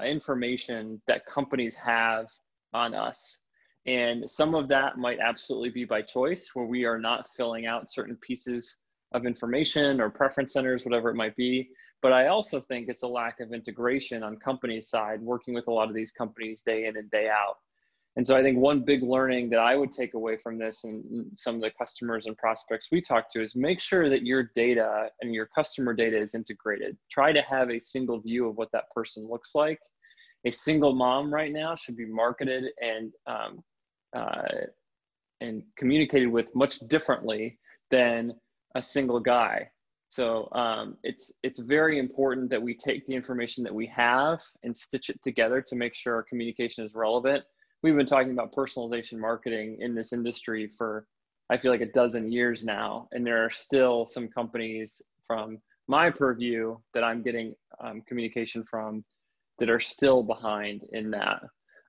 information 0.04 1.02
that 1.08 1.26
companies 1.26 1.74
have 1.76 2.28
on 2.74 2.94
us. 2.94 3.40
And 3.88 4.30
some 4.30 4.54
of 4.54 4.68
that 4.68 4.98
might 4.98 5.20
absolutely 5.20 5.70
be 5.70 5.86
by 5.86 6.02
choice, 6.02 6.52
where 6.54 6.66
we 6.66 6.84
are 6.84 7.00
not 7.00 7.30
filling 7.30 7.66
out 7.66 7.90
certain 7.90 8.18
pieces 8.18 8.80
of 9.14 9.26
information 9.26 10.02
or 10.02 10.10
preference 10.10 10.52
centers, 10.52 10.84
whatever 10.84 11.10
it 11.10 11.16
might 11.16 11.36
be. 11.38 11.70
But 12.02 12.12
I 12.12 12.28
also 12.28 12.60
think 12.60 12.90
it's 12.90 13.04
a 13.04 13.08
lack 13.08 13.40
of 13.40 13.54
integration 13.54 14.22
on 14.22 14.36
company 14.36 14.82
side, 14.82 15.22
working 15.22 15.54
with 15.54 15.68
a 15.68 15.72
lot 15.72 15.88
of 15.88 15.96
these 15.96 16.12
companies 16.12 16.62
day 16.62 16.88
in 16.88 16.98
and 16.98 17.10
day 17.10 17.30
out. 17.30 17.56
And 18.18 18.26
so 18.26 18.36
I 18.36 18.42
think 18.42 18.58
one 18.58 18.80
big 18.80 19.04
learning 19.04 19.50
that 19.50 19.60
I 19.60 19.76
would 19.76 19.92
take 19.92 20.14
away 20.14 20.38
from 20.38 20.58
this 20.58 20.86
and 20.86 21.26
some 21.36 21.56
of 21.56 21.62
the 21.62 21.72
customers 21.72 22.28
and 22.28 22.38
prospects 22.38 22.88
we 22.92 23.02
talk 23.02 23.30
to 23.32 23.42
is 23.42 23.56
make 23.56 23.80
sure 23.82 24.10
that 24.10 24.26
your 24.26 24.52
data 24.56 25.10
and 25.22 25.34
your 25.34 25.48
customer 25.48 25.94
data 25.94 26.18
is 26.18 26.34
integrated. 26.34 26.98
Try 27.12 27.34
to 27.34 27.42
have 27.42 27.70
a 27.70 27.80
single 27.80 28.22
view 28.22 28.48
of 28.48 28.56
what 28.56 28.72
that 28.72 28.90
person 28.96 29.28
looks 29.30 29.54
like. 29.54 29.80
A 30.46 30.52
single 30.52 30.96
mom 30.96 31.34
right 31.34 31.52
now 31.52 31.76
should 31.76 31.98
be 31.98 32.06
marketed 32.06 32.72
and 32.82 33.12
um, 33.28 33.64
uh, 34.16 34.68
and 35.42 35.64
communicated 35.78 36.28
with 36.28 36.48
much 36.56 36.80
differently 36.88 37.60
than 37.92 38.34
a 38.76 38.82
single 38.82 39.20
guy. 39.20 39.70
So 40.08 40.48
um, 40.54 40.98
it's 41.04 41.34
it's 41.44 41.60
very 41.60 42.00
important 42.00 42.50
that 42.52 42.62
we 42.62 42.76
take 42.76 43.06
the 43.06 43.16
information 43.16 43.64
that 43.66 43.76
we 43.76 43.88
have 43.88 44.42
and 44.64 44.76
stitch 44.76 45.10
it 45.10 45.22
together 45.24 45.62
to 45.62 45.76
make 45.76 45.94
sure 45.94 46.16
our 46.16 46.24
communication 46.24 46.86
is 46.86 46.96
relevant. 46.96 47.44
We've 47.86 47.96
been 47.96 48.08
talking 48.08 48.32
about 48.32 48.52
personalization 48.52 49.20
marketing 49.20 49.78
in 49.80 49.94
this 49.94 50.12
industry 50.12 50.68
for 50.68 51.06
I 51.52 51.58
feel 51.58 51.72
like 51.72 51.82
a 51.82 51.92
dozen 51.92 52.32
years 52.32 52.66
now, 52.66 53.08
and 53.12 53.24
there 53.24 53.46
are 53.46 53.52
still 53.52 54.08
some 54.08 54.28
companies 54.28 55.04
from 55.24 55.60
my 55.88 56.10
purview 56.10 56.78
that 56.96 57.04
I'm 57.04 57.22
getting 57.22 57.54
um, 57.80 58.02
communication 58.08 58.64
from 58.64 59.06
that 59.60 59.70
are 59.70 59.80
still 59.80 60.24
behind 60.24 60.82
in 60.94 61.12
that. 61.12 61.44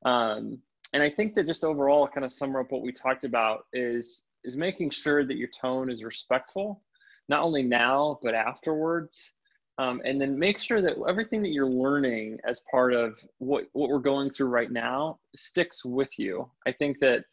Um, 0.05 0.61
and 0.93 1.03
I 1.03 1.09
think 1.09 1.35
that 1.35 1.47
just 1.47 1.65
overall, 1.65 2.07
kind 2.07 2.27
of 2.27 2.31
sum 2.31 2.55
up 2.57 2.73
what 2.73 2.83
we 2.83 2.93
talked 2.93 3.25
about 3.25 3.61
is 3.73 4.25
is 4.45 4.55
making 4.55 4.91
sure 4.91 5.25
that 5.25 5.39
your 5.39 5.49
tone 5.59 5.91
is 5.91 6.05
respectful 6.05 6.83
not 7.31 7.43
only 7.43 7.63
now 7.63 8.19
but 8.23 8.35
afterwards 8.35 9.33
um, 9.79 10.01
and 10.05 10.21
then 10.21 10.39
make 10.39 10.59
sure 10.59 10.81
that 10.81 10.97
everything 11.09 11.43
that 11.43 11.53
you're 11.53 11.69
learning 11.69 12.39
as 12.45 12.63
part 12.71 12.95
of 12.95 13.19
what, 13.39 13.65
what 13.73 13.91
we're 13.91 13.99
going 13.99 14.31
through 14.31 14.49
right 14.49 14.71
now 14.71 15.19
sticks 15.35 15.85
with 15.85 16.19
you. 16.19 16.51
I 16.67 16.73
think 16.73 16.99
that 17.01 17.25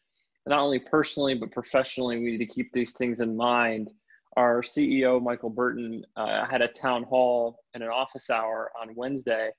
not 0.45 0.59
only 0.59 0.79
personally 0.79 1.35
but 1.35 1.51
professionally 1.51 2.19
we 2.19 2.31
need 2.31 2.45
to 2.45 2.53
keep 2.53 2.71
these 2.73 2.91
things 2.91 3.21
in 3.21 3.35
mind. 3.35 3.91
Our 4.35 4.61
ceo 4.61 5.21
michael 5.21 5.51
burton 5.51 6.03
uh, 6.15 6.45
had 6.45 6.61
a 6.61 6.67
town 6.67 7.03
hall 7.03 7.59
and 7.73 7.83
an 7.83 7.89
office 7.89 8.31
hour 8.31 8.71
on 8.81 8.95
wednesday 8.95 9.51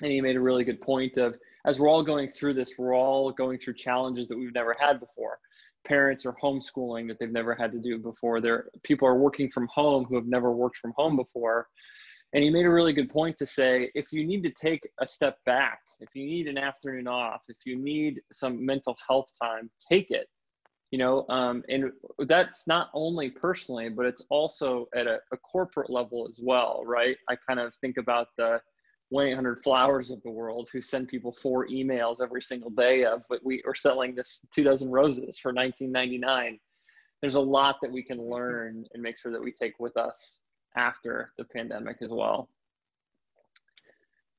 and 0.00 0.12
he 0.12 0.20
made 0.20 0.36
a 0.36 0.40
really 0.40 0.64
good 0.64 0.80
point 0.80 1.16
of 1.16 1.36
as 1.66 1.78
we're 1.78 1.88
all 1.88 2.02
going 2.02 2.28
through 2.28 2.54
this 2.54 2.74
we're 2.78 2.94
all 2.96 3.30
going 3.30 3.58
through 3.58 3.74
challenges 3.74 4.28
that 4.28 4.38
we've 4.38 4.54
never 4.54 4.76
had 4.78 5.00
before 5.00 5.38
parents 5.84 6.26
are 6.26 6.34
homeschooling 6.42 7.08
that 7.08 7.18
they've 7.18 7.30
never 7.30 7.54
had 7.54 7.72
to 7.72 7.78
do 7.78 7.98
before. 7.98 8.40
There, 8.40 8.68
people 8.82 9.08
are 9.08 9.16
working 9.16 9.50
from 9.50 9.68
home 9.72 10.04
who 10.04 10.16
have 10.16 10.26
never 10.26 10.52
worked 10.52 10.78
from 10.78 10.92
home 10.96 11.16
before. 11.16 11.68
And 12.32 12.44
he 12.44 12.50
made 12.50 12.66
a 12.66 12.70
really 12.70 12.92
good 12.92 13.08
point 13.08 13.36
to 13.38 13.46
say 13.46 13.90
if 13.94 14.12
you 14.12 14.24
need 14.24 14.42
to 14.44 14.50
take 14.50 14.88
a 15.00 15.06
step 15.06 15.38
back, 15.46 15.80
if 16.00 16.10
you 16.14 16.24
need 16.24 16.46
an 16.46 16.58
afternoon 16.58 17.08
off, 17.08 17.42
if 17.48 17.58
you 17.66 17.76
need 17.76 18.20
some 18.32 18.64
mental 18.64 18.96
health 19.08 19.30
time, 19.42 19.70
take 19.90 20.10
it. 20.10 20.28
You 20.92 20.98
know, 20.98 21.24
um, 21.28 21.62
and 21.68 21.92
that's 22.26 22.66
not 22.66 22.90
only 22.94 23.30
personally, 23.30 23.90
but 23.90 24.06
it's 24.06 24.22
also 24.28 24.86
at 24.94 25.06
a, 25.06 25.18
a 25.32 25.36
corporate 25.36 25.88
level 25.88 26.26
as 26.28 26.40
well, 26.42 26.82
right? 26.84 27.16
I 27.28 27.36
kind 27.36 27.60
of 27.60 27.74
think 27.76 27.96
about 27.96 28.28
the 28.36 28.60
1-800-Flowers 29.12 30.10
of 30.10 30.22
the 30.22 30.30
world 30.30 30.68
who 30.72 30.80
send 30.80 31.08
people 31.08 31.32
four 31.32 31.66
emails 31.66 32.22
every 32.22 32.42
single 32.42 32.70
day 32.70 33.04
of 33.04 33.24
but 33.28 33.40
we 33.44 33.62
are 33.66 33.74
selling 33.74 34.14
this 34.14 34.40
two 34.54 34.62
dozen 34.62 34.88
roses 34.88 35.38
for 35.38 35.52
19.99 35.52 36.58
there's 37.20 37.34
a 37.34 37.40
lot 37.40 37.76
that 37.82 37.90
we 37.90 38.02
can 38.02 38.18
learn 38.18 38.84
and 38.94 39.02
make 39.02 39.18
sure 39.18 39.32
that 39.32 39.42
we 39.42 39.52
take 39.52 39.78
with 39.78 39.96
us 39.96 40.40
after 40.76 41.32
the 41.36 41.44
pandemic 41.44 41.96
as 42.00 42.10
well. 42.10 42.48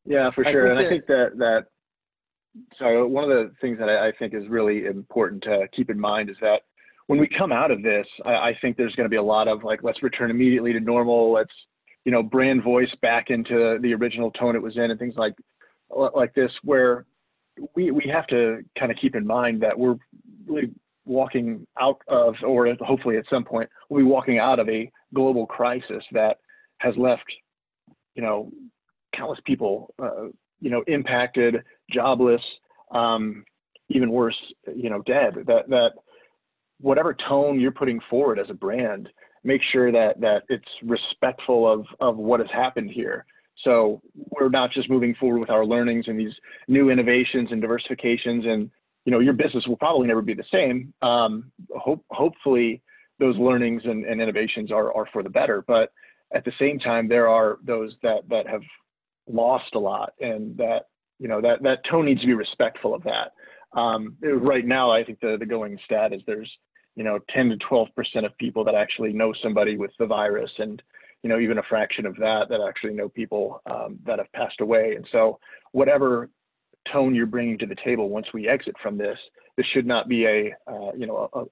Yeah 0.05 0.32
for 0.32 0.43
sure. 0.45 0.67
and 0.67 0.80
that, 0.80 0.86
i 0.86 0.89
think 0.89 1.05
that 1.05 1.38
that 1.38 1.65
so 2.80 3.05
one 3.05 3.24
of 3.24 3.30
the 3.30 3.51
things 3.61 3.78
that 3.78 3.88
I, 3.88 4.07
I, 4.07 4.11
think 4.17 4.34
is 4.34 4.47
really 4.49 4.86
important 4.86 5.41
to 5.43 5.67
keep 5.74 5.89
in 5.89 5.99
mind 5.99 6.30
is 6.30 6.36
that 6.41 6.63
when 7.07 7.19
we 7.19 7.28
come 7.28 7.51
out 7.51 7.72
of 7.72 7.84
this 7.84 8.07
I, 8.26 8.34
I 8.34 8.57
think 8.61 8.78
there's 8.78 8.95
going 8.95 9.05
to 9.05 9.09
be 9.09 9.17
a 9.17 9.24
lot 9.24 9.47
of 9.47 9.63
like 9.63 9.84
let's 9.84 10.01
return 10.01 10.32
immediately 10.32 10.74
to 10.74 10.80
normal. 10.80 11.32
Let's 11.32 11.53
you 12.06 12.12
know 12.12 12.24
brand 12.24 12.64
voice 12.64 12.89
back 13.02 13.30
into 13.30 13.78
the 13.82 13.93
original 13.93 14.32
tone 14.32 14.56
it 14.56 14.62
was 14.62 14.76
in 14.76 14.91
and 14.91 14.99
things 14.99 15.16
like 15.18 15.34
like 15.89 16.34
this 16.34 16.52
where 16.64 17.06
we 17.76 17.91
we 17.91 18.10
have 18.12 18.28
to 18.28 18.64
kind 18.78 18.91
of 18.91 18.97
keep 18.99 19.16
in 19.16 19.26
mind 19.26 19.62
that 19.62 19.78
we're 19.78 19.95
really 20.47 20.72
walking 21.06 21.66
out 21.80 22.02
of 22.08 22.36
or 22.45 22.74
hopefully 22.82 23.18
at 23.18 23.26
some 23.30 23.43
point 23.43 23.70
we'll 23.89 24.04
be 24.04 24.10
walking 24.10 24.39
out 24.39 24.60
of 24.60 24.70
a 24.70 24.89
global 25.14 25.45
crisis 25.45 26.04
that 26.12 26.38
has 26.80 26.95
left 26.97 27.26
you 28.16 28.22
know 28.22 28.52
countless 29.16 29.39
people 29.45 29.93
uh, 30.02 30.26
you 30.60 30.70
know 30.70 30.84
impacted 30.88 31.58
jobless 31.91 32.41
um, 32.91 33.43
even 33.89 34.12
worse 34.12 34.38
you 34.76 34.89
know 34.89 35.02
dead. 35.04 35.36
That 35.47 35.70
that 35.70 35.91
whatever 36.80 37.16
tone 37.28 37.60
you're 37.60 37.72
putting 37.72 37.99
forward 38.10 38.39
as 38.39 38.49
a 38.49 38.54
brand 38.54 39.10
make 39.43 39.61
sure 39.71 39.91
that 39.91 40.19
that 40.21 40.43
it's 40.49 40.67
respectful 40.83 41.71
of 41.71 41.85
of 41.99 42.17
what 42.17 42.39
has 42.39 42.49
happened 42.51 42.91
here. 42.91 43.25
So 43.63 44.01
we're 44.15 44.49
not 44.49 44.71
just 44.71 44.89
moving 44.89 45.15
forward 45.15 45.39
with 45.39 45.49
our 45.49 45.65
learnings 45.65 46.05
and 46.07 46.19
these 46.19 46.33
new 46.67 46.89
innovations 46.89 47.49
and 47.51 47.61
diversifications, 47.61 48.47
and 48.47 48.69
you 49.05 49.11
know 49.11 49.19
your 49.19 49.33
business 49.33 49.65
will 49.67 49.77
probably 49.77 50.07
never 50.07 50.21
be 50.21 50.33
the 50.33 50.43
same. 50.51 50.93
Um, 51.01 51.51
hope, 51.77 52.03
hopefully 52.09 52.81
those 53.19 53.37
learnings 53.37 53.83
and, 53.85 54.05
and 54.05 54.21
innovations 54.21 54.71
are 54.71 54.93
are 54.95 55.07
for 55.13 55.23
the 55.23 55.29
better, 55.29 55.63
but 55.67 55.91
at 56.33 56.45
the 56.45 56.53
same 56.59 56.79
time 56.79 57.07
there 57.07 57.27
are 57.27 57.59
those 57.65 57.95
that 58.03 58.27
that 58.29 58.47
have 58.47 58.63
lost 59.27 59.75
a 59.75 59.79
lot, 59.79 60.13
and 60.19 60.57
that 60.57 60.87
you 61.19 61.27
know 61.27 61.41
that 61.41 61.61
that 61.63 61.79
tone 61.89 62.05
needs 62.05 62.21
to 62.21 62.27
be 62.27 62.33
respectful 62.33 62.93
of 62.93 63.03
that. 63.03 63.33
Um, 63.79 64.17
right 64.21 64.65
now, 64.65 64.91
I 64.91 65.03
think 65.03 65.19
the 65.19 65.37
the 65.39 65.45
going 65.45 65.77
stat 65.85 66.13
is 66.13 66.21
there's 66.25 66.51
you 66.95 67.03
know 67.03 67.19
10 67.29 67.49
to 67.49 67.57
12 67.57 67.87
percent 67.95 68.25
of 68.25 68.37
people 68.37 68.63
that 68.63 68.75
actually 68.75 69.13
know 69.13 69.33
somebody 69.41 69.77
with 69.77 69.91
the 69.99 70.05
virus 70.05 70.51
and 70.59 70.81
you 71.23 71.29
know, 71.29 71.39
even 71.39 71.59
a 71.59 71.63
fraction 71.63 72.05
of 72.05 72.15
that 72.17 72.49
that 72.49 72.61
actually 72.67 72.93
know 72.93 73.09
people 73.09 73.61
um, 73.65 73.99
that 74.05 74.19
have 74.19 74.31
passed 74.33 74.61
away. 74.61 74.95
And 74.95 75.07
so, 75.11 75.39
whatever 75.71 76.29
tone 76.91 77.13
you're 77.13 77.27
bringing 77.27 77.57
to 77.59 77.67
the 77.67 77.75
table 77.83 78.09
once 78.09 78.27
we 78.33 78.47
exit 78.47 78.75
from 78.81 78.97
this, 78.97 79.17
this 79.55 79.65
should 79.67 79.85
not 79.85 80.09
be 80.09 80.25
a, 80.25 80.53
uh, 80.67 80.91
you 80.97 81.05
know, 81.05 81.29
a, 81.33 81.41
a 81.41 81.45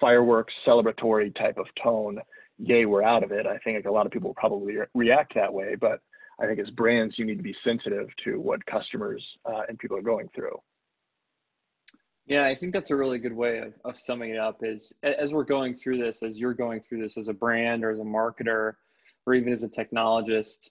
fireworks 0.00 0.52
celebratory 0.66 1.34
type 1.36 1.56
of 1.56 1.66
tone. 1.82 2.18
Yay, 2.58 2.84
we're 2.84 3.02
out 3.02 3.22
of 3.22 3.30
it. 3.30 3.46
I 3.46 3.58
think 3.58 3.86
a 3.86 3.90
lot 3.90 4.06
of 4.06 4.12
people 4.12 4.34
probably 4.34 4.76
re- 4.76 4.86
react 4.94 5.34
that 5.34 5.52
way, 5.52 5.76
but 5.76 6.00
I 6.40 6.46
think 6.46 6.58
as 6.58 6.70
brands, 6.70 7.18
you 7.18 7.24
need 7.24 7.36
to 7.36 7.42
be 7.42 7.54
sensitive 7.62 8.08
to 8.24 8.40
what 8.40 8.64
customers 8.66 9.24
uh, 9.44 9.62
and 9.68 9.78
people 9.78 9.96
are 9.96 10.02
going 10.02 10.28
through. 10.34 10.58
Yeah, 12.32 12.46
I 12.46 12.54
think 12.54 12.72
that's 12.72 12.90
a 12.90 12.96
really 12.96 13.18
good 13.18 13.34
way 13.34 13.58
of, 13.58 13.74
of 13.84 13.98
summing 13.98 14.30
it 14.30 14.38
up 14.38 14.60
is 14.62 14.90
as 15.02 15.34
we're 15.34 15.44
going 15.44 15.74
through 15.74 15.98
this, 15.98 16.22
as 16.22 16.38
you're 16.38 16.54
going 16.54 16.80
through 16.80 17.02
this 17.02 17.18
as 17.18 17.28
a 17.28 17.34
brand 17.34 17.84
or 17.84 17.90
as 17.90 17.98
a 17.98 18.04
marketer, 18.04 18.72
or 19.26 19.34
even 19.34 19.52
as 19.52 19.64
a 19.64 19.68
technologist, 19.68 20.70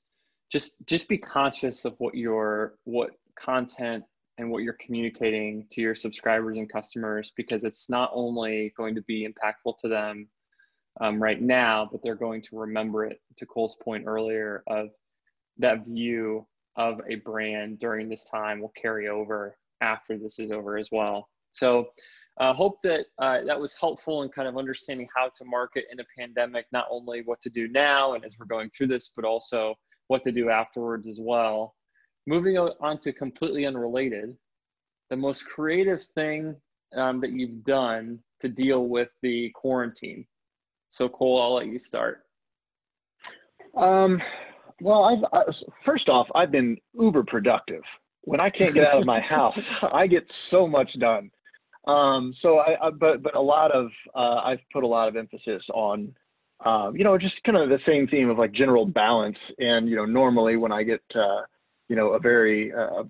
just 0.51 0.73
just 0.87 1.07
be 1.07 1.19
conscious 1.19 1.85
of 1.85 1.93
what 1.99 2.15
your 2.15 2.73
what 2.85 3.11
content 3.39 4.03
and 4.39 4.49
what 4.49 4.63
you're 4.63 4.77
communicating 4.83 5.67
to 5.69 5.81
your 5.81 5.93
subscribers 5.93 6.57
and 6.57 6.67
customers 6.67 7.31
because 7.37 7.63
it's 7.63 7.91
not 7.91 8.09
only 8.11 8.73
going 8.75 8.95
to 8.95 9.03
be 9.03 9.27
impactful 9.27 9.77
to 9.81 9.87
them 9.87 10.27
um, 10.99 11.21
right 11.21 11.43
now, 11.43 11.87
but 11.91 12.01
they're 12.01 12.15
going 12.15 12.41
to 12.41 12.57
remember 12.57 13.05
it. 13.05 13.21
To 13.37 13.45
Cole's 13.45 13.75
point 13.83 14.05
earlier 14.07 14.63
of 14.65 14.87
that 15.59 15.85
view 15.85 16.47
of 16.75 17.01
a 17.07 17.17
brand 17.17 17.77
during 17.77 18.09
this 18.09 18.23
time 18.23 18.61
will 18.61 18.73
carry 18.81 19.09
over 19.09 19.55
after 19.79 20.17
this 20.17 20.39
is 20.39 20.49
over 20.49 20.75
as 20.79 20.89
well. 20.91 21.27
So 21.51 21.89
I 22.39 22.49
uh, 22.49 22.53
hope 22.53 22.81
that 22.83 23.05
uh, 23.19 23.41
that 23.45 23.59
was 23.59 23.75
helpful 23.79 24.23
in 24.23 24.29
kind 24.29 24.47
of 24.47 24.57
understanding 24.57 25.07
how 25.15 25.29
to 25.35 25.45
market 25.45 25.85
in 25.91 25.99
a 25.99 26.05
pandemic, 26.17 26.65
not 26.71 26.87
only 26.89 27.21
what 27.23 27.41
to 27.41 27.49
do 27.49 27.67
now 27.67 28.13
and 28.13 28.23
as 28.23 28.37
we're 28.39 28.45
going 28.45 28.69
through 28.69 28.87
this, 28.87 29.11
but 29.15 29.25
also 29.25 29.75
what 30.07 30.23
to 30.23 30.31
do 30.31 30.49
afterwards 30.49 31.07
as 31.07 31.19
well. 31.21 31.75
Moving 32.27 32.57
on 32.57 32.99
to 32.99 33.11
completely 33.11 33.65
unrelated, 33.65 34.35
the 35.09 35.17
most 35.17 35.45
creative 35.47 36.01
thing 36.15 36.55
um, 36.95 37.19
that 37.21 37.31
you've 37.31 37.63
done 37.63 38.19
to 38.41 38.49
deal 38.49 38.87
with 38.87 39.09
the 39.21 39.51
quarantine. 39.53 40.25
So 40.89 41.09
Cole, 41.09 41.41
I'll 41.41 41.53
let 41.55 41.67
you 41.67 41.79
start. 41.79 42.23
Um, 43.75 44.21
well, 44.81 45.03
I've, 45.03 45.23
I, 45.31 45.51
first 45.85 46.09
off, 46.09 46.27
I've 46.35 46.51
been 46.51 46.77
uber 46.93 47.23
productive. 47.23 47.81
When 48.23 48.39
I 48.39 48.49
can't 48.49 48.73
get 48.73 48.87
out 48.87 48.99
of 48.99 49.05
my 49.05 49.19
house, 49.29 49.57
I 49.93 50.07
get 50.07 50.23
so 50.49 50.67
much 50.67 50.89
done. 50.99 51.31
Um, 51.87 52.35
so 52.41 52.59
I, 52.59 52.87
I, 52.87 52.89
but 52.91 53.23
but 53.23 53.35
a 53.35 53.41
lot 53.41 53.71
of 53.71 53.89
uh, 54.15 54.41
I've 54.43 54.59
put 54.71 54.83
a 54.83 54.87
lot 54.87 55.07
of 55.07 55.15
emphasis 55.15 55.63
on, 55.73 56.13
um, 56.63 56.95
you 56.95 57.03
know, 57.03 57.17
just 57.17 57.41
kind 57.43 57.57
of 57.57 57.69
the 57.69 57.79
same 57.87 58.07
theme 58.07 58.29
of 58.29 58.37
like 58.37 58.51
general 58.51 58.85
balance. 58.85 59.37
And 59.57 59.89
you 59.89 59.95
know, 59.95 60.05
normally 60.05 60.57
when 60.57 60.71
I 60.71 60.83
get, 60.83 61.01
uh, 61.15 61.41
you 61.89 61.95
know, 61.95 62.09
a 62.09 62.19
very 62.19 62.71
uh, 62.71 63.03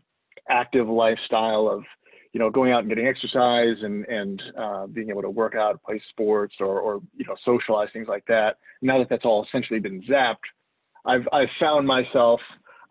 active 0.49 0.87
lifestyle 0.87 1.67
of, 1.67 1.83
you 2.31 2.39
know, 2.39 2.49
going 2.49 2.71
out 2.71 2.79
and 2.79 2.89
getting 2.89 3.07
exercise 3.07 3.75
and 3.81 4.05
and 4.05 4.41
uh, 4.57 4.87
being 4.87 5.09
able 5.09 5.21
to 5.21 5.29
work 5.29 5.53
out, 5.55 5.83
play 5.83 6.01
sports, 6.09 6.55
or 6.61 6.79
or 6.79 7.01
you 7.17 7.25
know, 7.25 7.35
socialize 7.43 7.89
things 7.91 8.07
like 8.07 8.25
that. 8.27 8.57
Now 8.81 8.99
that 8.99 9.09
that's 9.09 9.25
all 9.25 9.45
essentially 9.45 9.81
been 9.81 10.01
zapped, 10.03 10.47
I've 11.05 11.27
I've 11.33 11.49
found 11.59 11.85
myself 11.85 12.39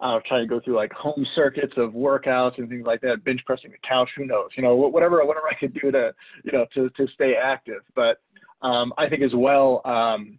uh, 0.01 0.19
trying 0.27 0.43
to 0.43 0.49
go 0.49 0.61
through 0.61 0.77
like 0.77 0.93
home 0.93 1.27
circuits 1.35 1.75
of 1.77 1.93
workouts 1.93 2.59
and 2.59 2.69
things 2.69 2.87
like 2.87 3.01
that, 3.03 3.25
bench 3.25 3.41
pressing 3.45 3.71
the 3.71 3.77
couch, 3.87 4.09
who 4.17 4.25
knows, 4.25 4.49
you 4.57 4.63
know, 4.63 4.75
whatever, 4.75 5.25
whatever 5.25 5.49
I 5.49 5.55
could 5.55 5.75
do 5.75 5.91
to, 5.91 6.15
you 6.45 6.53
know, 6.53 6.67
to, 6.75 6.89
to 6.91 7.07
stay 7.15 7.35
active. 7.43 7.83
But 7.95 8.19
um, 8.63 8.93
I 8.97 9.09
think 9.09 9.23
as 9.23 9.33
well, 9.35 9.83
um, 9.85 10.39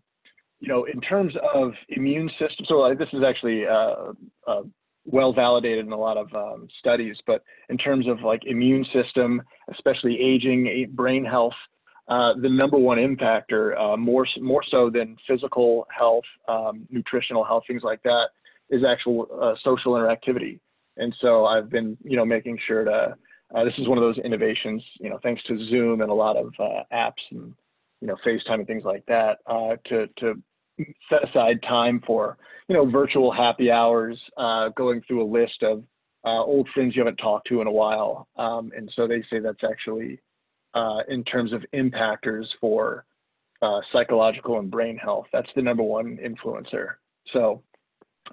you 0.59 0.68
know, 0.68 0.86
in 0.86 1.01
terms 1.01 1.34
of 1.53 1.74
immune 1.89 2.30
system, 2.39 2.66
so 2.68 2.76
like, 2.76 2.97
this 2.97 3.09
is 3.14 3.24
actually 3.28 3.66
uh, 3.68 4.14
uh, 4.47 4.62
well 5.05 5.34
validated 5.34 5.86
in 5.86 5.91
a 5.91 5.97
lot 5.97 6.18
of 6.18 6.34
um, 6.34 6.68
studies, 6.80 7.18
but 7.26 7.43
in 7.70 7.78
terms 7.78 8.07
of 8.07 8.22
like 8.22 8.41
immune 8.45 8.86
system, 8.93 9.41
especially 9.72 10.20
aging, 10.20 10.88
brain 10.93 11.26
health, 11.26 11.53
uh, 12.07 12.34
the 12.41 12.49
number 12.49 12.78
one 12.78 12.97
impactor, 12.97 13.80
uh, 13.80 13.95
more 13.95 14.26
more 14.39 14.64
so 14.70 14.89
than 14.89 15.16
physical 15.28 15.88
health, 15.97 16.26
um, 16.47 16.86
nutritional 16.89 17.43
health, 17.43 17.64
things 17.68 17.84
like 17.84 18.03
that, 18.03 18.28
is 18.72 18.84
actual 18.84 19.28
uh, 19.41 19.53
social 19.63 19.93
interactivity. 19.93 20.59
And 20.97 21.15
so 21.22 21.45
I've 21.45 21.69
been, 21.69 21.97
you 22.03 22.17
know, 22.17 22.26
making 22.26 22.57
sure 22.67 22.84
to. 22.86 23.15
Uh, 23.53 23.65
this 23.65 23.74
is 23.80 23.88
one 23.89 23.97
of 23.97 24.01
those 24.01 24.17
innovations, 24.19 24.82
you 25.01 25.09
know, 25.09 25.19
thanks 25.22 25.43
to 25.43 25.57
Zoom 25.69 25.99
and 25.99 26.09
a 26.09 26.13
lot 26.13 26.38
of 26.38 26.53
uh, 26.57 26.84
apps 26.93 27.22
and, 27.32 27.53
you 27.99 28.07
know, 28.07 28.15
FaceTime 28.26 28.59
and 28.59 28.67
things 28.67 28.86
like 28.86 29.05
that, 29.07 29.39
uh, 29.45 29.76
to 29.89 30.07
to 30.19 30.41
set 31.09 31.28
aside 31.28 31.61
time 31.63 32.01
for, 32.07 32.38
you 32.69 32.76
know, 32.78 32.89
virtual 32.89 33.30
happy 33.30 33.69
hours, 33.69 34.17
uh, 34.38 34.69
going 34.69 35.01
through 35.05 35.22
a 35.22 35.30
list 35.30 35.63
of 35.63 35.84
uh, 36.26 36.41
old 36.41 36.69
friends 36.74 36.95
you 36.95 37.01
haven't 37.01 37.17
talked 37.17 37.45
to 37.49 37.59
in 37.59 37.67
a 37.67 37.72
while. 37.72 38.30
Um, 38.38 38.72
and 38.74 38.89
so 38.95 39.05
they 39.05 39.22
say 39.30 39.39
that's 39.39 39.65
actually, 39.69 40.22
in 41.09 41.22
terms 41.26 41.51
of 41.51 41.61
impactors 41.74 42.45
for 42.61 43.03
psychological 43.91 44.59
and 44.59 44.72
brain 44.72 44.97
health, 44.97 45.26
that's 45.34 45.49
the 45.57 45.61
number 45.61 45.84
one 45.84 46.17
influencer. 46.24 46.93
So 47.34 47.63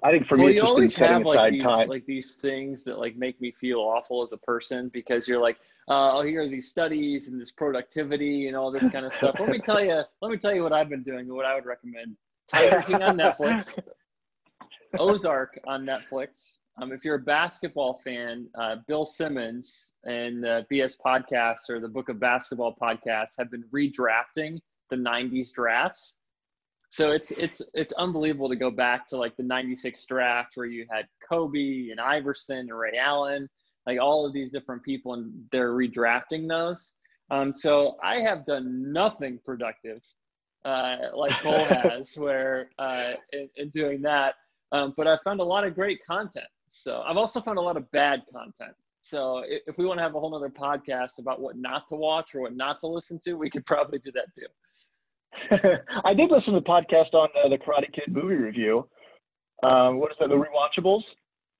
I 0.03 0.11
think 0.11 0.27
for 0.27 0.37
well, 0.37 0.47
me, 0.47 0.55
you 0.55 0.61
always 0.61 0.95
have 0.95 1.25
like 1.25 1.51
these 1.51 1.63
time. 1.63 1.89
like 1.89 2.05
these 2.05 2.35
things 2.35 2.83
that 2.83 2.99
like 2.99 3.17
make 3.17 3.39
me 3.41 3.51
feel 3.51 3.79
awful 3.79 4.21
as 4.21 4.31
a 4.31 4.37
person 4.37 4.89
because 4.93 5.27
you're 5.27 5.41
like, 5.41 5.57
uh, 5.89 6.13
I'll 6.13 6.21
hear 6.21 6.47
these 6.47 6.69
studies 6.69 7.27
and 7.27 7.41
this 7.41 7.51
productivity 7.51 8.47
and 8.47 8.55
all 8.55 8.71
this 8.71 8.87
kind 8.89 9.05
of 9.05 9.13
stuff. 9.13 9.35
let 9.39 9.49
me 9.49 9.59
tell 9.63 9.83
you, 9.83 10.01
let 10.21 10.31
me 10.31 10.37
tell 10.37 10.55
you 10.55 10.63
what 10.63 10.71
I've 10.71 10.89
been 10.89 11.03
doing 11.03 11.21
and 11.21 11.33
what 11.33 11.45
I 11.45 11.55
would 11.55 11.65
recommend. 11.65 12.15
Tiger 12.47 12.81
King 12.81 13.03
on 13.03 13.17
Netflix, 13.17 13.77
Ozark 14.99 15.59
on 15.67 15.85
Netflix. 15.85 16.57
Um, 16.81 16.93
if 16.93 17.03
you're 17.03 17.15
a 17.15 17.19
basketball 17.19 17.95
fan, 17.95 18.47
uh, 18.57 18.77
Bill 18.87 19.05
Simmons 19.05 19.95
and 20.05 20.41
the 20.41 20.65
BS 20.71 20.95
Podcast 21.05 21.69
or 21.69 21.81
the 21.81 21.89
Book 21.89 22.07
of 22.07 22.19
Basketball 22.19 22.75
Podcast 22.81 23.31
have 23.37 23.51
been 23.51 23.65
redrafting 23.73 24.59
the 24.89 24.95
'90s 24.95 25.53
drafts 25.53 26.18
so 26.89 27.11
it's 27.11 27.31
it's 27.31 27.61
it's 27.73 27.93
unbelievable 27.93 28.49
to 28.49 28.55
go 28.55 28.71
back 28.71 29.07
to 29.07 29.17
like 29.17 29.37
the 29.37 29.43
96 29.43 30.05
draft 30.05 30.53
where 30.55 30.65
you 30.65 30.85
had 30.91 31.05
kobe 31.27 31.89
and 31.91 31.99
iverson 31.99 32.59
and 32.59 32.77
ray 32.77 32.97
allen 32.97 33.47
like 33.85 33.99
all 33.99 34.25
of 34.25 34.33
these 34.33 34.51
different 34.51 34.83
people 34.83 35.13
and 35.13 35.33
they're 35.51 35.73
redrafting 35.73 36.47
those. 36.47 36.95
Um, 37.31 37.53
so 37.53 37.97
i 38.03 38.19
have 38.19 38.45
done 38.45 38.91
nothing 38.91 39.39
productive 39.45 40.01
uh, 40.65 40.97
like 41.13 41.31
cole 41.41 41.63
has 41.69 42.17
where 42.17 42.69
uh, 42.79 43.13
in, 43.31 43.49
in, 43.55 43.69
doing 43.69 44.01
that. 44.01 44.35
Um, 44.71 44.93
but 44.97 45.07
i 45.07 45.15
found 45.17 45.39
a 45.39 45.43
lot 45.43 45.63
of 45.65 45.75
great 45.75 46.03
content. 46.05 46.51
So 46.69 47.01
i've 47.07 47.17
also 47.17 47.39
found 47.39 47.57
a 47.57 47.61
lot 47.61 47.77
of 47.77 47.89
bad 47.91 48.23
content. 48.33 48.75
So 49.01 49.43
if 49.47 49.77
we 49.77 49.85
want 49.85 49.99
to 49.99 50.03
have 50.03 50.15
a 50.15 50.19
whole 50.19 50.35
other 50.35 50.49
podcast 50.49 51.19
about 51.19 51.39
what 51.39 51.55
not 51.55 51.87
to 51.87 51.95
watch 51.95 52.35
or 52.35 52.41
what 52.41 52.55
not 52.55 52.79
to 52.81 52.87
listen 52.87 53.19
to 53.25 53.33
we 53.33 53.49
could 53.49 53.65
probably 53.65 53.99
do 53.99 54.11
that 54.11 54.33
too 54.35 54.47
I 56.03 56.13
did 56.13 56.31
listen 56.31 56.53
to 56.53 56.59
the 56.59 56.65
podcast 56.65 57.13
on 57.13 57.29
uh, 57.43 57.49
the 57.49 57.57
Karate 57.57 57.91
Kid 57.93 58.13
movie 58.13 58.35
review. 58.35 58.87
Um, 59.63 59.99
what 59.99 60.11
is 60.11 60.17
that? 60.19 60.29
The 60.29 60.35
Rewatchables. 60.35 61.03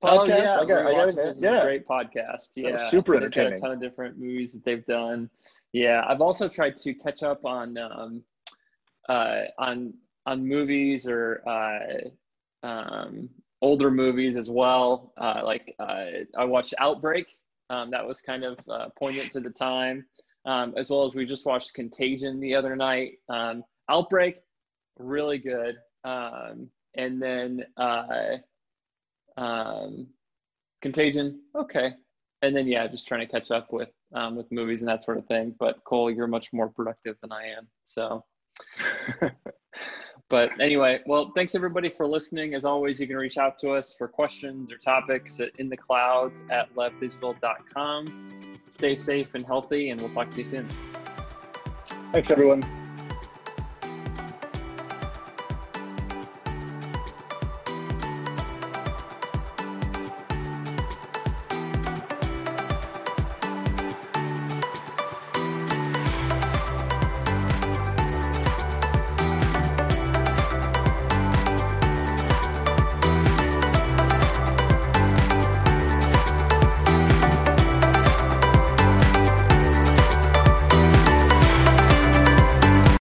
Podcast? 0.04 0.20
Oh 0.20 0.26
yeah, 0.26 0.58
I 0.60 0.66
got, 0.66 0.86
I 0.86 0.94
got 0.94 1.28
is 1.28 1.42
yeah. 1.42 1.60
a 1.60 1.64
great 1.64 1.88
podcast. 1.88 2.52
Yeah, 2.56 2.90
super 2.90 3.16
entertaining. 3.16 3.52
They've 3.52 3.62
got 3.62 3.68
a 3.68 3.70
ton 3.70 3.72
of 3.72 3.82
different 3.82 4.18
movies 4.18 4.54
that 4.54 4.64
they've 4.64 4.86
done. 4.86 5.30
Yeah, 5.74 6.04
I've 6.08 6.22
also 6.22 6.48
tried 6.48 6.78
to 6.78 6.94
catch 6.94 7.22
up 7.22 7.44
on 7.44 7.78
um, 7.78 8.24
uh, 9.10 9.42
on 9.58 9.94
on 10.26 10.48
movies 10.48 11.06
or 11.06 11.42
uh, 11.46 12.68
um, 12.68 13.30
older 13.62 13.92
movies 13.92 14.38
as 14.38 14.50
well. 14.50 15.12
Uh, 15.18 15.42
like 15.44 15.76
uh, 15.80 16.06
I 16.38 16.46
watched 16.46 16.74
Outbreak. 16.80 17.28
Um, 17.70 17.92
that 17.92 18.08
was 18.08 18.22
kind 18.22 18.44
of 18.44 18.58
uh, 18.70 18.88
poignant 18.98 19.32
to 19.34 19.42
the 19.42 19.52
time 19.52 20.06
um, 20.46 20.74
as 20.78 20.90
well 20.90 21.06
as 21.06 21.16
we 21.16 21.26
just 21.26 21.46
watched 21.46 21.74
Contagion 21.74 22.40
the 22.40 22.56
other 22.56 22.76
night. 22.76 23.14
Um, 23.30 23.64
Outbreak, 23.90 24.38
really 24.98 25.38
good. 25.38 25.78
Um, 26.04 26.70
and 26.96 27.22
then 27.22 27.66
uh, 27.78 28.38
um, 29.38 30.08
Contagion, 30.82 31.42
okay. 31.56 31.94
And 32.42 32.56
then 32.56 32.68
yeah, 32.68 32.88
just 32.88 33.08
trying 33.08 33.22
to 33.22 33.32
catch 33.32 33.52
up 33.52 33.74
with 33.74 33.90
um, 34.14 34.36
with 34.36 34.52
movies 34.52 34.82
and 34.82 34.90
that 34.90 35.04
sort 35.04 35.18
of 35.18 35.26
thing. 35.26 35.54
But 35.60 35.84
Cole, 35.84 36.10
you're 36.10 36.28
much 36.28 36.54
more 36.54 36.70
productive 36.70 37.18
than 37.22 37.32
I 37.32 37.48
am, 37.58 37.68
so. 37.84 38.24
but 40.30 40.52
anyway, 40.62 41.00
well, 41.08 41.32
thanks 41.36 41.56
everybody 41.56 41.90
for 41.90 42.08
listening. 42.08 42.54
As 42.54 42.64
always, 42.64 43.00
you 43.00 43.08
can 43.08 43.18
reach 43.18 43.38
out 43.38 43.58
to 43.60 43.72
us 43.72 43.94
for 43.94 44.08
questions 44.08 44.72
or 44.72 44.78
topics 44.78 45.40
at 45.40 45.52
in 45.58 45.70
the 45.70 45.78
clouds 45.78 46.44
at 46.52 46.74
levdigital.com. 46.76 48.60
Stay 48.70 48.96
safe 48.96 49.34
and 49.34 49.46
healthy, 49.46 49.90
and 49.90 50.00
we'll 50.00 50.14
talk 50.14 50.30
to 50.30 50.38
you 50.38 50.46
soon. 50.46 50.70
Thanks, 52.12 52.30
everyone. 52.32 52.64